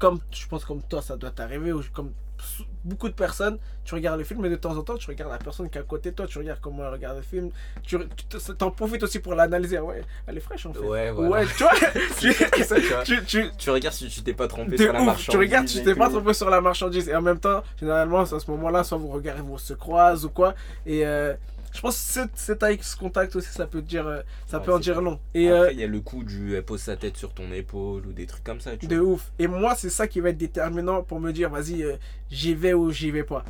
comme 0.01 0.19
je 0.33 0.47
pense 0.49 0.65
comme 0.65 0.83
toi 0.83 1.01
ça 1.03 1.17
doit 1.17 1.31
t'arriver, 1.31 1.73
ou 1.73 1.83
comme 1.93 2.11
beaucoup 2.87 3.09
de 3.11 3.13
personnes, 3.15 3.59
tu 3.85 3.95
regardes 3.95 4.19
le 4.19 4.25
film, 4.25 4.41
mais 4.41 4.49
de 4.49 4.57
temps 4.57 4.75
en 4.75 4.83
temps 4.83 4.97
tu 4.97 5.07
regardes 5.09 5.31
la 5.31 5.37
personne 5.37 5.69
qui 5.69 5.77
est 5.77 5.81
à 5.83 5.85
côté 5.85 6.11
de 6.11 6.17
toi, 6.17 6.27
tu 6.27 6.39
regardes 6.39 6.59
comment 6.61 6.85
elle 6.87 6.93
regarde 6.93 7.19
le 7.19 7.23
film, 7.23 7.51
tu 7.83 7.99
tu 8.17 8.25
te- 8.25 8.53
t'en 8.53 8.71
profites 8.71 9.03
aussi 9.03 9.19
pour 9.19 9.35
l'analyser. 9.35 9.79
Ouais, 9.79 10.03
elle 10.27 10.39
est 10.39 10.41
fraîche 10.41 10.65
en 10.65 10.73
fait. 10.73 10.79
Ouais, 10.81 11.11
voilà. 11.11 11.45
tu 11.45 11.63
vois, 11.63 11.73
tu, 12.19 12.33
ça, 12.65 12.77
tu 12.81 12.87
vois. 12.89 13.03
tu, 13.03 13.23
tu, 13.25 13.51
Tu 13.59 13.69
regardes 13.71 13.95
si 13.95 14.09
tu 14.09 14.23
t'es 14.23 14.33
pas 14.33 14.49
trompé 14.49 14.79
sur 14.79 14.91
la 14.93 15.03
marchandise. 15.03 15.29
tu 15.29 15.37
regardes, 15.37 15.67
tu 15.67 15.79
et 15.79 15.83
t'es 15.85 15.95
pas 15.95 16.09
trompé 16.09 16.33
sur 16.33 16.49
la 16.49 16.63
marchandise. 16.63 17.09
Et 17.11 17.15
en 17.15 17.21
même 17.23 17.39
temps, 17.39 17.63
généralement, 17.79 18.21
à 18.21 18.27
ce 18.27 18.51
moment-là, 18.51 18.85
soit 18.85 18.97
vous 18.97 19.09
regardez, 19.09 19.43
vous 19.43 19.59
se 19.59 19.75
croisez 19.75 20.25
ou 20.25 20.31
quoi. 20.31 20.55
Et 20.87 21.05
euh, 21.07 21.35
je 21.73 21.81
pense 21.81 21.95
que 21.97 22.13
cet, 22.13 22.31
cet 22.37 22.63
eye 22.63 22.79
contact 22.99 23.37
aussi, 23.37 23.49
ça 23.53 23.67
peut 23.67 23.83
dire, 23.83 24.07
euh, 24.07 24.21
ça 24.47 24.59
Ouais, 24.59 24.65
peut 24.65 24.73
en 24.75 24.79
dire 24.79 25.01
long. 25.01 25.21
Et 25.35 25.49
Après, 25.49 25.61
euh, 25.69 25.73
il 25.73 25.79
y 25.81 25.85
a 25.85 25.87
le 25.87 26.01
coup 26.01 26.25
du 26.25 26.55
elle 26.57 26.65
pose 26.65 26.81
sa 26.81 26.97
tête 26.97 27.17
sur 27.17 27.33
ton 27.33 27.51
épaule 27.53 28.07
ou 28.07 28.13
des 28.13 28.27
trucs 28.27 28.43
comme 28.45 28.61
ça. 28.61 28.77
Tu 28.77 28.87
de 28.89 28.97
vois. 28.97 29.13
ouf. 29.15 29.33
Et 29.39 29.47
moi, 29.47 29.75
c'est 29.77 29.91
ça 29.91 30.09
qui 30.09 30.21
va 30.21 30.31
être 30.31 30.39
déterminant 30.39 31.03
pour 31.03 31.21
me 31.21 31.33
dire, 31.33 31.49
vas-y, 31.51 31.83
euh, 31.83 31.97
j'y 32.31 32.55
vais 32.55 32.73
ou 32.75 32.91
j'y 32.91 33.11
vais 33.11 33.25
pas. 33.25 33.45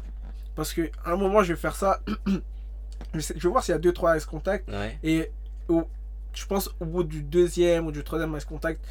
Parce 0.54 0.72
que 0.74 0.90
à 1.04 1.12
un 1.12 1.16
moment, 1.16 1.42
je 1.42 1.52
vais 1.54 1.58
faire 1.58 1.74
ça. 1.76 2.00
je, 3.14 3.20
sais- 3.20 3.34
je 3.36 3.42
vais 3.42 3.48
voir 3.50 3.64
s'il 3.64 3.72
y 3.72 3.76
a 3.76 3.78
deux, 3.78 3.92
trois 3.92 4.16
eye 4.16 4.24
contact. 4.24 4.68
Ouais. 4.68 4.98
Et 5.02 5.30
au- 5.68 5.86
je 6.34 6.44
pense 6.46 6.70
au 6.80 6.84
bout 6.84 7.04
du 7.04 7.22
deuxième 7.22 7.86
ou 7.86 7.92
du 7.92 8.04
troisième 8.04 8.34
eye 8.34 8.44
contact, 8.44 8.84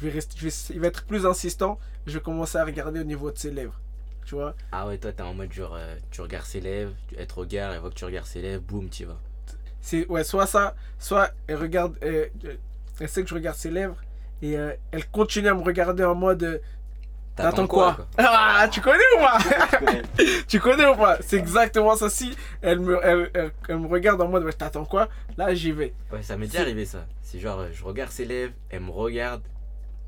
je 0.00 0.06
vais 0.06 0.12
rester, 0.12 0.34
je 0.38 0.46
vais, 0.48 0.54
il 0.74 0.80
va 0.80 0.86
être 0.88 1.04
plus 1.04 1.26
insistant. 1.26 1.78
Je 2.06 2.14
vais 2.14 2.20
commencer 2.20 2.56
à 2.58 2.64
regarder 2.64 3.00
au 3.00 3.04
niveau 3.04 3.30
de 3.32 3.38
ses 3.38 3.50
lèvres. 3.50 3.80
Tu 4.26 4.34
vois 4.34 4.54
Ah 4.72 4.86
ouais, 4.86 4.98
toi 4.98 5.12
t'es 5.12 5.22
en 5.22 5.32
mode 5.34 5.52
genre, 5.52 5.74
euh, 5.76 5.94
tu 6.10 6.20
regardes 6.20 6.44
ses 6.46 6.60
lèvres, 6.60 6.92
tu- 7.08 7.14
elle 7.16 7.26
te 7.26 7.34
regarde, 7.34 7.74
elle 7.74 7.80
voit 7.80 7.90
que 7.90 7.94
tu 7.94 8.04
regardes 8.04 8.26
ses 8.26 8.42
lèvres, 8.42 8.62
boum, 8.62 8.90
tu 8.90 9.04
vas. 9.04 9.16
C'est 9.80 10.06
ouais, 10.08 10.24
soit 10.24 10.46
ça, 10.46 10.74
soit 10.98 11.30
elle 11.46 11.56
regarde, 11.56 11.96
euh, 12.02 12.26
elle 13.00 13.08
sait 13.08 13.22
que 13.22 13.28
je 13.28 13.34
regarde 13.34 13.56
ses 13.56 13.70
lèvres 13.70 13.96
et 14.42 14.58
euh, 14.58 14.72
elle 14.90 15.06
continue 15.10 15.48
à 15.48 15.54
me 15.54 15.62
regarder 15.62 16.02
en 16.04 16.14
mode 16.16 16.42
euh, 16.42 16.58
T'attends 17.36 17.66
quoi, 17.66 17.98
Ah, 18.16 18.66
tu 18.72 18.80
connais 18.80 18.98
ou 19.16 19.18
pas? 19.20 19.38
Tu 20.48 20.58
connais 20.58 20.86
ou 20.86 20.96
pas? 20.96 21.18
C'est 21.20 21.36
exactement 21.36 21.94
ça. 21.94 22.08
Si 22.08 22.34
elle 22.62 22.80
me, 22.80 22.98
elle, 23.04 23.30
elle- 23.34 23.52
elle 23.68 23.78
me 23.78 23.86
regarde 23.88 24.20
en 24.22 24.28
mode 24.28 24.50
T'attends 24.56 24.86
quoi? 24.86 25.08
Là, 25.36 25.54
j'y 25.54 25.70
vais. 25.70 25.92
Ouais, 26.10 26.22
ça 26.22 26.36
m'est 26.38 26.46
déjà 26.46 26.62
arrivé 26.62 26.86
ça. 26.86 27.04
C'est 27.22 27.38
genre, 27.38 27.66
je 27.72 27.84
regarde 27.84 28.10
ses 28.10 28.24
lèvres, 28.24 28.54
elle 28.70 28.80
me 28.80 28.90
regarde, 28.90 29.42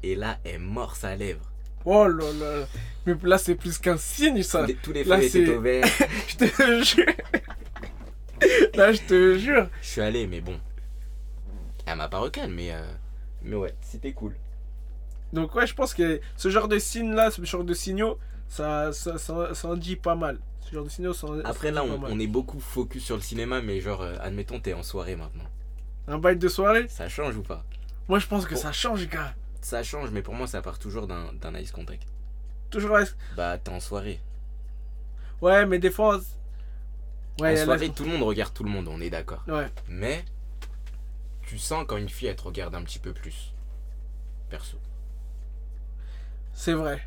et 0.02 0.14
là, 0.14 0.38
elle 0.42 0.60
mord 0.60 0.96
sa 0.96 1.14
lèvre. 1.16 1.47
Oh 1.84 2.06
là 2.06 2.24
là. 2.40 2.66
Mais 3.06 3.14
là, 3.22 3.38
c'est 3.38 3.54
plus 3.54 3.78
qu'un 3.78 3.96
signe, 3.96 4.42
ça. 4.42 4.66
Tous 4.82 4.92
les, 4.92 5.04
feux 5.04 5.20
c'est- 5.28 5.40
étaient 5.40 5.56
au 5.56 5.60
vert. 5.60 5.84
Je 6.28 6.36
te 6.36 6.82
jure. 6.84 7.06
Là, 8.74 8.92
je 8.92 9.00
te 9.00 9.38
jure. 9.38 9.68
Je 9.82 9.86
suis 9.88 10.00
allé, 10.00 10.26
mais 10.26 10.40
bon. 10.40 10.58
Elle 11.86 11.96
m'a 11.96 12.08
pas 12.08 12.18
recalé, 12.18 12.52
mais, 12.52 12.72
euh, 12.72 12.82
mais 13.42 13.56
ouais, 13.56 13.74
c'était 13.80 14.12
cool. 14.12 14.34
Donc, 15.32 15.54
ouais, 15.54 15.66
je 15.66 15.74
pense 15.74 15.94
que 15.94 16.20
ce 16.36 16.48
genre 16.50 16.68
de 16.68 16.78
signe-là, 16.78 17.30
ce 17.30 17.42
genre 17.44 17.64
de 17.64 17.74
signaux, 17.74 18.18
ça, 18.48 18.92
ça, 18.92 19.18
ça, 19.18 19.54
ça 19.54 19.68
en 19.68 19.76
dit 19.76 19.96
pas 19.96 20.14
mal. 20.14 20.38
Ce 20.60 20.74
genre 20.74 20.84
de 20.84 20.90
signaux, 20.90 21.12
ça 21.14 21.26
en 21.28 21.40
Après, 21.40 21.70
là, 21.70 21.82
on, 21.82 21.88
pas 21.88 21.96
mal. 22.08 22.10
on 22.12 22.20
est 22.20 22.26
beaucoup 22.26 22.60
focus 22.60 23.04
sur 23.04 23.16
le 23.16 23.22
cinéma, 23.22 23.60
mais 23.62 23.80
genre, 23.80 24.02
euh, 24.02 24.16
admettons, 24.20 24.60
t'es 24.60 24.74
en 24.74 24.82
soirée 24.82 25.16
maintenant. 25.16 25.44
Un 26.06 26.18
bail 26.18 26.36
de 26.36 26.48
soirée? 26.48 26.86
Ça 26.88 27.08
change 27.08 27.36
ou 27.36 27.42
pas? 27.42 27.64
Moi, 28.08 28.18
je 28.18 28.26
pense 28.26 28.46
que 28.46 28.54
ça 28.56 28.72
change, 28.72 29.08
gars. 29.08 29.34
Ça 29.60 29.82
change, 29.82 30.10
mais 30.10 30.22
pour 30.22 30.34
moi, 30.34 30.46
ça 30.46 30.62
part 30.62 30.78
toujours 30.78 31.06
d'un 31.06 31.32
d'un 31.34 31.54
ice 31.58 31.72
contact. 31.72 32.06
Toujours 32.70 32.96
là. 32.96 33.04
Bah, 33.36 33.58
t'es 33.58 33.70
en 33.70 33.80
soirée. 33.80 34.20
Ouais, 35.40 35.66
mais 35.66 35.78
des 35.78 35.90
fois. 35.90 36.20
Ouais, 37.40 37.60
en 37.60 37.64
soirée, 37.64 37.90
tout 37.90 38.04
le 38.04 38.10
monde 38.10 38.22
regarde 38.22 38.52
tout 38.52 38.64
le 38.64 38.70
monde, 38.70 38.88
on 38.88 39.00
est 39.00 39.10
d'accord. 39.10 39.44
Ouais. 39.48 39.70
Mais, 39.88 40.24
tu 41.42 41.58
sens 41.58 41.84
quand 41.88 41.96
une 41.96 42.08
fille, 42.08 42.28
elle 42.28 42.36
te 42.36 42.42
regarde 42.42 42.74
un 42.74 42.82
petit 42.82 42.98
peu 42.98 43.12
plus. 43.12 43.54
Perso. 44.50 44.78
c'est 46.52 46.72
vrai. 46.72 47.02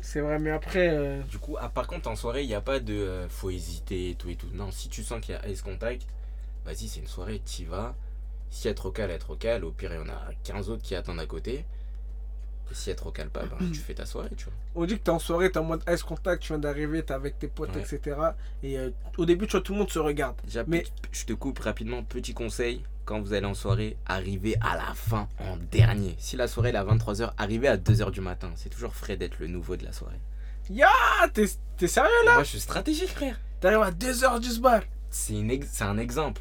C'est 0.00 0.20
vrai, 0.20 0.38
mais 0.38 0.50
après. 0.50 0.88
euh, 0.90 1.22
Du 1.30 1.38
coup, 1.38 1.56
ah, 1.60 1.68
par 1.68 1.86
contre, 1.86 2.08
en 2.10 2.16
soirée, 2.16 2.42
il 2.42 2.48
n'y 2.48 2.54
a 2.54 2.60
pas 2.60 2.80
de 2.80 2.92
euh, 2.94 3.28
faut 3.28 3.50
hésiter 3.50 4.10
et 4.10 4.14
tout 4.16 4.28
et 4.30 4.36
tout. 4.36 4.48
Non, 4.52 4.70
si 4.72 4.88
tu 4.88 5.04
sens 5.04 5.20
qu'il 5.20 5.34
y 5.34 5.38
a 5.38 5.48
ice 5.48 5.62
contact, 5.62 6.06
vas-y, 6.64 6.88
c'est 6.88 7.00
une 7.00 7.06
soirée, 7.06 7.40
t'y 7.40 7.64
vas. 7.64 7.94
Si 8.52 8.68
elle 8.68 8.74
te 8.74 8.82
recale, 8.82 9.10
elle 9.10 9.18
te 9.18 9.24
recale. 9.26 9.64
Au 9.64 9.70
pire, 9.72 9.92
il 9.94 9.96
y 9.96 10.00
en 10.00 10.08
a 10.12 10.20
15 10.44 10.68
autres 10.70 10.82
qui 10.82 10.94
attendent 10.94 11.18
à 11.20 11.26
côté. 11.26 11.64
Et 12.70 12.74
si 12.74 12.90
elle 12.90 12.96
te 12.96 13.04
recale 13.04 13.30
pas, 13.30 13.42
ben, 13.46 13.70
tu 13.72 13.80
fais 13.80 13.94
ta 13.94 14.04
soirée, 14.06 14.28
tu 14.36 14.44
vois. 14.44 14.52
On 14.74 14.84
dit 14.84 14.98
que 14.98 15.02
t'es 15.04 15.10
en 15.10 15.18
soirée, 15.18 15.50
t'es 15.50 15.58
en 15.58 15.64
mode 15.64 15.82
ice 15.88 16.02
contact, 16.02 16.42
tu 16.42 16.48
viens 16.48 16.58
d'arriver, 16.58 17.02
t'es 17.02 17.14
avec 17.14 17.38
tes 17.38 17.48
potes, 17.48 17.74
Ouais. 17.74 17.80
etc. 17.82 18.16
Et 18.62 18.78
euh, 18.78 18.90
au 19.16 19.24
début, 19.24 19.46
tu 19.46 19.52
vois, 19.52 19.62
tout 19.62 19.72
le 19.72 19.78
monde 19.78 19.90
se 19.90 19.98
regarde. 19.98 20.36
Déjà, 20.44 20.64
Mais- 20.66 20.84
je 21.10 21.24
te 21.24 21.32
coupe 21.32 21.58
rapidement. 21.60 22.02
Petit 22.02 22.34
conseil 22.34 22.82
quand 23.04 23.20
vous 23.20 23.32
allez 23.32 23.46
en 23.46 23.54
soirée, 23.54 23.96
arrivez 24.06 24.56
à 24.60 24.76
la 24.76 24.94
fin 24.94 25.28
en 25.40 25.56
dernier. 25.56 26.14
Si 26.18 26.36
la 26.36 26.46
soirée 26.46 26.68
elle 26.68 26.76
est 26.76 26.78
à 26.78 26.84
23h, 26.84 27.32
arrivez 27.38 27.68
à 27.68 27.76
2h 27.76 28.10
du 28.12 28.20
matin. 28.20 28.50
C'est 28.54 28.68
toujours 28.68 28.94
frais 28.94 29.16
d'être 29.16 29.38
le 29.40 29.48
nouveau 29.48 29.76
de 29.76 29.84
la 29.84 29.92
soirée. 29.92 30.20
Ah, 30.82 31.26
t'es 31.34 31.46
t'es 31.76 31.88
sérieux 31.88 32.10
Moi, 32.24 32.44
je 32.44 32.48
suis 32.50 32.60
stratégique, 32.60 33.08
frère. 33.08 33.40
T'arrives 33.60 33.80
à 33.82 33.90
2h 33.90 34.38
du 34.40 34.60
bar. 34.60 34.82
C'est 35.10 35.32
une 35.34 35.50
ex- 35.50 35.68
c'est 35.72 35.84
un 35.84 35.98
exemple. 35.98 36.40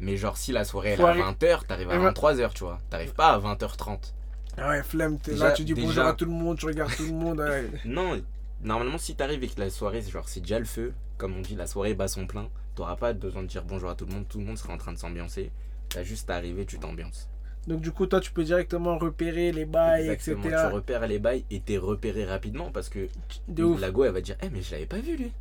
Mais 0.00 0.16
genre, 0.16 0.36
si 0.36 0.52
la 0.52 0.64
soirée 0.64 0.90
elle 0.90 1.00
est 1.00 1.04
à 1.04 1.14
20h, 1.32 1.66
t'arrives 1.66 1.90
à 1.90 1.94
Eh 1.96 1.98
ben- 1.98 2.10
23h, 2.12 2.52
tu 2.54 2.64
vois. 2.64 2.80
T'arrives 2.90 3.14
pas 3.14 3.30
à 3.32 3.38
20h30. 3.38 4.14
Ah 4.56 4.70
ouais, 4.70 4.82
flemme, 4.82 5.18
t'es 5.18 5.34
là, 5.34 5.52
tu 5.52 5.64
dis 5.64 5.74
bonjour 5.74 6.04
à 6.04 6.14
tout 6.14 6.24
le 6.24 6.30
monde, 6.32 6.58
tu 6.58 6.66
regardes 6.66 6.94
tout 6.94 7.04
le 7.06 7.12
monde. 7.12 7.40
ouais. 7.40 7.70
Non, 7.84 8.20
normalement, 8.62 8.98
si 8.98 9.14
t'arrives 9.14 9.42
et 9.44 9.48
que 9.48 9.60
la 9.60 9.70
soirée, 9.70 10.02
c'est 10.02 10.10
genre, 10.10 10.28
c'est 10.28 10.40
déjà 10.40 10.58
le 10.58 10.64
feu, 10.64 10.92
comme 11.16 11.36
on 11.36 11.40
dit, 11.40 11.54
la 11.54 11.66
soirée 11.66 11.94
bat 11.94 12.08
son 12.08 12.26
plein, 12.26 12.48
t'auras 12.74 12.96
pas 12.96 13.12
besoin 13.12 13.42
de 13.42 13.48
dire 13.48 13.62
bonjour 13.64 13.90
à 13.90 13.94
tout 13.94 14.06
le 14.06 14.12
monde, 14.12 14.26
tout 14.28 14.38
le 14.38 14.44
monde 14.44 14.58
sera 14.58 14.72
en 14.72 14.78
train 14.78 14.92
de 14.92 14.98
s'ambiancer. 14.98 15.50
T'as 15.88 16.02
juste 16.02 16.28
à 16.30 16.34
arriver, 16.36 16.66
tu 16.66 16.78
t'ambiances. 16.78 17.28
Donc, 17.66 17.80
du 17.82 17.92
coup, 17.92 18.06
toi, 18.06 18.20
tu 18.20 18.32
peux 18.32 18.44
directement 18.44 18.98
repérer 18.98 19.52
les 19.52 19.64
bails, 19.64 20.08
Exactement, 20.08 20.44
etc. 20.44 20.64
tu 20.68 20.74
repères 20.74 21.06
les 21.06 21.18
bails 21.18 21.44
et 21.50 21.60
t'es 21.60 21.76
repéré 21.76 22.24
rapidement 22.24 22.70
parce 22.70 22.88
que 22.88 23.08
la 23.48 23.90
go, 23.90 24.04
elle 24.04 24.12
va 24.12 24.20
dire, 24.20 24.36
eh, 24.42 24.48
mais 24.48 24.62
je 24.62 24.72
l'avais 24.72 24.86
pas 24.86 24.98
vu 25.00 25.16
lui. 25.16 25.32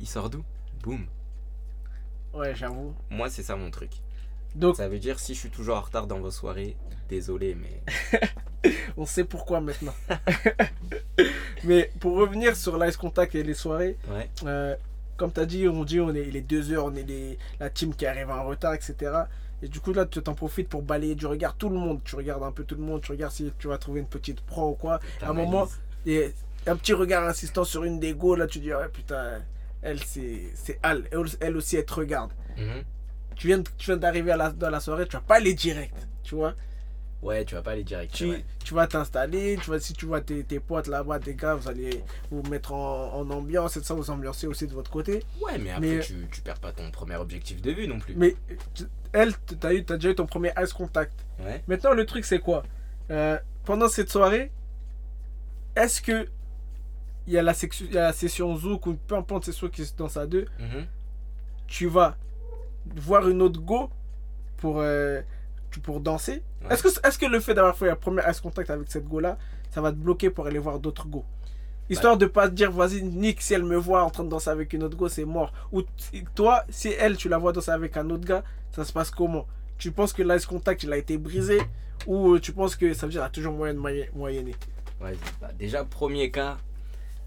Il 0.00 0.08
sort 0.08 0.28
d'où? 0.28 0.42
Boum. 0.82 1.06
Ouais, 2.34 2.54
j'avoue. 2.54 2.94
Moi, 3.10 3.30
c'est 3.30 3.42
ça 3.42 3.56
mon 3.56 3.70
truc. 3.70 3.90
Donc, 4.56 4.76
Ça 4.76 4.88
veut 4.88 4.98
dire, 4.98 5.18
si 5.20 5.34
je 5.34 5.40
suis 5.40 5.50
toujours 5.50 5.76
en 5.76 5.80
retard 5.82 6.06
dans 6.06 6.18
vos 6.18 6.30
soirées, 6.30 6.76
désolé, 7.08 7.54
mais. 7.54 8.70
on 8.96 9.06
sait 9.06 9.24
pourquoi 9.24 9.60
maintenant. 9.60 9.94
Mais 11.64 11.90
pour 12.00 12.16
revenir 12.16 12.56
sur 12.56 12.78
l'Ice 12.78 12.96
Contact 12.96 13.34
et 13.34 13.42
les 13.42 13.54
soirées, 13.54 13.96
Ouais. 14.10 14.28
euh, 14.44 14.74
comme 15.16 15.32
tu 15.32 15.40
as 15.40 15.46
dit, 15.46 15.68
on 15.68 15.84
dit 15.84 16.00
on 16.00 16.14
est 16.14 16.24
les 16.24 16.40
deux 16.40 16.72
heures, 16.72 16.84
on 16.84 16.94
est 16.94 17.02
les, 17.02 17.38
la 17.60 17.70
team 17.70 17.94
qui 17.94 18.06
arrive 18.06 18.30
en 18.30 18.44
retard, 18.44 18.74
etc. 18.74 19.12
Et 19.62 19.68
du 19.68 19.80
coup, 19.80 19.92
là, 19.92 20.04
tu 20.06 20.20
t'en 20.22 20.34
profites 20.34 20.68
pour 20.68 20.82
balayer 20.82 21.14
du 21.14 21.26
regard 21.26 21.54
tout 21.56 21.68
le 21.70 21.76
monde. 21.76 22.00
Tu 22.04 22.14
regardes 22.16 22.42
un 22.42 22.52
peu 22.52 22.64
tout 22.64 22.74
le 22.74 22.82
monde, 22.82 23.00
tu 23.02 23.12
regardes 23.12 23.32
si 23.32 23.50
tu 23.58 23.68
vas 23.68 23.78
trouver 23.78 24.00
une 24.00 24.06
petite 24.06 24.40
pro 24.42 24.70
ou 24.70 24.74
quoi. 24.74 25.00
À 25.22 25.30
un 25.30 25.32
moment, 25.32 25.66
et 26.04 26.32
un 26.66 26.76
petit 26.76 26.92
regard 26.92 27.26
insistant 27.26 27.64
sur 27.64 27.84
une 27.84 27.98
des 27.98 28.12
go, 28.14 28.34
là, 28.36 28.46
tu 28.46 28.58
dis, 28.58 28.72
ouais, 28.74 28.88
putain, 28.92 29.40
elle, 29.82 30.02
c'est 30.04 30.42
elle. 30.82 31.08
elle. 31.10 31.24
Elle 31.40 31.56
aussi, 31.56 31.76
elle 31.76 31.86
te 31.86 31.94
regarde. 31.94 32.30
Mhm. 32.58 32.84
Tu 33.36 33.46
viens, 33.48 33.62
tu 33.62 33.86
viens 33.86 33.96
d'arriver 33.96 34.32
à 34.32 34.36
la- 34.36 34.50
dans 34.50 34.70
la 34.70 34.80
soirée, 34.80 35.06
tu 35.06 35.12
vas 35.16 35.22
pas 35.22 35.36
aller 35.36 35.54
direct, 35.54 35.94
tu 36.22 36.34
vois. 36.34 36.54
Ouais, 37.22 37.44
tu 37.44 37.54
vas 37.54 37.62
pas 37.62 37.72
aller 37.72 37.84
direct. 37.84 38.12
Tu, 38.12 38.74
vas 38.74 38.86
t'installer, 38.86 39.58
tu 39.62 39.70
vas, 39.70 39.80
si 39.80 39.94
tu 39.94 40.06
vois 40.06 40.20
tes, 40.20 40.44
tes 40.44 40.60
potes 40.60 40.86
là-bas, 40.86 41.18
tes 41.18 41.34
gars, 41.34 41.54
vous 41.54 41.68
allez 41.68 42.02
vous 42.30 42.42
mettre 42.44 42.72
en, 42.72 43.14
en 43.14 43.28
ambiance 43.30 43.76
et 43.76 43.80
de 43.80 43.84
ça, 43.84 43.94
vous 43.94 44.10
ambiancer 44.10 44.46
aussi 44.46 44.66
de 44.66 44.72
votre 44.74 44.90
côté. 44.90 45.22
Ouais, 45.40 45.58
mais 45.58 45.70
après, 45.70 45.96
Mais- 45.96 46.00
tu, 46.00 46.14
tu 46.30 46.40
perds 46.42 46.60
pas 46.60 46.72
ton 46.72 46.90
premier 46.90 47.16
objectif 47.16 47.60
de 47.62 47.70
vue 47.72 47.88
non 47.88 47.98
plus. 47.98 48.14
Mais 48.16 48.36
elle, 49.12 49.32
t'as 49.60 49.72
eu, 49.74 49.84
t'as 49.84 49.96
déjà 49.96 50.10
eu 50.10 50.14
ton 50.14 50.26
premier 50.26 50.52
ice 50.62 50.72
contact. 50.72 51.12
Ouais. 51.40 51.62
Maintenant, 51.68 51.92
le 51.94 52.04
truc, 52.06 52.24
c'est 52.24 52.38
quoi? 52.40 52.62
Euh, 53.10 53.38
Pendant 53.64 53.88
cette 53.88 54.10
soirée, 54.10 54.50
est-ce 55.74 56.00
que 56.00 56.28
il 57.26 57.32
y, 57.32 57.38
a 57.38 57.42
la 57.42 57.54
section- 57.54 57.86
il 57.88 57.94
y 57.94 57.98
a 57.98 58.02
la 58.04 58.12
session 58.12 58.56
Zouk 58.56 58.86
ou 58.86 58.94
peu 58.94 59.16
importe 59.16 59.46
c'est 59.46 59.52
soit 59.52 59.68
qui 59.68 59.82
est 59.82 59.98
dans 59.98 60.08
sa 60.08 60.26
2, 60.26 60.46
Mhm. 60.60 60.86
tu 61.66 61.88
vas 61.88 62.16
voir 62.96 63.28
une 63.28 63.42
autre 63.42 63.60
go 63.60 63.90
pour. 64.58 64.80
euh, 64.80 65.20
pour 65.82 66.00
danser. 66.00 66.42
Ouais. 66.64 66.72
Est-ce 66.72 66.82
que, 66.82 67.06
est 67.06 67.18
que 67.18 67.26
le 67.26 67.38
fait 67.38 67.52
d'avoir 67.52 67.76
fait 67.76 67.84
la 67.84 67.96
première 67.96 68.26
ice 68.30 68.40
contact 68.40 68.70
avec 68.70 68.90
cette 68.90 69.06
go-là, 69.06 69.36
ça 69.70 69.82
va 69.82 69.90
te 69.92 69.96
bloquer 69.98 70.30
pour 70.30 70.46
aller 70.46 70.58
voir 70.58 70.78
d'autres 70.78 71.06
go? 71.06 71.22
Histoire 71.90 72.16
de 72.16 72.24
pas 72.24 72.48
te 72.48 72.54
dire, 72.54 72.72
vas-y, 72.72 73.02
Nick, 73.02 73.42
si 73.42 73.52
elle 73.52 73.62
me 73.62 73.76
voit 73.76 74.02
en 74.02 74.08
train 74.08 74.24
de 74.24 74.30
danser 74.30 74.48
avec 74.48 74.72
une 74.72 74.84
autre 74.84 74.96
go, 74.96 75.10
c'est 75.10 75.26
mort. 75.26 75.52
Ou 75.72 75.82
toi, 76.34 76.64
si 76.70 76.88
elle, 76.98 77.18
tu 77.18 77.28
la 77.28 77.36
vois 77.36 77.52
danser 77.52 77.72
avec 77.72 77.98
un 77.98 78.08
autre 78.08 78.24
gars, 78.24 78.42
ça 78.72 78.86
se 78.86 78.92
passe 78.94 79.10
comment? 79.10 79.46
Tu 79.76 79.92
penses 79.92 80.14
que 80.14 80.22
l'ice 80.22 80.46
contact, 80.46 80.82
il 80.82 80.92
a 80.94 80.96
été 80.96 81.18
brisé? 81.18 81.60
Ou 82.06 82.32
euh, 82.36 82.40
tu 82.40 82.52
penses 82.52 82.74
que 82.74 82.94
ça 82.94 83.04
veut 83.04 83.12
dire 83.12 83.20
qu'il 83.20 83.26
a 83.26 83.30
toujours 83.30 83.52
moyen 83.52 83.74
de 83.74 83.78
moyen- 83.78 84.06
moyenner? 84.14 84.54
Vas-y. 84.98 85.18
Bah, 85.42 85.50
déjà, 85.58 85.84
premier 85.84 86.30
cas, 86.30 86.56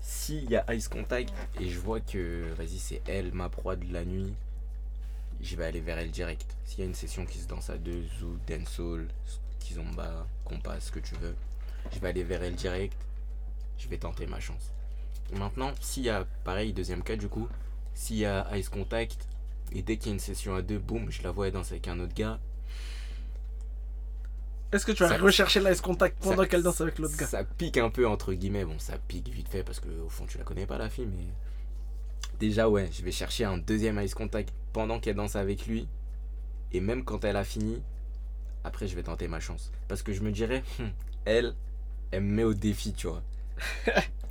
s'il 0.02 0.50
y 0.50 0.56
a 0.56 0.66
Ice 0.74 0.88
Contact 0.88 1.32
et 1.62 1.70
je 1.70 1.80
vois 1.80 2.00
que, 2.00 2.46
vas-y, 2.58 2.80
c'est 2.80 3.02
elle, 3.08 3.32
ma 3.32 3.48
proie 3.50 3.76
de 3.76 3.94
la 3.94 4.04
nuit, 4.06 4.34
je 5.42 5.56
vais 5.56 5.66
aller 5.66 5.82
vers 5.82 5.98
elle 5.98 6.12
direct. 6.12 6.56
S'il 6.66 6.80
y 6.80 6.82
a 6.84 6.86
une 6.86 6.96
session 6.96 7.26
qui 7.26 7.38
se 7.38 7.48
danse 7.48 7.70
à 7.70 7.78
deux, 7.78 8.04
ou 8.24 8.38
dancehall, 8.48 9.08
kizomba, 9.60 10.26
compas, 10.46 10.80
ce 10.80 10.92
que 10.92 11.00
tu 11.00 11.16
veux, 11.16 11.36
je 11.92 12.00
vais 12.00 12.10
aller 12.10 12.24
vers 12.24 12.44
elle 12.44 12.56
direct. 12.56 12.98
Je 13.78 13.88
vais 13.88 13.98
tenter 13.98 14.26
ma 14.28 14.40
chance. 14.40 14.72
Maintenant, 15.34 15.74
s'il 15.80 16.04
y 16.04 16.10
a, 16.10 16.26
pareil, 16.44 16.74
deuxième 16.74 17.04
cas 17.04 17.16
du 17.16 17.30
coup, 17.30 17.48
s'il 17.94 18.18
y 18.18 18.26
a 18.26 18.48
Ice 18.58 18.70
Contact 18.70 19.28
et 19.72 19.82
dès 19.84 19.98
qu'il 19.98 20.08
y 20.08 20.10
a 20.10 20.14
une 20.14 20.20
session 20.20 20.56
à 20.56 20.62
deux, 20.62 20.80
boum, 20.80 21.10
je 21.12 21.22
la 21.22 21.32
vois 21.32 21.48
elle 21.48 21.54
danse 21.54 21.72
avec 21.72 21.88
un 21.88 22.00
autre 22.00 22.14
gars, 22.14 22.40
Est-ce 24.72 24.86
que 24.86 24.92
tu 24.92 25.02
vas 25.04 25.10
Ça- 25.10 25.18
rechercher 25.18 25.60
l'ice 25.62 25.82
contact 25.82 26.22
pendant 26.22 26.46
qu'elle 26.46 26.62
danse 26.62 26.80
avec 26.82 27.00
l'autre 27.00 27.18
gars? 27.18 27.26
Ça 27.26 27.44
pique 27.44 27.78
un 27.78 27.90
peu 27.90 28.08
entre 28.08 28.34
guillemets. 28.34 28.66
Bon, 28.66 28.78
ça 28.78 28.98
pique 29.08 29.28
vite 29.30 29.48
fait 29.50 29.64
parce 29.64 29.80
que 29.80 29.90
au 30.06 30.10
fond, 30.10 30.26
tu 30.28 30.38
la 30.38 30.44
connais 30.44 30.68
pas 30.68 30.78
la 30.78 30.90
fille, 30.90 31.08
mais 31.08 31.26
déjà 32.40 32.70
ouais, 32.70 32.90
je 32.92 33.04
vais 33.04 33.12
chercher 33.12 33.46
un 33.46 33.58
deuxième 33.58 34.00
ice 34.00 34.16
contact 34.16 34.54
pendant 34.74 35.00
qu'elle 35.00 35.16
danse 35.16 35.36
avec 35.36 35.68
lui, 35.68 35.88
et 36.72 36.80
même 36.80 37.04
quand 37.04 37.24
elle 37.26 37.36
a 37.36 37.44
fini, 37.44 37.82
après 38.64 38.88
je 38.88 38.96
vais 38.96 39.04
tenter 39.04 39.28
ma 39.28 39.40
chance 39.40 39.72
parce 39.88 40.02
que 40.04 40.14
je 40.14 40.22
me 40.22 40.32
dirais, 40.32 40.64
Hum, 40.80 40.92
elle, 41.26 41.56
elle 42.12 42.24
me 42.24 42.34
met 42.34 42.44
au 42.44 42.54
défi, 42.54 42.94
tu 42.94 43.08
vois. 43.08 43.22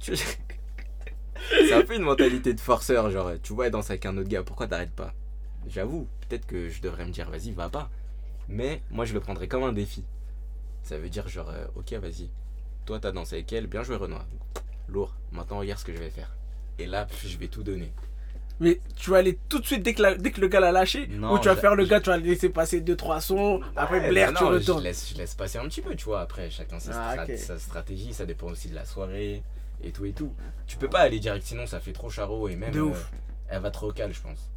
C'est 0.00 1.72
un 1.72 1.82
peu 1.82 1.94
une 1.96 2.02
mentalité 2.02 2.54
de 2.54 2.60
forceur, 2.60 3.10
genre 3.10 3.32
tu 3.42 3.52
vois 3.52 3.66
elle 3.66 3.72
danse 3.72 3.90
avec 3.90 4.06
un 4.06 4.16
autre 4.16 4.28
gars, 4.28 4.42
pourquoi 4.42 4.66
t'arrêtes 4.66 4.92
pas? 4.92 5.12
J'avoue, 5.68 6.08
peut-être 6.22 6.46
que 6.46 6.68
je 6.68 6.80
devrais 6.80 7.04
me 7.04 7.10
dire 7.10 7.30
vas-y 7.30 7.52
va 7.52 7.68
pas, 7.68 7.90
mais 8.48 8.82
moi 8.90 9.04
je 9.04 9.14
le 9.14 9.20
prendrais 9.20 9.48
comme 9.48 9.64
un 9.64 9.72
défi. 9.72 10.04
Ça 10.82 10.96
veut 10.98 11.10
dire 11.10 11.28
genre, 11.28 11.50
euh, 11.50 11.66
ok, 11.76 11.92
vas-y. 11.94 12.30
Toi, 12.86 12.98
t'as 12.98 13.12
dansé 13.12 13.34
avec 13.36 13.52
elle, 13.52 13.66
bien 13.66 13.82
joué 13.82 13.96
Renoir. 13.96 14.24
Lourd. 14.88 15.14
Maintenant, 15.32 15.58
regarde 15.58 15.78
ce 15.78 15.84
que 15.84 15.92
je 15.92 15.98
vais 15.98 16.08
faire. 16.08 16.34
Et 16.78 16.86
là, 16.86 17.06
je 17.26 17.36
vais 17.38 17.48
tout 17.48 17.62
donner. 17.62 17.92
Mais 18.60 18.80
tu 18.96 19.10
vas 19.10 19.18
aller 19.18 19.38
tout 19.48 19.60
de 19.60 19.66
suite 19.66 19.82
dès 19.84 19.94
que, 19.94 20.02
la- 20.02 20.16
dès 20.16 20.32
que 20.32 20.40
le 20.40 20.48
gars 20.48 20.58
l'a 20.58 20.72
lâché 20.72 21.06
Non, 21.08 21.32
Ou 21.34 21.38
tu 21.38 21.46
vas 21.48 21.54
faire 21.54 21.76
le 21.76 21.84
gars, 21.86 22.00
tu 22.00 22.10
vas 22.10 22.16
laisser 22.16 22.48
passer 22.48 22.80
2-3 22.80 23.20
sons, 23.20 23.60
après 23.76 24.00
Ouais, 24.00 24.08
Blair, 24.08 24.32
bah 24.32 24.38
tu 24.38 24.44
retournes. 24.44 24.80
Je 24.80 24.84
laisse, 24.84 25.10
je 25.12 25.16
laisse 25.18 25.34
passer 25.34 25.58
un 25.58 25.64
petit 25.68 25.80
peu, 25.80 25.94
tu 25.94 26.06
vois. 26.06 26.20
Après, 26.22 26.50
chacun 26.50 26.80
sa, 26.80 27.10
Ah, 27.12 27.26
sa 27.36 27.58
stratégie, 27.58 28.12
ça 28.12 28.26
dépend 28.26 28.48
aussi 28.48 28.68
de 28.68 28.74
la 28.74 28.84
soirée 28.84 29.42
et 29.82 29.92
tout 29.92 30.04
et 30.06 30.12
tout. 30.12 30.32
Tu 30.66 30.76
peux 30.76 30.88
pas 30.88 31.00
aller 31.00 31.20
direct, 31.20 31.46
sinon 31.46 31.66
ça 31.66 31.78
fait 31.78 31.92
trop 31.92 32.10
charreau 32.10 32.48
et 32.48 32.56
même. 32.56 32.72
De 32.72 32.80
euh, 32.80 32.84
ouf. 32.86 33.12
elle 33.48 33.60
va 33.62 33.70
trop 33.70 33.92
cal, 33.92 34.12
je 34.12 34.20
pense. 34.20 34.50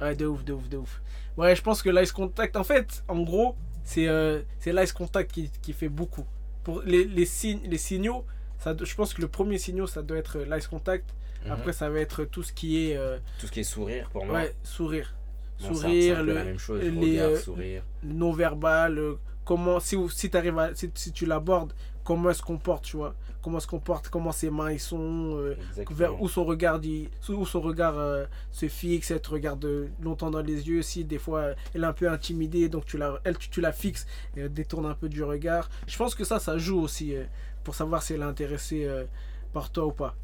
Ouais, 0.00 0.16
de 0.16 0.26
ouf, 0.26 0.44
de 0.44 0.52
ouf, 0.52 0.68
de 0.68 0.78
ouf. 0.78 1.00
Ouais, 1.36 1.54
je 1.54 1.62
pense 1.62 1.82
que 1.82 1.90
l'ice 1.90 2.10
contact, 2.12 2.56
en 2.56 2.64
fait, 2.64 3.04
en 3.06 3.20
gros, 3.22 3.54
c'est 3.84 4.08
euh, 4.08 4.40
l'ice 4.66 4.92
contact 4.92 5.30
qui, 5.30 5.50
qui 5.62 5.72
fait 5.72 5.88
beaucoup. 5.88 6.26
Pour 6.64 6.82
les, 6.82 7.04
les, 7.04 7.26
signes, 7.26 7.60
les 7.64 7.78
signaux, 7.78 8.24
ça, 8.60 8.76
je 8.80 8.94
pense 8.94 9.12
que 9.14 9.20
le 9.20 9.28
premier 9.28 9.58
signal, 9.58 9.88
ça 9.88 10.02
doit 10.02 10.18
être 10.18 10.38
l'ice 10.40 10.68
contact. 10.68 11.10
Mhm. 11.44 11.52
Après, 11.52 11.72
ça 11.72 11.88
va 11.90 11.98
être 12.00 12.24
tout 12.24 12.42
ce 12.42 12.52
qui 12.52 12.90
est 12.90 12.96
euh, 12.96 13.18
tout 13.40 13.46
ce 13.46 13.52
qui 13.52 13.60
est 13.60 13.64
sourire 13.64 14.08
pour 14.10 14.24
moi. 14.26 14.34
ouais, 14.36 14.54
sourire. 14.62 15.14
Bon, 15.60 15.74
sourire, 15.74 16.22
le, 16.22 16.34
la 16.34 16.44
même 16.44 16.58
chose. 16.58 16.80
les, 16.82 16.90
regard, 16.90 17.28
euh, 17.30 17.36
sourire. 17.38 17.82
le 18.02 18.12
non-verbal, 18.14 18.98
euh, 18.98 19.14
comment, 19.44 19.80
si, 19.80 19.96
si, 20.10 20.30
t'arrives 20.30 20.58
à, 20.58 20.74
si, 20.74 20.90
si 20.94 21.12
tu 21.12 21.26
l'abordes, 21.26 21.72
comment 22.04 22.28
elle 22.30 22.34
se 22.34 22.42
comporte, 22.42 22.84
tu 22.84 22.96
vois. 22.96 23.14
Comment 23.42 23.56
elle 23.56 23.62
se 23.62 23.66
comporte, 23.66 24.08
comment 24.10 24.32
ses 24.32 24.50
mains 24.50 24.70
ils 24.70 24.78
sont, 24.80 25.36
euh, 25.38 25.54
vers 25.90 26.20
où 26.20 26.28
son 26.28 26.44
regard 26.44 26.78
il- 26.82 27.08
où 27.30 27.46
son 27.46 27.62
regard 27.62 27.98
euh, 27.98 28.26
se 28.52 28.68
fixe 28.68 29.10
elle 29.10 29.22
te 29.22 29.30
regarde 29.30 29.64
euh, 29.64 29.88
longtemps 30.02 30.30
dans 30.30 30.42
les 30.42 30.68
yeux 30.68 30.82
si 30.82 31.04
des 31.06 31.16
fois 31.18 31.40
euh, 31.40 31.54
elle 31.74 31.84
est 31.84 31.86
un 31.86 31.94
peu 31.94 32.10
intimidée 32.10 32.68
donc 32.68 32.84
tu 32.84 32.98
la 32.98 33.18
elle 33.24 33.38
tu, 33.38 33.48
tu 33.48 33.62
la 33.62 33.72
fixes 33.72 34.06
et 34.36 34.40
elle 34.40 34.52
détourne 34.52 34.84
un 34.84 34.92
peu 34.92 35.08
du 35.08 35.22
regard 35.24 35.70
je 35.86 35.96
pense 35.96 36.14
que 36.14 36.22
ça 36.22 36.38
ça 36.38 36.58
joue 36.58 36.80
aussi 36.82 37.14
euh, 37.16 37.24
pour 37.64 37.74
savoir 37.74 38.02
si 38.02 38.14
elle 38.14 38.20
est 38.20 38.24
intéressée 38.24 38.84
euh, 38.84 39.04
par 39.52 39.70
toi 39.70 39.86
ou 39.86 39.92
pas 39.92 40.14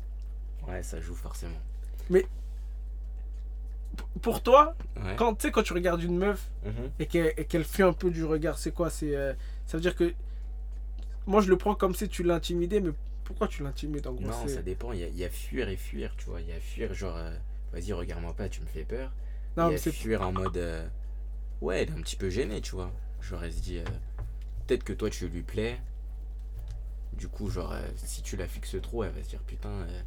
Ouais, 0.69 0.83
ça 0.83 1.01
joue 1.01 1.15
forcément. 1.15 1.59
P- 3.97 4.05
pour 4.21 4.43
toi 4.43 4.75
Ouais. 4.97 5.15
quand 5.17 5.35
tu 5.35 5.43
sais 5.47 5.51
quand 5.53 5.63
tu 5.63 5.73
regardes 5.73 6.03
une 6.03 6.19
meuf 6.19 6.51
Mhm. 6.65 6.91
et 6.99 7.07
qu'elle 7.07 7.65
fuit 7.65 7.83
un 7.83 7.93
peu 7.93 8.11
du 8.11 8.25
regard 8.25 8.59
c'est 8.59 8.73
quoi 8.73 8.91
c'est 8.91 9.15
euh, 9.17 9.33
ça 9.67 9.77
veut 9.77 9.81
dire 9.83 9.95
que 9.95 10.13
moi 11.27 11.41
je 11.41 11.49
le 11.49 11.57
prends 11.57 11.75
comme 11.75 11.95
si 11.95 12.09
tu 12.09 12.23
l'intimidais 12.23 12.81
mais 12.81 12.91
pourquoi 13.25 13.49
tu 13.49 13.63
l'intimides 13.63 14.07
en 14.07 14.13
gros 14.13 14.25
Non, 14.27 14.47
ça 14.49 14.63
dépend. 14.63 14.93
Il 14.93 15.01
y, 15.01 15.05
a, 15.05 15.09
il 15.09 15.17
y 15.17 15.25
a 15.25 15.29
fuir 15.31 15.69
et 15.69 15.77
fuir, 15.77 16.15
tu 16.17 16.27
vois. 16.27 16.41
Il 16.41 16.47
y 16.49 16.53
a 16.53 16.61
fuir, 16.61 16.95
genre, 16.95 17.17
euh, 17.17 17.37
vas-y, 17.73 17.93
regarde-moi 17.93 18.33
pas, 18.35 18.49
tu 18.49 18.61
me 18.61 18.67
fais 18.67 18.85
peur. 18.85 19.11
non 19.57 19.65
il 19.65 19.67
y 19.67 19.71
mais 19.71 19.75
a 19.75 19.79
c'est 19.79 19.91
fuir 19.91 20.23
en 20.23 20.31
mode. 20.33 20.57
euh, 20.59 20.87
ouais, 21.61 21.83
elle 21.83 21.89
est 21.89 21.93
un 21.93 22.03
petit 22.03 22.15
peu 22.15 22.31
gênée, 22.31 22.61
tu 22.61 22.77
vois. 22.77 22.93
Se 23.21 23.35
dit. 23.61 23.81
Peut-être 24.69 24.85
que 24.85 24.93
toi, 24.93 25.11
tu 25.11 25.27
lui 25.27 25.43
plais. 25.43 25.81
Du 27.17 27.29
coup, 27.29 27.49
genre, 27.51 27.73
euh, 27.73 27.83
si 27.97 28.23
tu 28.23 28.37
la 28.37 28.47
fixes 28.47 28.77
trop, 28.83 29.05
elle 29.05 29.13
va 29.13 29.23
se 29.23 29.29
dire 29.29 29.41
Putain, 29.47 29.71
euh, 29.71 30.03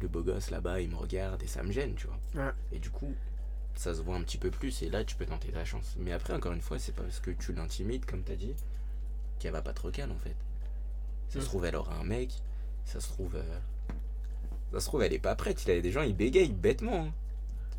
le 0.00 0.08
beau 0.08 0.22
gosse 0.22 0.50
là-bas, 0.50 0.80
il 0.80 0.90
me 0.90 0.96
regarde 0.96 1.42
et 1.42 1.46
ça 1.46 1.62
me 1.62 1.70
gêne, 1.72 1.94
tu 1.94 2.06
vois. 2.08 2.44
Ouais. 2.46 2.52
Et 2.72 2.78
du 2.78 2.90
coup, 2.90 3.14
ça 3.74 3.94
se 3.94 4.00
voit 4.02 4.16
un 4.16 4.22
petit 4.22 4.38
peu 4.38 4.50
plus 4.50 4.82
et 4.82 4.90
là, 4.90 5.04
tu 5.04 5.14
peux 5.16 5.26
tenter 5.26 5.52
ta 5.52 5.64
chance. 5.64 5.94
Mais 5.98 6.12
après, 6.12 6.32
encore 6.34 6.52
une 6.52 6.60
fois, 6.60 6.78
c'est 6.78 6.92
pas 6.92 7.02
parce 7.02 7.20
que 7.20 7.30
tu 7.30 7.52
l'intimides, 7.52 8.04
comme 8.06 8.22
t'as 8.22 8.34
dit, 8.36 8.54
qu'elle 9.38 9.52
va 9.52 9.62
pas 9.62 9.72
trop 9.72 9.90
calme 9.90 10.12
en 10.12 10.18
fait. 10.18 10.34
Ça 11.28 11.40
se 11.40 11.46
trouve, 11.46 11.64
elle 11.66 11.76
aura 11.76 11.94
un 11.94 12.04
mec. 12.04 12.30
Ça 12.84 13.00
se 13.00 13.08
trouve. 13.08 13.36
euh, 13.36 13.58
Ça 14.72 14.80
se 14.80 14.86
trouve, 14.86 15.02
elle 15.02 15.12
est 15.12 15.18
pas 15.18 15.36
prête. 15.36 15.62
Il 15.64 15.68
y 15.74 15.78
a 15.78 15.80
des 15.80 15.92
gens, 15.92 16.02
ils 16.02 16.16
bégayent 16.16 16.52
bêtement. 16.52 17.04
hein. 17.06 17.12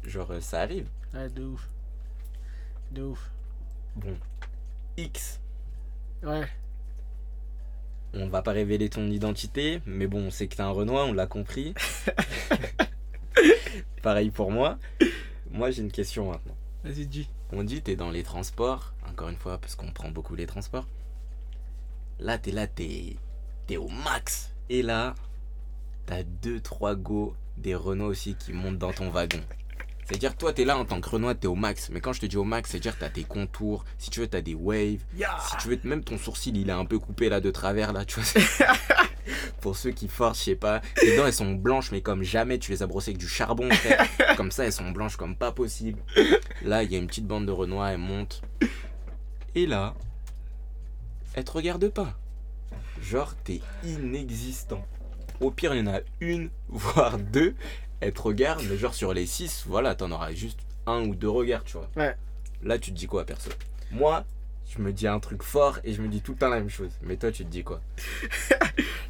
Genre, 0.05 0.31
ça 0.41 0.61
arrive. 0.61 0.87
ouais, 1.13 1.29
de 1.29 1.43
ouf 1.43 1.67
de 2.91 3.03
ouf 3.03 3.29
Bon. 3.97 4.17
X. 4.97 5.39
ouais 6.23 6.47
On 8.13 8.27
va 8.27 8.41
pas 8.41 8.51
révéler 8.51 8.89
ton 8.89 9.07
identité, 9.07 9.81
mais 9.85 10.07
bon, 10.07 10.27
on 10.27 10.31
sait 10.31 10.47
que 10.47 10.55
t'es 10.55 10.61
un 10.61 10.69
Renoir, 10.69 11.07
on 11.07 11.13
l'a 11.13 11.27
compris. 11.27 11.73
Pareil 14.01 14.31
pour 14.31 14.51
moi. 14.51 14.77
Moi, 15.51 15.71
j'ai 15.71 15.81
une 15.81 15.91
question 15.91 16.31
maintenant. 16.31 16.55
vas-y 16.83 17.05
dis 17.05 17.29
On 17.51 17.63
dit 17.63 17.81
t'es 17.81 17.95
dans 17.95 18.09
les 18.09 18.23
transports, 18.23 18.93
encore 19.09 19.29
une 19.29 19.37
fois, 19.37 19.57
parce 19.59 19.75
qu'on 19.75 19.91
prend 19.91 20.09
beaucoup 20.09 20.35
les 20.35 20.47
transports. 20.47 20.87
Là, 22.19 22.37
t'es 22.37 22.51
là, 22.51 22.67
t'es 22.67 23.17
t'es 23.67 23.77
au 23.77 23.87
max. 23.87 24.55
Et 24.69 24.81
là, 24.81 25.13
t'as 26.05 26.23
deux, 26.23 26.59
trois 26.59 26.95
go 26.95 27.35
des 27.57 27.75
Renault 27.75 28.07
aussi 28.07 28.35
qui 28.35 28.53
montent 28.53 28.79
dans 28.79 28.93
ton 28.93 29.09
wagon. 29.09 29.41
C'est-à-dire, 30.09 30.35
toi, 30.35 30.51
t'es 30.51 30.65
là 30.65 30.75
en 30.75 30.85
tant 30.85 30.99
que 30.99 31.07
Renoir, 31.07 31.37
t'es 31.37 31.45
au 31.45 31.53
max. 31.53 31.91
Mais 31.91 32.01
quand 32.01 32.13
je 32.13 32.21
te 32.21 32.25
dis 32.25 32.35
au 32.35 32.43
max, 32.43 32.71
c'est-à-dire, 32.71 32.97
t'as 32.97 33.09
tes 33.09 33.23
contours. 33.23 33.85
Si 33.99 34.09
tu 34.09 34.21
veux, 34.21 34.27
t'as 34.27 34.41
des 34.41 34.55
waves. 34.55 35.01
Si 35.15 35.57
tu 35.59 35.67
veux, 35.67 35.79
même 35.83 36.03
ton 36.03 36.17
sourcil, 36.17 36.57
il 36.57 36.67
est 36.67 36.73
un 36.73 36.85
peu 36.85 36.97
coupé 36.97 37.29
là 37.29 37.39
de 37.39 37.51
travers, 37.51 37.93
là, 37.93 38.05
tu 38.05 38.19
vois. 38.19 38.41
Pour 39.61 39.77
ceux 39.77 39.91
qui 39.91 40.07
forcent, 40.07 40.39
je 40.39 40.45
sais 40.45 40.55
pas. 40.55 40.81
Les 41.03 41.15
dents, 41.15 41.27
elles 41.27 41.33
sont 41.33 41.51
blanches, 41.53 41.91
mais 41.91 42.01
comme 42.01 42.23
jamais, 42.23 42.57
tu 42.57 42.71
les 42.71 42.81
as 42.81 42.87
brossées 42.87 43.11
avec 43.11 43.19
du 43.19 43.27
charbon, 43.27 43.69
frère. 43.69 44.07
Comme 44.35 44.49
ça, 44.49 44.65
elles 44.65 44.73
sont 44.73 44.89
blanches 44.89 45.17
comme 45.17 45.35
pas 45.35 45.51
possible. 45.51 45.99
Là, 46.63 46.81
il 46.81 46.91
y 46.91 46.95
a 46.95 46.97
une 46.97 47.07
petite 47.07 47.27
bande 47.27 47.45
de 47.45 47.51
Renoir, 47.51 47.89
elle 47.89 47.97
monte. 47.99 48.41
Et 49.53 49.67
là, 49.67 49.93
elle 51.35 51.43
te 51.43 51.51
regarde 51.51 51.87
pas. 51.89 52.17
Genre, 53.01 53.35
t'es 53.43 53.61
inexistant. 53.83 54.83
Au 55.39 55.51
pire, 55.51 55.75
il 55.75 55.85
y 55.85 55.87
en 55.87 55.93
a 55.93 55.99
une, 56.19 56.49
voire 56.69 57.17
deux. 57.17 57.53
Elle 58.01 58.13
te 58.13 58.21
regarde, 58.21 58.61
mais 58.69 58.77
genre 58.77 58.93
sur 58.93 59.13
les 59.13 59.25
six, 59.25 59.65
voilà, 59.67 59.95
t'en 59.95 60.11
auras 60.11 60.31
juste 60.33 60.59
un 60.85 61.01
ou 61.01 61.15
deux 61.15 61.29
regards, 61.29 61.63
tu 61.63 61.73
vois. 61.77 61.89
Ouais. 61.97 62.15
Là, 62.63 62.77
tu 62.77 62.91
te 62.91 62.97
dis 62.97 63.07
quoi, 63.07 63.25
perso? 63.25 63.49
Moi, 63.91 64.23
je 64.75 64.81
me 64.81 64.93
dis 64.93 65.07
un 65.07 65.19
truc 65.19 65.43
fort 65.43 65.79
et 65.83 65.93
je 65.93 66.01
me 66.01 66.07
dis 66.07 66.21
tout 66.21 66.33
le 66.33 66.37
temps 66.37 66.49
la 66.49 66.57
même 66.57 66.69
chose. 66.69 66.91
Mais 67.01 67.17
toi, 67.17 67.31
tu 67.31 67.43
te 67.43 67.49
dis 67.49 67.63
quoi? 67.63 67.81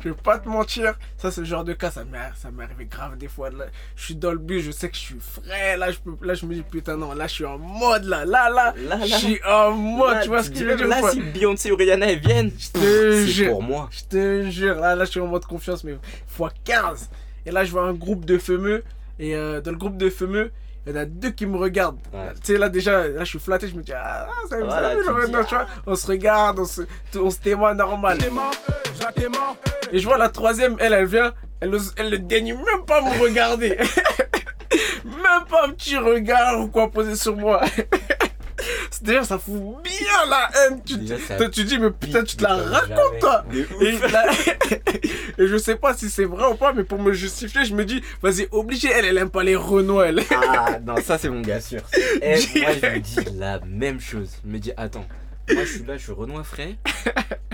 Je 0.02 0.08
vais 0.08 0.16
pas 0.16 0.40
te 0.40 0.48
mentir, 0.48 0.98
ça 1.18 1.30
c'est 1.30 1.42
le 1.42 1.46
genre 1.48 1.66
de 1.66 1.74
cas, 1.74 1.92
ça 1.92 2.06
m'est 2.06 2.64
arrivé 2.64 2.86
grave 2.86 3.18
des 3.18 3.28
fois. 3.28 3.50
Là, 3.50 3.66
je 3.98 4.06
suis 4.06 4.16
dans 4.16 4.32
le 4.32 4.38
bus, 4.38 4.64
je 4.64 4.72
sais 4.72 4.88
que 4.88 4.96
je 4.96 5.02
suis 5.02 5.20
frais, 5.20 5.76
là 5.76 5.92
je, 5.92 6.00
peux, 6.00 6.16
là 6.26 6.36
je 6.36 6.46
me 6.46 6.54
dis 6.54 6.62
putain 6.62 6.96
non, 6.96 7.14
là 7.14 7.28
je 7.28 7.34
suis 7.34 7.46
en 7.46 7.58
mode 7.58 8.06
là, 8.06 8.24
là, 8.24 8.50
là, 8.50 8.74
Là, 8.78 9.06
je 9.06 9.14
suis 9.14 9.44
en 9.44 9.72
mode, 9.72 10.14
Là, 10.14 10.22
tu 10.22 10.30
vois 10.30 10.42
ce 10.42 10.52
que 10.52 10.56
je 10.58 10.64
veux 10.64 10.78
dire 10.78 10.88
Là, 10.88 11.02
si 11.12 11.20
Beyoncé 11.20 11.74
ou 11.74 11.76
Rihanna 11.76 12.14
elles 12.14 12.20
viennent, 12.20 12.50
te 12.50 12.80
c'est 12.80 13.28
jure. 13.28 13.52
pour 13.52 13.62
moi. 13.62 13.90
Je 13.92 14.04
te 14.06 14.50
jure, 14.50 14.76
là, 14.76 14.96
là 14.96 15.04
je 15.04 15.12
suis 15.12 15.20
en 15.20 15.28
mode 15.28 15.44
confiance, 15.46 15.84
mais 15.84 15.98
fois 16.28 16.54
15. 16.64 17.10
Et 17.46 17.52
là 17.52 17.64
je 17.64 17.72
vois 17.72 17.84
un 17.84 17.94
groupe 17.94 18.26
de 18.26 18.38
fameux, 18.38 18.84
et 19.20 19.36
euh, 19.36 19.62
dans 19.62 19.72
le 19.72 19.78
groupe 19.78 19.98
de 19.98 20.10
fameux, 20.10 20.52
il 20.86 20.94
y 20.94 20.98
en 20.98 21.02
a 21.02 21.06
deux 21.06 21.32
qui 21.32 21.46
me 21.46 21.58
regardent. 21.58 22.00
Ouais. 22.14 22.30
Tu 22.44 22.54
sais, 22.54 22.58
là 22.58 22.70
déjà, 22.70 23.08
là 23.08 23.20
je 23.24 23.30
suis 23.30 23.40
flatté, 23.40 23.68
je 23.68 23.76
me 23.76 23.82
dis, 23.84 23.92
ah, 23.94 24.28
ça, 24.50 24.58
ça, 24.60 24.66
Voilà, 24.66 24.90
ça, 24.92 24.96
tu 24.98 25.04
ça, 25.06 25.14
te 25.14 25.26
dis, 25.26 25.32
non, 25.32 25.44
tu 25.44 25.56
vois, 25.56 25.66
on 25.88 25.96
se 25.96 26.08
regarde, 26.08 26.60
on 26.60 26.66
se, 26.66 26.82
on 27.18 27.30
se 27.30 27.38
témoigne 27.40 27.78
normal. 27.78 28.18
Et 29.92 30.00
je 30.00 30.06
vois 30.08 30.18
la 30.18 30.30
troisième, 30.30 30.76
elle, 30.80 30.94
elle 30.94 31.06
vient, 31.06 31.34
elle, 31.62 31.74
ose- 31.76 31.94
elle 31.98 32.10
ne 32.12 32.18
daigne 32.18 32.54
même 32.54 32.86
pas 32.88 33.02
me 33.02 33.22
regarder. 33.22 33.78
même 35.06 35.46
pas 35.50 35.66
un 35.66 35.72
petit 35.72 35.98
regard 35.98 36.60
ou 36.60 36.68
quoi 36.68 36.90
poser 36.90 37.16
sur 37.16 37.36
moi. 37.36 37.62
déjà, 39.02 39.24
ça 39.24 39.38
fout 39.38 39.56
bien 39.84 40.26
la 40.30 40.50
haine. 40.68 40.82
Tu, 40.86 40.98
Déjà, 40.98 41.16
toi, 41.38 41.50
tu 41.50 41.64
dis, 41.64 41.78
mais 41.78 41.92
putain, 41.92 42.24
tu 42.24 42.36
te 42.36 42.44
la 42.44 42.56
racontes, 42.56 43.20
toi. 43.20 43.44
Et, 45.38 45.48
je 45.48 45.58
sais 45.58 45.76
pas 45.76 45.94
si 45.94 46.10
c'est 46.10 46.26
vrai 46.26 46.46
ou 46.52 46.56
pas, 46.56 46.74
mais 46.74 46.84
pour 46.84 47.00
me 47.00 47.14
justifier, 47.14 47.66
je 47.66 47.74
me 47.76 47.86
dis, 47.86 48.02
vas-y, 48.22 48.48
obligé, 48.52 48.90
elle, 48.92 49.06
elle 49.06 49.18
aime 49.18 49.30
pas 49.30 49.44
les 49.44 49.56
Renois, 49.56 50.08
elle. 50.08 50.22
Ah 50.32 50.80
non, 50.86 50.96
ça 50.98 51.18
c'est 51.18 51.30
mon 51.30 51.42
gars 51.42 51.62
sûr. 51.62 51.82
Et 52.22 52.36
moi 52.60 52.70
je 52.82 52.86
me 52.88 53.00
dis 53.00 53.16
la 53.38 53.60
même 53.62 54.00
chose. 54.00 54.32
Je 54.46 54.50
me 54.52 54.60
dis 54.60 54.72
attends, 54.78 55.06
moi 55.54 55.64
je 55.64 55.70
suis 55.70 55.84
là, 55.86 55.98
je 55.98 56.04
suis 56.04 56.12
Renoir 56.12 56.46
frais. 56.46 56.76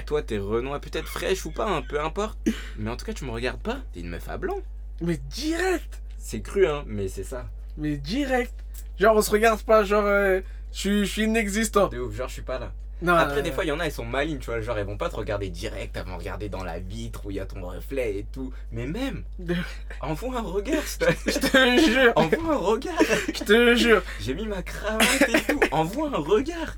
Toi 0.06 0.22
t'es 0.22 0.38
Renoir 0.38 0.80
peut-être 0.80 1.08
fraîche 1.08 1.46
ou 1.46 1.52
pas, 1.52 1.68
hein, 1.68 1.84
peu 1.88 2.00
importe. 2.00 2.38
Mais 2.78 2.90
en 2.90 2.96
tout 2.98 3.06
cas 3.06 3.14
tu 3.14 3.26
me 3.26 3.32
regardes 3.32 3.62
pas, 3.62 3.78
t'es 3.94 4.00
une 4.02 4.10
meuf 4.10 4.28
à 4.30 4.38
blanc. 4.38 4.58
Mais 5.02 5.20
direct, 5.30 6.02
C'est 6.18 6.42
cru 6.42 6.66
hein, 6.68 6.84
mais 6.88 7.08
c'est 7.08 7.24
ça. 7.24 7.46
mais 7.78 7.98
direct. 7.98 8.54
Genre, 9.00 9.16
on 9.16 9.22
se 9.22 9.30
regarde 9.32 9.62
pas, 9.64 9.84
genre, 9.84 10.06
euh, 10.06 10.40
je 10.76 10.80
suis- 10.80 11.06
je 11.06 11.12
suis 11.12 11.24
inexistant. 11.24 11.88
De 11.88 12.00
ouf, 12.00 12.14
genre 12.16 12.28
je 12.28 12.34
suis 12.34 12.42
pas 12.42 12.60
là. 12.60 12.72
Non, 13.02 13.14
Après 13.16 13.40
euh, 13.40 13.42
des 13.42 13.52
fois 13.52 13.66
il 13.66 13.68
y 13.68 13.72
en 13.74 13.80
a, 13.82 13.86
elles 13.86 13.92
sont 13.92 14.06
malines, 14.06 14.40
tu 14.40 14.46
vois, 14.46 14.62
genre 14.62 14.78
elles 14.78 14.86
vont 14.86 14.96
pas 14.98 15.10
te 15.10 15.16
regarder 15.18 15.50
direct, 15.50 15.98
elles 15.98 16.06
vont 16.10 16.18
regarder 16.18 16.48
dans 16.48 16.64
la 16.64 16.80
vitre 16.80 17.26
où 17.26 17.32
il 17.32 17.36
y 17.38 17.40
a 17.42 17.46
ton 17.46 17.62
reflet 17.62 18.20
et 18.20 18.26
tout. 18.32 18.54
Mais 18.72 18.88
même, 18.88 19.24
de- 19.38 19.56
envoie 20.02 20.38
un 20.38 20.42
regard, 20.42 20.82
je 21.26 21.32
te 21.40 21.92
jure, 21.92 22.14
envoie 22.16 22.54
un 22.54 22.58
regard. 22.58 22.94
je 23.28 23.44
te 23.44 23.76
jure. 23.76 24.02
J'ai 24.22 24.34
mis 24.34 24.48
ma 24.48 24.62
cravate 24.64 25.28
et 25.28 25.42
tout, 25.54 25.60
envoie 25.72 26.08
un 26.08 26.18
regard. 26.20 26.76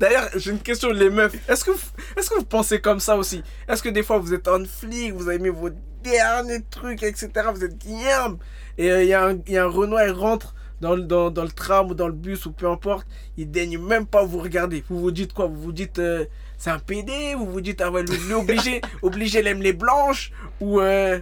D'ailleurs, 0.00 0.28
j'ai 0.36 0.50
une 0.52 0.58
question, 0.60 0.90
les 0.90 1.10
meufs. 1.10 1.34
Est-ce 1.48 1.64
que, 1.64 1.70
vous- 1.72 1.90
est-ce 2.16 2.30
que 2.30 2.36
vous 2.36 2.44
pensez 2.46 2.80
comme 2.80 2.98
ça 2.98 3.16
aussi? 3.16 3.42
Est-ce 3.68 3.82
que 3.82 3.90
des 3.90 4.02
fois 4.02 4.18
vous 4.18 4.32
êtes 4.32 4.48
en 4.48 4.64
flic, 4.64 5.12
vous 5.12 5.28
avez 5.28 5.38
mis 5.38 5.50
vos 5.50 5.68
derniers 6.02 6.62
trucs, 6.70 7.02
etc. 7.02 7.28
Vous 7.54 7.62
êtes 7.64 7.84
yam 7.84 8.38
Et 8.78 8.88
il 8.88 9.06
y, 9.06 9.12
a 9.12 9.26
un- 9.26 9.38
y 9.46 9.58
a 9.58 9.64
un 9.64 9.68
Renoir, 9.68 10.06
il 10.06 10.12
rentre 10.12 10.54
dans, 10.80 10.94
le- 10.94 11.02
dans, 11.02 11.30
dans 11.30 11.42
le 11.44 11.50
tram 11.50 11.90
ou 11.90 11.94
dans 11.94 12.06
le 12.08 12.12
bus 12.14 12.46
ou 12.46 12.52
peu 12.52 12.68
importe. 12.68 13.06
Il 13.36 13.50
daigne 13.50 13.78
même 13.78 14.06
pas 14.06 14.24
vous 14.24 14.38
regarder. 14.40 14.84
Vous 14.88 15.00
vous 15.00 15.10
dites 15.10 15.32
quoi? 15.32 15.46
Vous 15.46 15.60
vous 15.60 15.72
dites 15.72 15.98
euh, 15.98 16.24
c'est 16.58 16.70
un 16.70 16.78
PD 16.78 17.34
Vous 17.36 17.46
vous 17.46 17.60
dites 17.60 17.80
ah 17.80 17.90
ouais, 17.90 18.02
lui, 18.02 18.16
lui, 18.16 18.34
obligé, 18.34 18.80
obligé, 19.02 19.40
il 19.40 19.46
aime 19.46 19.62
les 19.62 19.72
blanches? 19.72 20.32
Ou, 20.60 20.80
euh, 20.80 21.20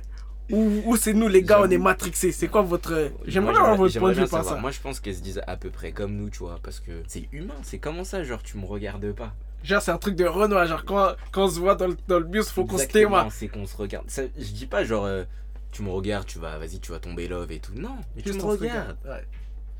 ou, 0.51 0.83
ou 0.87 0.97
c'est 0.97 1.13
nous 1.13 1.29
les 1.29 1.43
gars, 1.43 1.61
on 1.63 1.71
est 1.71 1.77
matrixés 1.79 2.33
C'est 2.33 2.49
quoi 2.49 2.63
votre. 2.63 3.11
J'aimerais 3.27 3.53
Moi, 3.53 3.61
avoir 3.63 3.77
votre 3.77 3.93
j'aimerais 3.93 4.15
point 4.15 4.23
de 4.23 4.27
vue 4.27 4.31
par 4.31 4.45
ça. 4.45 4.57
Moi, 4.57 4.71
je 4.71 4.81
pense 4.81 4.99
qu'elles 5.01 5.17
se 5.17 5.21
disent 5.21 5.43
à 5.47 5.57
peu 5.57 5.69
près 5.71 5.93
comme 5.93 6.15
nous, 6.17 6.31
tu 6.31 6.39
vois, 6.39 6.59
parce 6.63 6.81
que 6.81 7.03
c'est 7.07 7.29
humain. 7.33 7.55
C'est 7.63 7.79
comment 7.79 8.05
ça, 8.05 8.23
genre, 8.25 8.43
tu 8.43 8.57
me 8.57 8.65
regardes 8.65 9.13
pas? 9.13 9.35
Genre, 9.65 9.83
c'est 9.83 9.91
un 9.91 9.99
truc 9.99 10.15
de 10.15 10.25
Renoir. 10.25 10.67
Genre, 10.67 10.85
quand, 10.85 11.15
quand 11.33 11.45
on 11.45 11.49
se 11.51 11.59
voit 11.59 11.75
dans 11.75 11.89
le, 11.89 11.97
dans 12.07 12.19
le 12.19 12.25
bus, 12.25 12.49
faut 12.49 12.65
qu'on 12.65 12.79
se 12.79 12.87
témoigne. 12.87 13.29
C'est 13.31 13.49
qu'on 13.49 13.67
se 13.67 13.77
regarde. 13.77 14.09
Ça, 14.09 14.23
je 14.39 14.51
dis 14.53 14.67
pas 14.67 14.85
genre, 14.85 15.05
euh, 15.05 15.25
tu 15.73 15.83
me 15.83 15.91
regardes, 15.91 16.27
tu 16.27 16.39
vas, 16.39 16.57
vas-y, 16.59 16.79
tu 16.81 16.93
vas 16.93 16.99
tomber 17.01 17.29
love 17.29 17.51
et 17.53 17.59
tout. 17.59 17.73
Non, 17.75 17.97
mais 18.17 18.23
tu 18.23 18.33
me 18.33 18.41
regardes. 18.41 18.61
regarde. 18.61 18.97
Ouais. 19.05 19.27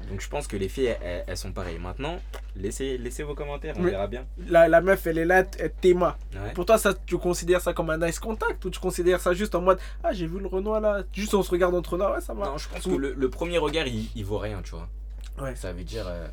Donc, 0.09 0.21
je 0.21 0.29
pense 0.29 0.47
que 0.47 0.57
les 0.57 0.69
filles, 0.69 0.97
elles, 1.03 1.25
elles 1.27 1.37
sont 1.37 1.53
pareilles. 1.53 1.79
Maintenant, 1.79 2.19
laissez, 2.57 2.97
laissez 2.99 3.23
vos 3.25 3.35
commentaires, 3.35 3.75
on 3.79 3.83
Mais- 3.83 3.91
verra 3.91 4.07
bien. 4.07 4.27
La, 4.49 4.69
la 4.69 4.81
meuf, 4.81 5.07
elle 5.07 5.19
est 5.19 5.25
là, 5.25 5.45
elle 5.59 5.73
t'aima. 5.73 6.17
Ouais. 6.33 6.53
Pour 6.55 6.65
toi, 6.67 6.79
ça, 6.79 6.95
tu 6.95 7.19
considères 7.19 7.61
ça 7.61 7.73
comme 7.75 7.91
un 7.91 7.99
nice 7.99 8.19
contact 8.21 8.65
ou 8.65 8.71
tu 8.71 8.79
considères 8.81 9.21
ça 9.21 9.35
juste 9.35 9.55
en 9.55 9.61
mode 9.61 9.79
Ah, 10.05 10.13
j'ai 10.13 10.27
vu 10.27 10.39
le 10.39 10.47
Renoir 10.47 10.81
là. 10.81 11.03
Juste 11.13 11.35
on 11.35 11.43
se 11.43 11.51
regarde 11.51 11.75
entre 11.75 11.99
nous, 11.99 12.05
ouais, 12.05 12.21
ça 12.21 12.33
va. 12.33 12.47
Non, 12.47 12.59
je 12.59 12.69
pense 12.69 12.85
que 12.85 12.91
le, 12.91 13.13
le 13.13 13.31
premier 13.31 13.59
regard, 13.59 13.87
il, 13.87 14.09
il 14.15 14.25
vaut 14.25 14.39
rien, 14.39 14.63
tu 14.63 14.71
vois. 14.71 14.89
Ouais. 15.41 15.55
Ça 15.57 15.73
veut 15.73 15.85
dire, 15.85 16.07
euh, 16.09 16.29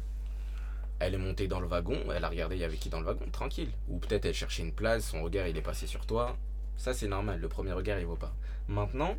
elle 1.00 1.16
est 1.16 1.18
montée 1.20 1.48
dans 1.48 1.60
le 1.60 1.68
wagon, 1.68 1.98
elle 2.16 2.24
a 2.24 2.30
regardé, 2.30 2.56
il 2.56 2.62
y 2.62 2.64
avait 2.64 2.78
qui 2.78 2.90
dans 2.90 3.00
le 3.00 3.06
wagon, 3.06 3.26
tranquille. 3.32 3.70
Ou 3.90 3.98
peut-être 3.98 4.26
elle 4.26 4.34
cherchait 4.34 4.64
une 4.64 4.72
place, 4.74 5.06
son 5.06 5.24
regard, 5.24 5.48
il 5.48 5.58
est 5.58 5.62
passé 5.62 5.88
sur 5.88 6.06
toi. 6.06 6.38
Ça, 6.78 6.94
c'est 6.94 7.08
normal, 7.08 7.40
le 7.42 7.48
premier 7.50 7.72
regard, 7.74 8.00
il 8.00 8.06
vaut 8.06 8.16
pas. 8.16 8.34
Maintenant, 8.68 9.16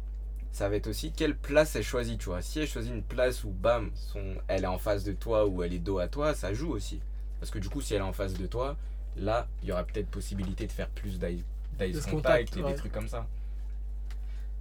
ça 0.57 0.71
va 0.71 0.77
être 0.77 0.87
aussi 0.87 1.13
quelle 1.13 1.37
place 1.37 1.77
elle 1.77 1.83
choisit, 1.83 2.19
tu 2.19 2.31
vois. 2.31 2.41
Si 2.41 2.61
elle 2.61 2.67
choisit 2.67 2.91
une 2.91 3.03
place 3.03 3.45
où, 3.45 3.51
bam, 3.51 3.91
son, 3.95 4.37
elle 4.49 4.65
est 4.65 4.67
en 4.67 4.79
face 4.79 5.05
de 5.05 5.13
toi 5.13 5.47
ou 5.47 5.63
elle 5.63 5.75
est 5.75 5.79
dos 5.79 5.99
à 5.99 6.09
toi, 6.09 6.33
ça 6.33 6.55
joue 6.55 6.71
aussi. 6.71 6.99
Parce 7.39 7.51
que 7.51 7.59
du 7.59 7.69
coup, 7.69 7.83
si 7.83 7.93
elle 7.93 8.01
est 8.01 8.05
en 8.05 8.15
face 8.15 8.33
de 8.33 8.47
toi, 8.47 8.75
là, 9.19 9.49
il 9.63 9.69
y 9.69 9.73
aura 9.73 9.85
peut-être 9.85 10.09
possibilité 10.09 10.67
de 10.67 10.73
faire 10.73 10.89
plus 10.89 11.19
d'eye 11.19 11.45
d'eye 11.79 11.93
De 11.93 12.01
contact, 12.01 12.15
contact, 12.15 12.57
et 12.57 12.63
ouais. 12.63 12.73
des 12.73 12.79
trucs 12.79 12.93
comme 12.93 13.07
ça. 13.07 13.27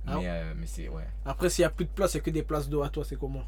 Ah. 0.05 0.17
Mais, 0.17 0.27
euh, 0.27 0.53
mais 0.57 0.67
c'est, 0.67 0.89
ouais. 0.89 1.07
Après, 1.23 1.49
s'il 1.49 1.61
y 1.61 1.65
a 1.65 1.69
plus 1.69 1.85
de 1.85 1.91
place, 1.91 2.13
a 2.13 2.19
que 2.19 2.29
des 2.29 2.43
places 2.43 2.67
d'eau 2.67 2.83
à 2.83 2.89
toi, 2.89 3.05
c'est 3.05 3.17
comment? 3.17 3.45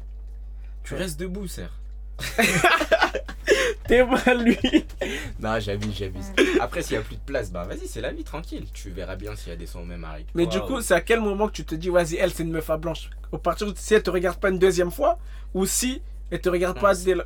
Tu 0.84 0.94
restes 0.94 1.20
debout, 1.20 1.48
serre. 1.48 1.78
T'es 3.86 4.04
mal, 4.04 4.44
lui. 4.44 4.58
Non, 5.40 5.58
j'abuse, 5.60 5.96
j'abuse. 5.96 6.26
Après, 6.60 6.82
s'il 6.82 6.94
y 6.94 6.96
a 6.98 7.00
plus 7.02 7.16
de 7.16 7.20
place, 7.22 7.50
bah 7.50 7.64
vas-y, 7.64 7.86
c'est 7.88 8.02
la 8.02 8.12
vie, 8.12 8.22
tranquille. 8.22 8.66
Tu 8.74 8.90
verras 8.90 9.16
bien 9.16 9.34
s'il 9.34 9.48
y 9.48 9.52
a 9.52 9.56
des 9.56 9.66
sons 9.66 9.80
au 9.80 9.84
même 9.84 10.04
arrêt. 10.04 10.26
Mais 10.34 10.46
du 10.46 10.60
coup, 10.60 10.80
c'est 10.82 10.94
à 10.94 11.00
quel 11.00 11.20
moment 11.20 11.46
que 11.48 11.52
tu 11.52 11.64
te 11.64 11.74
dis 11.74 11.88
Vas-y, 11.88 12.16
elle, 12.16 12.30
c'est 12.32 12.42
une 12.42 12.50
meuf 12.52 12.68
à 12.68 12.76
blanche? 12.76 13.08
Au 13.32 13.38
partir 13.38 13.72
de 13.72 13.78
si 13.78 13.94
elle 13.94 14.02
te 14.02 14.10
regarde 14.10 14.38
pas 14.38 14.50
une 14.50 14.58
deuxième 14.58 14.90
fois 14.90 15.18
ou 15.54 15.64
si 15.64 16.02
elle 16.30 16.40
te 16.40 16.48
regarde 16.50 16.76
Non, 16.76 16.82
pas 16.82 16.94
dès 16.94 17.14
la- 17.14 17.24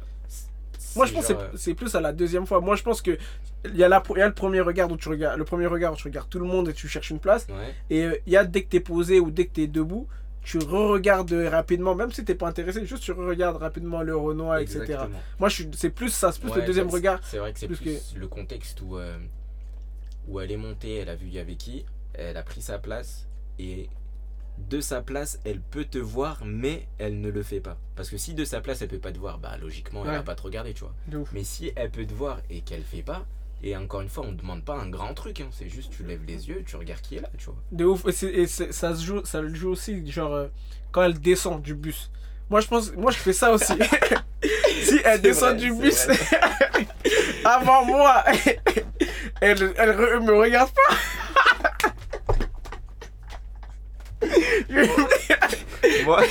Moi, 0.95 1.07
je 1.07 1.13
pense 1.13 1.27
que 1.27 1.33
c'est- 1.35 1.57
c'est 1.57 1.75
plus 1.75 1.93
à 1.97 2.01
la 2.01 2.13
deuxième 2.13 2.47
fois. 2.47 2.61
Moi, 2.61 2.77
je 2.77 2.83
pense 2.83 3.03
que. 3.03 3.19
Il 3.65 3.77
y, 3.77 3.85
a 3.85 3.89
la, 3.89 4.03
y 4.17 4.21
a 4.21 4.27
le 4.27 4.35
premier 4.35 4.61
regard 4.61 4.91
où 4.91 4.97
tu 4.97 5.09
regardes 5.09 5.39
le 5.39 5.45
premier 5.45 5.67
regard 5.67 5.93
où 5.93 5.97
tu 5.97 6.03
regardes 6.09 6.29
tout 6.29 6.41
le 6.41 6.45
monde 6.47 6.69
et 6.69 6.73
tu 6.73 6.89
cherches 6.89 7.11
une 7.11 7.21
place 7.21 7.47
Ouais, 7.49 7.73
Et 7.91 8.05
euh, 8.05 8.17
il 8.27 8.33
y 8.33 8.37
a 8.37 8.43
dès 8.45 8.63
que 8.65 8.69
t'es 8.69 8.81
posé 8.81 9.21
ou 9.21 9.31
dès 9.31 9.47
que 9.47 9.53
t'es 9.53 9.69
debout, 9.69 10.09
tu 10.43 10.59
re-regardes 10.59 11.33
rapidement, 11.33 11.95
même 11.95 12.11
si 12.13 12.25
t'es 12.25 12.35
pas 12.35 12.49
intéressé, 12.49 12.85
juste 12.85 13.03
tu 13.05 13.13
re-regardes 13.13 13.57
rapidement 13.57 14.03
le 14.03 14.17
Renoir, 14.17 14.59
etc. 14.59 15.03
Moi, 15.39 15.49
c'est 15.51 15.91
plus 15.91 16.11
ça, 16.11 16.33
c'est 16.33 16.41
plus 16.41 16.51
Ouais, 16.51 16.61
le 16.61 16.67
deuxième 16.67 16.89
regard. 16.91 17.21
C'est 17.23 17.39
vrai 17.39 17.53
que 17.53 17.59
c'est 17.61 17.67
plus 17.69 17.77
plus, 17.77 18.15
le 18.17 18.27
contexte 18.29 18.81
où, 18.83 18.99
euh, 18.99 19.17
où 20.29 20.41
elle 20.41 20.51
est 20.51 20.57
montée, 20.57 20.97
elle 20.97 21.09
a 21.09 21.15
vu 21.15 21.27
il 21.29 21.33
y 21.35 21.39
avait 21.39 21.55
qui, 21.57 21.85
elle 22.15 22.37
a 22.37 22.43
pris 22.43 22.61
sa 22.61 22.79
place 22.79 23.27
et 23.59 23.89
de 24.59 24.81
sa 24.81 25.01
place, 25.01 25.41
elle 25.45 25.61
peut 25.61 25.85
te 25.85 25.99
voir, 25.99 26.43
mais 26.45 26.87
elle 26.99 27.21
ne 27.21 27.31
le 27.31 27.43
fait 27.43 27.61
pas. 27.61 27.79
Parce 27.97 28.11
que 28.11 28.17
si 28.19 28.35
de 28.35 28.45
sa 28.45 28.61
place, 28.61 28.83
elle 28.83 28.89
peut 28.89 28.99
pas 28.99 29.13
te 29.13 29.19
voir, 29.19 29.39
bah 29.39 29.57
logiquement, 29.61 30.03
elle 30.05 30.11
Ouais. 30.11 30.17
va 30.17 30.23
pas 30.23 30.35
te 30.35 30.43
regarder, 30.43 30.75
tu 30.75 30.81
vois. 30.85 30.95
Mais 31.33 31.43
si 31.45 31.73
elle 31.75 31.91
peut 31.91 32.05
te 32.05 32.13
voir 32.13 32.41
et 32.51 32.61
qu'elle 32.61 32.83
fait 32.83 33.03
pas, 33.03 33.27
et 33.65 33.77
encore 33.77 34.01
une 34.01 34.09
fois, 34.09 34.25
on 34.27 34.33
demande 34.33 34.65
pas 34.65 34.75
un 34.75 34.89
grand 34.89 35.15
truc, 35.15 35.41
hein, 35.41 35.49
c'est 35.53 35.69
juste 35.69 35.93
tu 35.97 36.03
lèves 36.03 36.25
les 36.27 36.49
yeux, 36.49 36.65
tu 36.67 36.75
regardes 36.75 37.01
qui 37.01 37.17
est 37.17 37.21
là, 37.21 37.29
tu 37.39 37.45
vois. 37.47 37.55
De 37.71 37.85
ouf. 37.85 38.05
Et, 38.23 38.47
ça 38.47 38.95
se 38.97 39.05
joue, 39.05 39.25
ça 39.25 39.41
le 39.41 39.55
joue 39.55 39.71
aussi, 39.71 40.11
genre, 40.11 40.35
euh, 40.35 40.49
quand 40.91 41.03
elle 41.03 41.21
descend 41.21 41.63
du 41.63 41.75
bus. 41.75 42.11
Moi, 42.51 42.61
je 42.61 42.67
pense, 42.67 42.93
moi, 42.95 43.13
je 43.13 43.19
fais 43.19 43.33
ça 43.33 43.53
aussi. 43.53 43.73
si 44.83 45.01
elle 45.05 45.21
descend 45.21 45.57
vrai, 45.57 45.59
du 45.59 45.73
bus 45.75 46.09
avant 47.45 47.85
moi, 47.85 48.25
elle, 49.41 49.73
elle 49.77 49.91
re- 49.91 50.25
me 50.25 50.35
regarde 50.37 50.71
pas. 50.71 50.97
moi, 56.05 56.23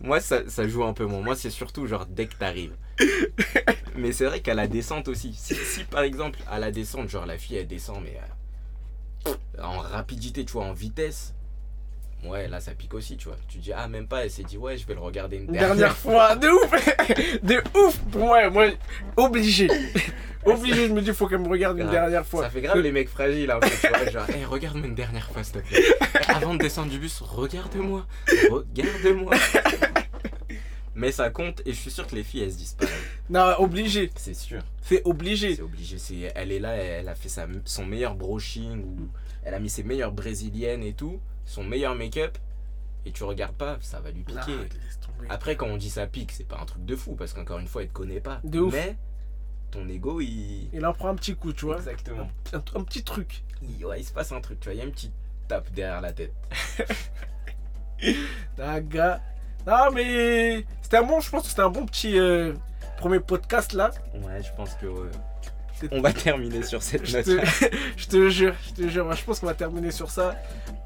moi 0.00 0.20
ça, 0.20 0.48
ça 0.48 0.66
joue 0.68 0.84
un 0.84 0.92
peu 0.92 1.04
moins. 1.04 1.20
Moi, 1.20 1.36
c'est 1.36 1.50
surtout 1.50 1.86
genre 1.86 2.06
dès 2.06 2.26
que 2.26 2.34
t'arrives. 2.34 2.76
Mais 3.96 4.12
c'est 4.12 4.24
vrai 4.24 4.40
qu'à 4.40 4.54
la 4.54 4.66
descente 4.66 5.08
aussi. 5.08 5.34
Si, 5.34 5.54
si, 5.54 5.84
par 5.84 6.02
exemple, 6.02 6.38
à 6.48 6.58
la 6.58 6.70
descente, 6.70 7.08
genre 7.08 7.26
la 7.26 7.38
fille 7.38 7.56
elle 7.56 7.66
descend, 7.66 8.02
mais 8.02 8.16
euh, 9.26 9.34
en 9.62 9.78
rapidité, 9.78 10.44
tu 10.44 10.52
vois, 10.52 10.64
en 10.64 10.72
vitesse. 10.72 11.34
Ouais, 12.24 12.48
là 12.48 12.60
ça 12.60 12.72
pique 12.72 12.94
aussi, 12.94 13.16
tu 13.16 13.28
vois. 13.28 13.36
Tu 13.48 13.58
dis, 13.58 13.72
ah, 13.72 13.86
même 13.86 14.08
pas, 14.08 14.24
elle 14.24 14.30
s'est 14.30 14.42
dit, 14.42 14.58
ouais, 14.58 14.76
je 14.76 14.86
vais 14.86 14.94
le 14.94 15.00
regarder 15.00 15.36
une 15.36 15.46
dernière, 15.46 15.68
dernière 15.68 15.96
fois, 15.96 16.34
de 16.34 16.48
ouf, 16.48 17.40
de 17.42 17.62
ouf 17.78 17.98
pour 18.10 18.22
moi, 18.22 18.50
moi, 18.50 18.66
obligé, 19.16 19.68
obligé, 20.44 20.88
je 20.88 20.92
me 20.92 21.00
dis, 21.00 21.12
faut 21.12 21.28
qu'elle 21.28 21.38
me 21.38 21.48
regarde 21.48 21.78
une 21.78 21.90
dernière 21.90 22.26
fois. 22.26 22.42
Ça 22.42 22.50
fait 22.50 22.60
grave 22.60 22.80
les 22.80 22.90
mecs 22.90 23.08
fragiles, 23.08 23.50
un 23.50 23.60
peu, 23.60 23.68
tu 23.68 23.88
vois. 23.88 24.10
Genre, 24.10 24.30
hey, 24.30 24.44
regarde-moi 24.44 24.86
une 24.86 24.96
dernière 24.96 25.30
fois, 25.30 25.44
s'il 25.44 25.54
te 25.54 25.68
plaît. 25.68 25.84
Avant 26.28 26.54
de 26.54 26.58
descendre 26.58 26.90
du 26.90 26.98
bus, 26.98 27.20
regarde-moi. 27.20 28.04
Regarde-moi. 28.50 29.34
Mais 30.98 31.12
ça 31.12 31.30
compte, 31.30 31.62
et 31.64 31.72
je 31.72 31.78
suis 31.78 31.92
sûr 31.92 32.08
que 32.08 32.16
les 32.16 32.24
filles, 32.24 32.42
elles 32.42 32.52
se 32.52 32.56
disent 32.58 32.74
pareil. 32.74 32.92
Non, 33.30 33.54
obligé, 33.58 34.10
C'est 34.16 34.34
sûr. 34.34 34.62
c'est 34.82 35.00
obligé. 35.04 35.54
C'est 35.54 35.62
obligé. 35.62 35.96
C'est, 35.98 36.32
elle 36.34 36.50
est 36.50 36.58
là, 36.58 36.74
elle 36.74 37.08
a 37.08 37.14
fait 37.14 37.28
sa, 37.28 37.46
son 37.64 37.86
meilleur 37.86 38.16
brushing, 38.16 38.82
ou 38.82 39.08
elle 39.44 39.54
a 39.54 39.60
mis 39.60 39.70
ses 39.70 39.84
meilleures 39.84 40.10
brésiliennes 40.10 40.82
et 40.82 40.94
tout, 40.94 41.20
son 41.44 41.62
meilleur 41.62 41.94
make-up, 41.94 42.36
et 43.06 43.12
tu 43.12 43.22
regardes 43.22 43.54
pas, 43.54 43.78
ça 43.80 44.00
va 44.00 44.10
lui 44.10 44.24
piquer. 44.24 44.56
Après, 45.28 45.56
quand 45.56 45.68
on 45.68 45.76
dit 45.76 45.88
ça 45.90 46.08
pique, 46.08 46.32
c'est 46.32 46.48
pas 46.48 46.58
un 46.60 46.64
truc 46.64 46.84
de 46.84 46.96
fou, 46.96 47.14
parce 47.14 47.32
qu'encore 47.32 47.60
une 47.60 47.68
fois, 47.68 47.82
elle 47.82 47.88
te 47.88 47.92
connaît 47.92 48.20
pas. 48.20 48.40
De 48.42 48.58
ouf. 48.58 48.72
Mais 48.74 48.96
ton 49.70 49.88
ego, 49.88 50.20
il. 50.20 50.68
Il 50.72 50.84
en 50.84 50.92
prend 50.92 51.10
un 51.10 51.14
petit 51.14 51.36
coup, 51.36 51.52
tu 51.52 51.66
vois. 51.66 51.76
Exactement. 51.76 52.28
Un, 52.52 52.58
un 52.58 52.82
petit 52.82 53.04
truc. 53.04 53.44
Il, 53.62 53.86
ouais, 53.86 54.00
il 54.00 54.04
se 54.04 54.12
passe 54.12 54.32
un 54.32 54.40
truc, 54.40 54.58
tu 54.58 54.64
vois, 54.68 54.74
il 54.74 54.78
y 54.78 54.80
a 54.80 54.84
une 54.84 54.92
petite 54.92 55.14
tape 55.46 55.70
derrière 55.72 56.00
la 56.00 56.12
tête. 56.12 56.32
Ah, 59.70 59.90
mais 59.92 60.64
c'était 60.80 60.96
un 60.96 61.02
bon, 61.02 61.20
je 61.20 61.28
pense 61.28 61.42
que 61.42 61.48
c'était 61.48 61.60
un 61.60 61.68
bon 61.68 61.84
petit 61.84 62.18
euh, 62.18 62.54
premier 62.96 63.20
podcast 63.20 63.74
là. 63.74 63.90
Ouais, 64.14 64.42
je 64.42 64.50
pense 64.56 64.74
que. 64.76 64.86
On 65.92 66.00
va 66.00 66.12
terminer 66.12 66.62
sur 66.64 66.82
cette 66.82 67.06
Je 67.06 67.18
note. 67.18 67.26
te, 67.26 67.68
je 67.96 68.06
te 68.08 68.28
jure, 68.30 68.54
je 68.66 68.82
te 68.82 68.88
jure, 68.88 69.04
moi, 69.04 69.14
je 69.14 69.22
pense 69.22 69.40
qu'on 69.40 69.46
va 69.46 69.54
terminer 69.54 69.90
sur 69.90 70.10
ça. 70.10 70.34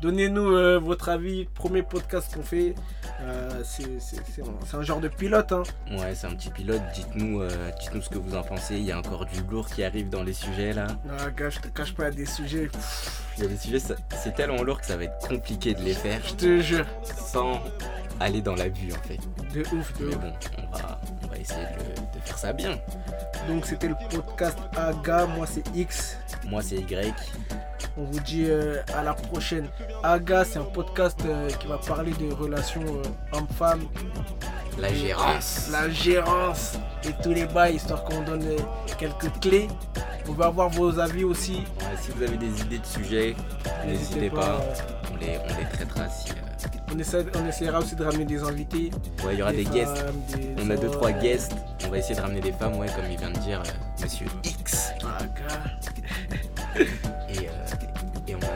Donnez-nous 0.03 0.51
euh, 0.51 0.78
votre 0.78 1.09
avis, 1.09 1.45
premier 1.55 1.83
podcast 1.83 2.35
qu'on 2.35 2.43
fait. 2.43 2.74
Euh, 3.22 3.62
c'est 3.64 4.76
un, 4.76 4.83
genre 4.83 5.01
de 5.01 5.09
pilote. 5.09 5.53
Hein. 5.53 5.62
Ouais, 5.93 6.14
c'est 6.14 6.26
un 6.26 6.35
petit 6.35 6.51
pilote. 6.51 6.83
Dites-nous, 6.93 7.43
dites-nous 7.80 8.03
ce 8.03 8.09
que 8.11 8.18
vous 8.18 8.35
en 8.35 8.43
pensez. 8.43 8.74
Il 8.74 8.83
y 8.85 8.93
a 8.93 8.99
encore 8.99 9.26
du 9.26 9.41
lourd 9.49 9.68
qui 9.68 9.85
arrive 9.85 10.11
dans 10.11 10.24
les 10.24 10.35
sujets 10.35 10.72
là. 10.72 10.89
Ah, 11.20 11.30
gars, 11.30 11.51
je 11.51 11.61
te 11.61 11.68
cache 11.68 11.95
pas, 11.95 12.03
il 12.03 12.07
y 12.07 12.09
a 12.09 12.16
des 12.16 12.26
sujets. 12.26 12.68
Il 13.39 13.45
y 13.45 13.47
a 13.47 13.49
des 13.49 13.57
sujets, 13.57 13.78
c'est 13.78 14.35
tellement 14.35 14.62
lourd 14.62 14.80
que 14.80 14.87
ça 14.87 14.97
va 14.97 15.05
être 15.05 15.26
compliqué 15.26 15.72
de 15.72 15.80
les 15.83 15.95
faire 15.95 16.20
Je 16.26 16.35
te 16.35 16.61
jure. 16.61 16.85
sans 17.05 17.62
aller 18.23 18.41
dans 18.43 18.55
la 18.55 18.68
vue 18.68 18.93
en 18.93 19.07
fait. 19.07 19.18
De 19.55 19.61
ouf, 19.77 19.99
de 19.99 20.07
Mais 20.07 20.14
bon, 20.16 20.33
on 20.59 20.77
va, 20.77 21.01
on 21.23 21.27
va 21.29 21.39
essayer 21.39 21.61
de, 21.79 22.18
de 22.18 22.25
faire 22.25 22.39
ça 22.39 22.53
bien. 22.53 22.79
Donc 23.49 23.66
c'était 23.66 23.89
le 23.89 23.95
podcast 24.11 24.59
Aga, 24.77 25.27
moi 25.27 25.47
c'est 25.47 25.64
X. 25.75 26.16
Moi 26.47 26.62
c'est 26.62 26.77
Y. 26.77 27.14
On 27.97 28.05
vous 28.05 28.20
dit 28.20 28.45
euh, 28.49 28.81
à 28.97 29.03
la 29.03 29.12
prochaine. 29.14 29.68
Aga, 30.03 30.45
c'est 30.45 30.59
un 30.59 30.64
podcast 30.64 31.18
euh, 31.27 31.49
qui 31.51 31.66
va 31.66 31.77
parler 31.79 32.12
des 32.12 32.33
relations 32.33 32.83
euh, 32.83 33.37
hommes-femmes, 33.37 33.83
La 34.79 34.93
gérance. 34.95 35.68
la 35.70 35.91
gérance 35.91 36.79
et 37.05 37.12
tous 37.23 37.33
les 37.35 37.45
bails, 37.47 37.77
histoire 37.77 38.03
qu'on 38.05 38.23
donne 38.23 38.47
quelques 38.99 39.31
clés. 39.41 39.68
On 40.29 40.33
va 40.33 40.47
avoir 40.47 40.70
vos 40.70 40.99
avis 41.01 41.25
aussi. 41.25 41.64
Ouais, 41.81 41.97
si 42.01 42.12
vous 42.12 42.23
avez 42.23 42.37
des 42.39 42.61
idées 42.62 42.79
de 42.79 42.87
sujets, 42.87 43.35
n'hésitez 43.85 44.31
pas. 44.31 44.59
On 45.12 45.16
les, 45.16 45.37
on 45.39 45.59
les 45.59 45.68
traitera 45.73 46.09
si. 46.09 46.31
On, 46.95 46.99
essaie- 46.99 47.26
on 47.34 47.47
essaiera 47.49 47.78
aussi 47.78 47.95
de 47.97 48.05
ramener 48.05 48.24
des 48.24 48.43
invités. 48.43 48.90
Ouais, 49.24 49.34
il 49.34 49.38
y 49.38 49.43
aura 49.43 49.53
des, 49.53 49.64
guests. 49.64 49.97
femmes, 49.97 50.22
des 50.36 50.62
On 50.62 50.70
a 50.70 50.76
deux 50.76 50.90
trois 50.90 51.12
guests. 51.12 51.53
On 51.86 51.88
va 51.90 51.99
essayer 51.99 52.14
de 52.14 52.20
ramener 52.20 52.40
des 52.40 52.53
femmes, 52.53 52.76
ouais, 52.76 52.86
comme 52.95 53.11
il 53.11 53.18
vient 53.18 53.30
de 53.30 53.38
dire 53.38 53.62
euh, 53.66 54.03
Monsieur 54.03 54.26
X. 54.45 54.90
Et, 56.76 57.38
euh, 57.38 57.51
et 58.28 58.34
on 58.34 58.38
coup. 58.40 58.47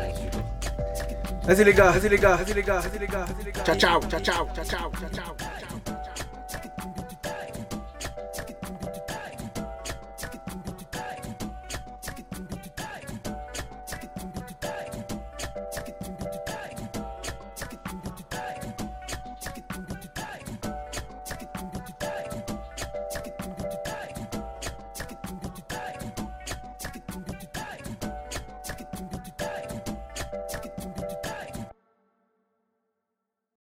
Vas-y 1.46 1.64
les 1.64 1.74
gars, 1.74 1.92
vas-y 1.92 2.08
les 2.08 2.18
gars, 2.18 2.36
vas-y 2.36 2.54
les 2.54 2.62
gars, 2.62 2.80
vas-y 2.80 2.98
les 2.98 3.06
gars, 3.06 3.24
vas-y 3.24 3.44
les 3.44 3.52
gars. 3.52 3.62
Ciao, 3.64 3.76
ciao, 3.76 4.00
ciao, 4.02 4.20
ciao, 4.20 4.46
ciao, 4.54 4.64
ciao, 4.64 4.90
ciao, 4.90 5.10
ciao. 5.36 5.55